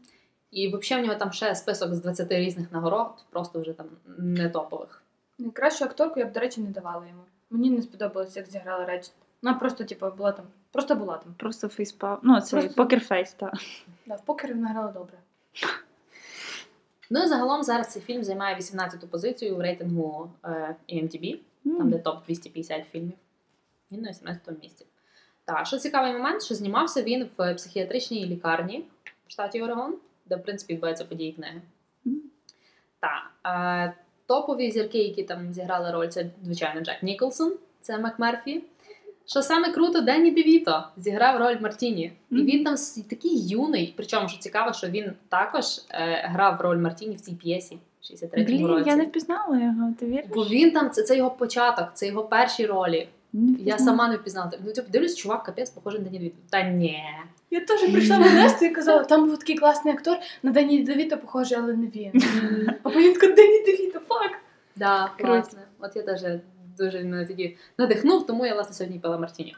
І 0.51 0.67
взагалі 0.67 1.03
в 1.03 1.07
нього 1.07 1.19
там 1.19 1.31
ще 1.31 1.55
список 1.55 1.95
з 1.95 2.01
20 2.01 2.31
різних 2.31 2.71
нагород, 2.71 3.25
просто 3.29 3.61
вже 3.61 3.73
там 3.73 3.85
не 4.17 4.49
топових. 4.49 5.03
Найкращу 5.39 5.85
акторку 5.85 6.19
я 6.19 6.25
б, 6.25 6.31
до 6.31 6.39
речі, 6.39 6.61
не 6.61 6.69
давала 6.69 7.07
йому. 7.07 7.21
Мені 7.49 7.69
не 7.69 7.81
сподобалось, 7.81 8.35
як 8.35 8.49
зіграла 8.49 8.85
Речет. 8.85 9.13
Вона 9.41 9.57
просто, 9.57 9.83
типу, 9.83 10.11
була 10.17 10.31
там. 10.31 10.45
Просто 10.71 10.95
була 10.95 11.17
там. 11.17 11.33
Просто 11.37 11.67
фейспа. 11.67 12.19
Ну, 12.23 12.41
це 12.41 12.57
Просто- 12.57 12.75
покерфейс, 12.75 13.33
так. 13.33 13.53
Да, 14.05 14.15
в 14.15 14.25
покері 14.25 14.53
вона 14.53 14.69
грала 14.69 14.91
добре. 14.91 15.17
Ну 17.09 17.23
і 17.23 17.27
загалом 17.27 17.63
зараз 17.63 17.91
цей 17.91 18.01
фільм 18.01 18.23
займає 18.23 18.55
18-ту 18.55 19.07
позицію 19.07 19.55
в 19.55 19.61
рейтингу 19.61 20.31
е, 20.45 20.75
IMDb, 20.89 21.39
там 21.63 21.89
де 21.89 21.97
топ 21.97 22.25
250 22.25 22.85
фільмів. 22.91 23.17
Він 23.91 24.01
на 24.01 24.09
18-му 24.11 24.57
місці. 24.61 24.85
Так, 25.51 25.67
що 25.67 25.77
цікавий 25.77 26.13
момент, 26.13 26.43
що 26.43 26.55
знімався 26.55 27.01
він 27.01 27.29
в 27.37 27.53
психіатричній 27.53 28.25
лікарні 28.25 28.83
в 29.27 29.31
штаті 29.31 29.61
Орегон, 29.61 29.95
де 30.25 30.35
в 30.35 30.43
принципі 30.43 30.73
відбуваються 30.73 31.05
події 31.05 31.31
книги. 31.31 31.61
Мгм. 32.05 32.21
Так, 32.99 33.31
е, 33.45 33.93
топові 34.27 34.71
зірки, 34.71 34.97
які 34.97 35.23
там 35.23 35.53
зіграли 35.53 35.91
роль, 35.91 36.07
це 36.07 36.25
звичайно 36.43 36.81
Джек 36.81 37.03
Ніколсон, 37.03 37.53
це 37.81 37.97
МакМерфі. 37.97 38.63
Що 39.25 39.41
саме 39.41 39.71
круто, 39.71 40.01
Денні 40.01 40.31
Девіто 40.31 40.83
зіграв 40.97 41.39
роль 41.39 41.57
Мартіні. 41.61 42.13
І 42.31 42.35
він 42.35 42.63
там 42.63 42.75
такий 43.09 43.47
юний. 43.47 43.93
Причому 43.97 44.29
що 44.29 44.39
цікаво, 44.39 44.73
що 44.73 44.87
він 44.87 45.13
також 45.29 45.65
е, 45.89 46.27
грав 46.29 46.61
роль 46.61 46.77
Мартіні 46.77 47.15
в 47.15 47.21
цій 47.21 47.33
п'єсі 47.33 47.77
63-му 48.03 48.45
Блін, 48.45 48.67
році. 48.67 48.89
я 48.89 48.95
не 48.95 49.05
впізнала 49.05 49.59
його, 49.59 49.93
ти 49.99 50.05
віриш? 50.05 50.25
Бо 50.35 50.43
він 50.43 50.71
там, 50.71 50.91
це, 50.91 51.03
це 51.03 51.17
його 51.17 51.31
початок, 51.31 51.89
це 51.93 52.07
його 52.07 52.23
перші 52.23 52.65
ролі. 52.65 53.07
Не 53.33 53.57
Я 53.59 53.77
сама 53.77 54.07
не 54.07 54.15
впізнала. 54.15 54.51
Ну, 54.65 54.73
типу, 54.73 54.91
дивлюсь, 54.91 55.15
чувак, 55.15 55.43
капець, 55.43 55.69
похожий 55.69 55.99
на 55.99 56.05
Денні 56.05 56.19
Девіто. 56.19 56.35
Та 56.49 56.63
ні. 56.63 57.03
Я 57.51 57.59
теж 57.59 57.79
прийшла 57.91 58.17
в 58.17 58.21
Несту 58.21 58.65
і 58.65 58.69
казала, 58.69 59.03
там 59.03 59.27
був 59.29 59.39
такий 59.39 59.57
класний 59.57 59.93
актор, 59.93 60.17
на 60.43 60.51
Дані 60.51 60.83
Девіто 60.83 61.17
похожий, 61.17 61.57
але 61.57 61.73
не 61.73 61.87
він. 61.87 62.11
А 62.83 62.89
потім 62.89 63.13
така 63.13 63.27
Дані 63.27 63.63
Девіто, 63.65 63.99
фак. 63.99 64.31
Да, 64.75 65.11
Круто. 65.17 65.33
власне. 65.33 65.59
От 65.79 65.95
я 65.95 66.01
теж 66.01 66.21
дуже 66.77 66.99
мене 67.03 67.25
тоді 67.25 67.57
надихнув, 67.77 68.27
тому 68.27 68.45
я 68.45 68.53
власне 68.53 68.73
сьогодні 68.75 68.99
пила 68.99 69.17
Мартіні. 69.17 69.55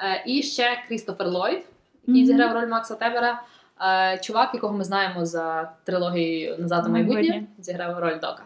Е, 0.00 0.22
і 0.26 0.42
ще 0.42 0.84
Крістофер 0.88 1.28
Ллойд, 1.28 1.64
який 2.06 2.26
зіграв 2.26 2.52
роль 2.54 2.68
Макса 2.68 2.94
Тебера. 2.94 3.42
Е, 3.82 4.18
чувак, 4.18 4.50
якого 4.54 4.74
ми 4.74 4.84
знаємо 4.84 5.26
за 5.26 5.72
трилогією 5.84 6.56
Назад 6.58 6.86
у 6.86 6.90
Майбутнє. 6.90 7.44
зіграв 7.58 7.98
роль 7.98 8.14
Дока. 8.14 8.42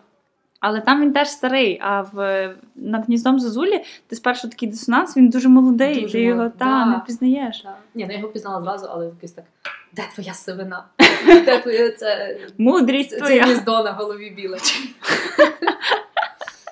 Але 0.67 0.81
там 0.81 1.01
він 1.01 1.13
теж 1.13 1.29
старий, 1.29 1.79
а 1.83 2.01
в 2.01 2.49
над 2.75 3.07
гніздом 3.07 3.41
Зозулі 3.41 3.85
ти 4.07 4.17
спершу 4.17 4.49
такий 4.49 4.69
дисонанс, 4.69 5.17
він 5.17 5.29
дуже 5.29 5.49
молодий, 5.49 6.01
Дуже 6.01 6.13
ти 6.13 6.21
його 6.21 6.43
та, 6.45 6.51
да. 6.65 6.87
не 6.87 6.97
впізнаєш. 6.97 7.61
Так. 7.61 7.79
Ні, 7.95 8.05
ну 8.05 8.13
я 8.13 8.19
його 8.19 8.33
пізнала 8.33 8.63
зразу, 8.63 8.87
але 8.91 9.05
якось 9.05 9.33
так. 9.33 9.45
Де 9.93 10.03
твоя 10.15 10.35
сивина? 10.35 10.85
Де 11.27 11.59
твоє 11.59 11.91
це, 11.91 12.39
Мудрість 12.59 13.19
це, 13.19 13.41
гніздо 13.41 13.83
на 13.83 13.93
голові 13.93 14.31
біле? 14.31 14.59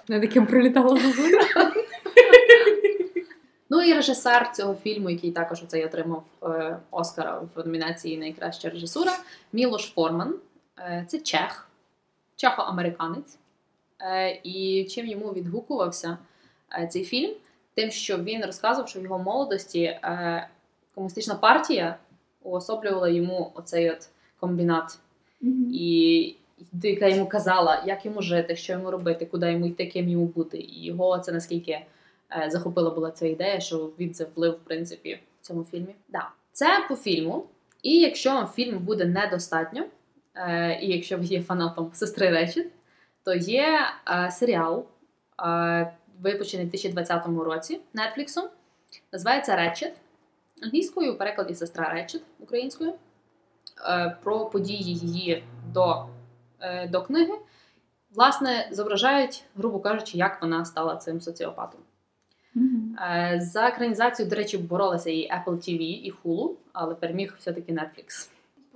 Над 0.09 0.23
яким 0.23 0.47
прилітало 0.47 0.97
зозуля. 0.97 1.73
Ну 3.71 3.83
і 3.83 3.95
режисер 3.95 4.53
цього 4.53 4.75
фільму, 4.75 5.11
який 5.11 5.31
також 5.31 5.63
оцей 5.63 5.85
отримав 5.85 6.25
е, 6.43 6.77
Оскара 6.91 7.41
в 7.55 7.67
номінації 7.67 8.19
Найкраща 8.19 8.71
режисура, 8.71 9.13
Мілош 9.53 9.93
Форман. 9.95 10.35
Е, 10.79 11.05
це 11.09 11.19
чех, 11.19 11.69
чехоамериканець. 12.37 13.39
Е, 14.03 14.41
і 14.45 14.85
чим 14.91 15.07
йому 15.07 15.33
відгукувався 15.33 16.19
е, 16.79 16.87
цей 16.87 17.05
фільм? 17.05 17.35
Тим, 17.75 17.91
що 17.91 18.19
він 18.19 18.45
розказував, 18.45 18.89
що 18.89 19.01
в 19.01 19.03
його 19.03 19.19
молодості 19.19 19.83
е, 19.83 20.49
комуністична 20.95 21.35
партія 21.35 21.97
уособлювала 22.43 23.09
йому 23.09 23.53
оцей 23.55 23.91
от 23.91 24.09
комбінат 24.41 24.99
і 25.73 26.35
яка 26.83 27.09
йому 27.09 27.27
казала, 27.27 27.83
як 27.87 28.07
йому 28.07 28.23
жити, 28.23 28.57
що 28.57 28.73
йому 28.73 28.91
робити, 28.91 29.27
куди 29.27 29.53
йому 29.53 29.67
йти, 29.67 29.87
ким 29.87 30.09
йому 30.09 30.25
бути. 30.27 30.59
І 30.59 30.85
його 30.85 31.19
це 31.19 31.33
наскільки 31.33 31.81
захопила 32.49 32.91
була 32.91 33.11
ця 33.11 33.27
ідея, 33.27 33.61
що 33.61 33.91
він 33.99 34.15
це 34.15 34.25
вплив, 34.25 34.53
в 34.53 34.65
принципі, 34.65 35.19
в 35.41 35.47
цьому 35.47 35.65
фільмі. 35.65 35.95
Да. 36.09 36.29
Це 36.53 36.67
по 36.89 36.97
фільму. 36.97 37.47
І 37.83 38.01
якщо 38.01 38.31
вам 38.31 38.47
фільму 38.47 38.79
буде 38.79 39.05
недостатньо, 39.05 39.85
і 40.81 40.87
якщо 40.87 41.19
ви 41.19 41.25
є 41.25 41.43
фанатом 41.43 41.91
сестри 41.95 42.31
Речет, 42.31 42.67
то 43.25 43.35
є 43.35 43.79
е, 44.09 44.31
серіал, 44.31 44.87
е, 45.47 45.93
випущений 46.21 46.67
в 46.67 46.71
2020 46.71 47.27
році 47.27 47.81
Нетфліксом. 47.95 48.49
Називається 49.13 49.57
Речет. 49.57 49.95
Англійською 50.63 51.15
у 51.15 51.17
перекладі 51.17 51.55
сестра 51.55 51.89
Речет 51.89 52.23
українською. 52.41 52.93
Е, 53.89 54.17
про 54.23 54.47
події 54.47 54.95
її 54.95 55.45
до, 55.73 56.07
е, 56.61 56.89
до 56.89 57.03
книги. 57.03 57.33
Власне, 58.15 58.69
зображають, 58.73 59.45
грубо 59.57 59.81
кажучи, 59.81 60.19
як 60.19 60.43
вона 60.43 60.65
стала 60.65 60.97
цим 60.97 61.21
соціопатом. 61.21 61.81
Е, 62.57 63.41
За 63.43 63.69
екранізацію, 63.69 64.29
до 64.29 64.37
речі, 64.37 64.59
боролися 64.59 65.11
і 65.11 65.31
Apple 65.31 65.57
TV, 65.57 65.81
і 65.81 66.15
Hulu, 66.25 66.51
але 66.73 66.95
переміг 66.95 67.35
все-таки 67.39 67.73
Netflix. 67.73 68.31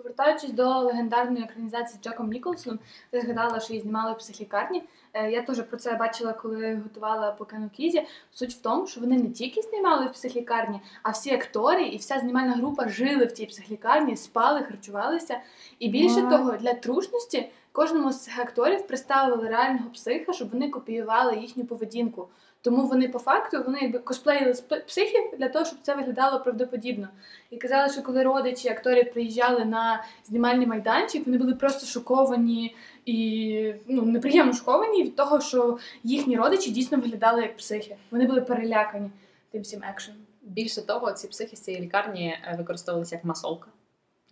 Повертаючись 0.06 0.50
до 0.50 0.78
легендарної 0.78 1.44
екранізації 1.44 1.98
з 2.00 2.04
Джеком 2.04 2.30
Ніколсоном, 2.30 2.78
ти 3.10 3.20
згадала, 3.20 3.60
що 3.60 3.72
її 3.72 3.82
знімали 3.82 4.12
в 4.12 4.18
психлікарні. 4.18 4.82
Е, 5.12 5.30
Я 5.30 5.42
теж 5.42 5.62
про 5.62 5.76
це 5.76 5.94
бачила, 5.94 6.32
коли 6.32 6.74
готувала 6.74 7.32
по 7.32 7.46
Кізі. 7.76 8.06
Суть 8.32 8.54
в 8.54 8.60
тому, 8.60 8.86
що 8.86 9.00
вони 9.00 9.18
не 9.18 9.30
тільки 9.30 9.62
знімали 9.62 10.06
в 10.06 10.12
психлікарні, 10.12 10.80
а 11.02 11.10
всі 11.10 11.34
актори 11.34 11.82
і 11.82 11.96
вся 11.96 12.18
знімальна 12.18 12.52
група 12.52 12.88
жили 12.88 13.24
в 13.24 13.32
тій 13.32 13.46
психлікарні, 13.46 14.16
спали, 14.16 14.62
харчувалися. 14.62 15.40
І 15.78 15.88
більше 15.88 16.20
Вау. 16.20 16.30
того, 16.30 16.56
для 16.56 16.74
трушності 16.74 17.50
кожному 17.72 18.12
з 18.12 18.24
цих 18.24 18.38
акторів 18.38 18.86
представили 18.86 19.48
реального 19.48 19.90
психа, 19.90 20.32
щоб 20.32 20.50
вони 20.50 20.70
копіювали 20.70 21.36
їхню 21.36 21.64
поведінку. 21.64 22.28
Тому 22.66 22.86
вони 22.86 23.08
по 23.08 23.18
факту 23.18 23.62
вони 23.66 23.78
якби 23.82 23.98
косплеїли 23.98 24.54
психів 24.86 25.22
для 25.38 25.48
того, 25.48 25.64
щоб 25.64 25.78
це 25.82 25.94
виглядало 25.94 26.40
правдоподібно. 26.40 27.08
І 27.50 27.56
казали, 27.56 27.92
що 27.92 28.02
коли 28.02 28.22
родичі 28.22 28.68
акторів 28.68 29.12
приїжджали 29.12 29.64
на 29.64 30.04
знімальний 30.24 30.66
майданчик, 30.66 31.26
вони 31.26 31.38
були 31.38 31.54
просто 31.54 31.86
шоковані 31.86 32.76
і 33.04 33.74
ну, 33.86 34.02
неприємно 34.02 34.52
шоковані 34.52 35.02
від 35.02 35.16
того, 35.16 35.40
що 35.40 35.78
їхні 36.02 36.36
родичі 36.36 36.70
дійсно 36.70 36.98
виглядали 36.98 37.42
як 37.42 37.56
психи. 37.56 37.96
Вони 38.10 38.26
були 38.26 38.40
перелякані 38.40 39.10
тим 39.50 39.62
всім 39.62 39.84
екшеном. 39.84 40.20
Більше 40.42 40.86
того, 40.86 41.12
ці 41.12 41.28
психи 41.28 41.56
з 41.56 41.60
цієї 41.60 41.82
лікарні 41.82 42.28
е, 42.28 42.56
використовувалися 42.58 43.14
як 43.14 43.24
масолка 43.24 43.68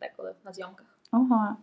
деколи 0.01 0.35
на 0.45 0.53
зйомках. 0.53 0.87
Ого, 1.13 1.57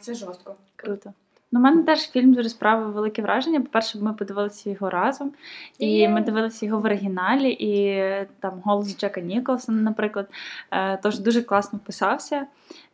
Це 0.00 0.14
жорстко. 0.14 0.56
круто. 0.76 1.12
Ну, 1.52 1.60
у 1.60 1.62
мене 1.62 1.82
теж 1.82 2.10
фільм 2.10 2.34
дуже 2.34 2.48
справив 2.48 2.92
велике 2.92 3.22
враження. 3.22 3.60
По-перше, 3.60 3.98
ми 3.98 4.12
подивилися 4.12 4.70
його 4.70 4.90
разом, 4.90 5.32
і 5.78 6.08
ми 6.08 6.20
дивилися 6.20 6.66
його 6.66 6.80
в 6.80 6.84
оригіналі, 6.84 7.50
і 7.50 8.02
там 8.40 8.60
голос 8.64 8.98
Джека 8.98 9.20
Ніколсона, 9.20 9.82
наприклад, 9.82 10.28
е, 10.70 10.96
тож 11.02 11.18
дуже 11.18 11.42
класно 11.42 11.78
вписався. 11.78 12.46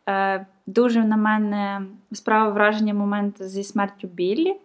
Е, 0.09 0.45
Дуже 0.67 1.03
на 1.03 1.17
мене 1.17 1.81
справив 2.11 2.53
враження 2.53 2.93
момент 2.93 3.43
зі 3.43 3.63
смертю 3.63 4.07
Біллі. 4.07 4.55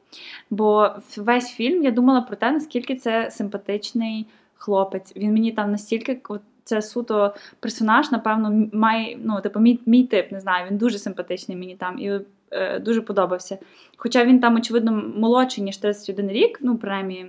Бо 0.50 0.90
весь 1.16 1.50
фільм 1.50 1.82
я 1.84 1.90
думала 1.90 2.20
про 2.20 2.36
те, 2.36 2.50
наскільки 2.50 2.96
це 2.96 3.30
симпатичний 3.30 4.26
хлопець. 4.54 5.16
Він 5.16 5.32
мені 5.32 5.52
там 5.52 5.70
настільки 5.70 6.20
це 6.64 6.82
суто 6.82 7.34
персонаж, 7.60 8.12
напевно, 8.12 8.68
має 8.72 9.18
ну, 9.24 9.40
типу, 9.40 9.60
мій, 9.60 9.80
мій 9.86 10.04
тип, 10.04 10.32
не 10.32 10.40
знаю. 10.40 10.66
Він 10.70 10.78
дуже 10.78 10.98
симпатичний 10.98 11.56
мені 11.56 11.76
там 11.76 11.98
і 11.98 12.20
е, 12.50 12.78
дуже 12.78 13.02
подобався. 13.02 13.58
Хоча 13.96 14.24
він 14.24 14.40
там, 14.40 14.56
очевидно, 14.56 14.92
молодший, 15.16 15.64
ніж 15.64 15.76
31 15.76 16.28
рік, 16.28 16.58
ну, 16.60 16.78
принаймні, 16.78 17.26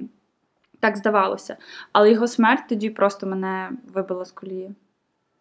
так 0.79 0.97
здавалося. 0.97 1.57
Але 1.91 2.11
його 2.11 2.27
смерть 2.27 2.63
тоді 2.69 2.89
просто 2.89 3.27
мене 3.27 3.71
вибила 3.93 4.25
з 4.25 4.31
колії. 4.31 4.75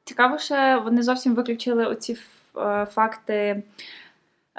Цікаво, 0.05 0.39
що 0.39 0.83
вони 0.85 1.03
зовсім 1.03 1.35
виключили 1.35 1.87
оці 1.87 2.17
е, 2.57 2.87
факти 2.91 3.63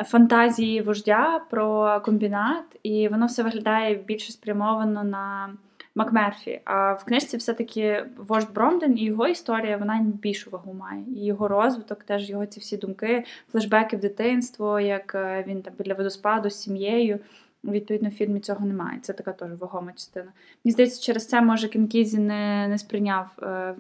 фантазії 0.06 0.82
вождя 0.82 1.42
про 1.50 2.02
комбінат, 2.06 2.66
і 2.84 3.08
воно 3.08 3.26
все 3.26 3.44
виглядає 3.44 3.96
більше 3.96 4.32
спрямовано 4.32 5.04
на 5.04 5.54
Макмерфі. 5.96 6.62
А 6.66 6.94
в 6.94 7.04
книжці 7.04 7.38
все-таки 7.38 8.06
вождь 8.18 8.54
Бромден 8.54 8.98
і 8.98 9.04
його 9.04 9.28
історія 9.28 9.78
вона 9.78 10.00
більшу 10.22 10.50
вагу 10.50 10.74
має. 10.74 11.04
І 11.16 11.26
його 11.26 11.48
розвиток, 11.48 12.04
теж 12.04 12.30
його 12.30 12.46
ці 12.46 12.60
всі 12.60 12.78
думки, 12.78 13.26
флешбеки 13.52 13.98
в 13.98 14.00
дитинство, 14.00 14.80
як 14.80 15.16
е, 15.16 15.44
він 15.48 15.62
там 15.62 15.74
біля 15.78 15.94
водоспаду 15.94 16.50
з 16.50 16.62
сім'єю. 16.62 17.20
Відповідно, 17.64 18.10
в 18.10 18.12
фільмі 18.12 18.40
цього 18.40 18.66
немає. 18.66 19.00
Це 19.02 19.14
така 19.14 19.34
теж 19.34 19.52
вагома 19.60 19.92
частина. 19.92 20.32
Мені 20.64 20.74
здається, 20.74 21.02
через 21.02 21.28
це 21.28 21.42
може 21.42 21.68
Кен 21.68 21.90
Кізі 21.90 22.20
не, 22.20 22.68
не 22.68 22.78
сприйняв 22.78 23.28
е, 23.44 23.76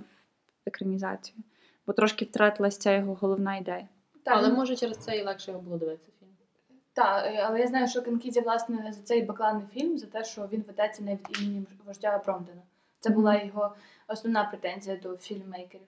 екранізацію, 0.65 1.37
бо 1.87 1.93
трошки 1.93 2.25
втратилася 2.25 2.79
ця 2.79 2.95
його 2.95 3.17
головна 3.21 3.57
ідея. 3.57 3.87
Так, 4.23 4.33
Але 4.37 4.49
може 4.49 4.75
через 4.75 4.97
це 4.97 5.17
і 5.17 5.23
легше 5.23 5.51
його 5.51 5.63
було 5.63 5.77
дивитися. 5.77 6.10
Так, 7.01 7.25
е, 7.25 7.43
але 7.45 7.59
я 7.59 7.67
знаю, 7.67 7.87
що 7.87 8.01
Кен 8.01 8.16
Кізі, 8.16 8.41
власне, 8.41 8.91
засуджував 8.91 9.01
цей 9.01 9.21
бакланний 9.21 9.65
фільм, 9.73 9.97
за 9.97 10.07
те, 10.07 10.23
що 10.23 10.47
він 10.51 10.63
ведеться 10.67 11.03
не 11.03 11.11
від 11.11 11.41
імені 11.41 11.65
вождя 11.85 12.21
Бромдена. 12.25 12.61
Це 12.99 13.09
була 13.09 13.43
його 13.43 13.75
основна 14.07 14.43
претензія 14.43 14.97
до 14.97 15.17
фільммейкерів. 15.17 15.87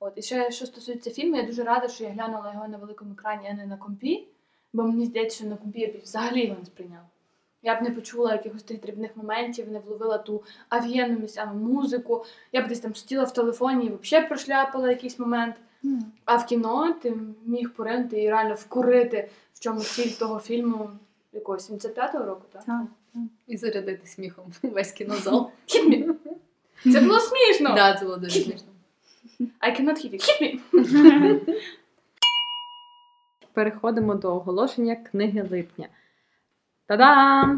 От, 0.00 0.12
і 0.16 0.22
ще 0.22 0.50
що 0.50 0.66
стосується 0.66 1.10
фільму, 1.10 1.36
я 1.36 1.42
дуже 1.42 1.64
рада, 1.64 1.88
що 1.88 2.04
я 2.04 2.10
глянула 2.10 2.52
його 2.52 2.68
на 2.68 2.76
великому 2.76 3.12
екрані, 3.12 3.48
а 3.50 3.54
не 3.54 3.66
на 3.66 3.76
компі, 3.76 4.28
бо 4.72 4.82
мені 4.82 5.06
здається, 5.06 5.36
що 5.36 5.46
на 5.46 5.56
компі 5.56 5.80
я 5.80 5.88
б 5.88 6.00
взагалі 6.02 6.44
його 6.44 6.58
не 6.58 6.64
сприйняв. 6.64 7.02
Я 7.62 7.80
б 7.80 7.82
не 7.82 7.90
почула 7.90 8.32
якихось 8.32 8.62
тих 8.62 8.80
дрібних 8.80 9.16
моментів, 9.16 9.70
не 9.70 9.78
вловила 9.78 10.18
ту 10.18 10.42
авієнну 10.68 11.18
місцями 11.18 11.54
музику. 11.54 12.24
Я 12.52 12.62
б 12.62 12.68
десь 12.68 12.80
там 12.80 12.94
сиділа 12.94 13.24
в 13.24 13.32
телефоні 13.32 13.86
і 13.86 13.92
взагалі 14.02 14.28
прошляпала 14.28 14.90
якийсь 14.90 15.18
момент. 15.18 15.54
А 16.24 16.36
в 16.36 16.46
кіно 16.46 16.92
ти 17.02 17.16
міг 17.46 17.70
поринути 17.70 18.22
і 18.22 18.30
реально 18.30 18.54
вкурити, 18.54 19.30
в 19.54 19.60
чому 19.60 19.80
ціль 19.80 20.10
того 20.10 20.40
фільму 20.40 20.90
якогось 21.32 21.70
75-го 21.70 22.24
року, 22.24 22.42
так? 22.52 22.64
Так. 22.64 22.82
І 23.46 23.56
зарядити 23.56 24.06
сміхом 24.06 24.44
весь 24.62 24.92
кінозал. 24.92 25.50
Hit 25.68 25.88
me! 25.88 26.14
Це 26.92 27.00
було 27.00 27.20
смішно! 27.20 27.74
Так, 27.74 27.98
це 27.98 28.04
було 28.04 28.16
дуже 28.16 28.40
смішно. 28.40 28.68
I 29.40 29.80
cannot 29.80 30.06
hit 30.06 30.14
you. 30.14 30.20
Hit 30.20 30.60
me! 30.72 31.54
Переходимо 33.52 34.14
до 34.14 34.36
оголошення 34.36 34.96
книги 34.96 35.48
липня. 35.50 35.88
Та-дам! 36.90 37.56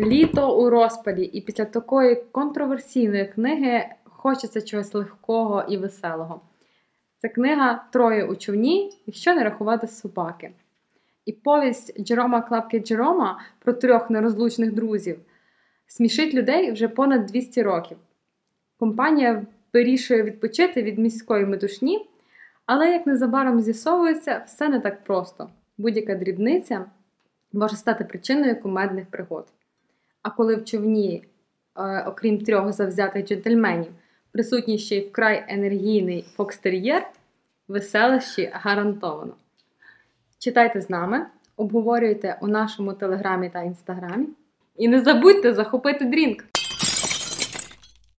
Літо 0.00 0.58
у 0.58 0.70
розпаді, 0.70 1.22
і 1.22 1.40
після 1.40 1.64
такої 1.64 2.16
контроверсійної 2.32 3.26
книги 3.26 3.84
хочеться 4.04 4.62
чогось 4.62 4.94
легкого 4.94 5.64
і 5.68 5.76
веселого. 5.76 6.40
Це 7.18 7.28
книга 7.28 7.84
Троє 7.92 8.24
у 8.24 8.36
човні, 8.36 8.92
якщо 9.06 9.34
не 9.34 9.44
рахувати 9.44 9.86
собаки. 9.86 10.50
І 11.26 11.32
повість 11.32 12.00
Джерома 12.00 12.42
Клапки 12.42 12.80
Джерома 12.80 13.40
про 13.58 13.72
трьох 13.72 14.10
нерозлучних 14.10 14.72
друзів 14.72 15.18
смішить 15.86 16.34
людей 16.34 16.72
вже 16.72 16.88
понад 16.88 17.26
200 17.26 17.62
років. 17.62 17.96
Компанія 18.78 19.46
вирішує 19.72 20.22
відпочити 20.22 20.82
від 20.82 20.98
міської 20.98 21.46
метушні, 21.46 22.08
але 22.66 22.90
як 22.90 23.06
незабаром 23.06 23.60
з'ясовується, 23.60 24.42
все 24.46 24.68
не 24.68 24.80
так 24.80 25.04
просто. 25.04 25.50
Будь-яка 25.78 26.14
дрібниця 26.14 26.84
може 27.54 27.76
стати 27.76 28.04
причиною 28.04 28.60
кумедних 28.60 29.06
пригод. 29.06 29.46
А 30.22 30.30
коли 30.30 30.56
в 30.56 30.64
човні, 30.64 31.24
е, 31.76 32.04
окрім 32.06 32.38
трьох 32.38 32.72
завзятих 32.72 33.26
джентльменів, 33.26 33.92
присутній 34.32 34.78
ще 34.78 34.96
й 34.96 35.08
вкрай 35.08 35.44
енергійний 35.48 36.24
фокстер'єр, 36.36 37.06
веселощі 37.68 38.50
гарантовано. 38.52 39.34
Читайте 40.38 40.80
з 40.80 40.90
нами, 40.90 41.26
обговорюйте 41.56 42.38
у 42.40 42.46
нашому 42.46 42.92
телеграмі 42.92 43.50
та 43.50 43.62
інстаграмі. 43.62 44.26
І 44.76 44.88
не 44.88 45.00
забудьте 45.00 45.54
захопити 45.54 46.04
дрінк! 46.04 46.44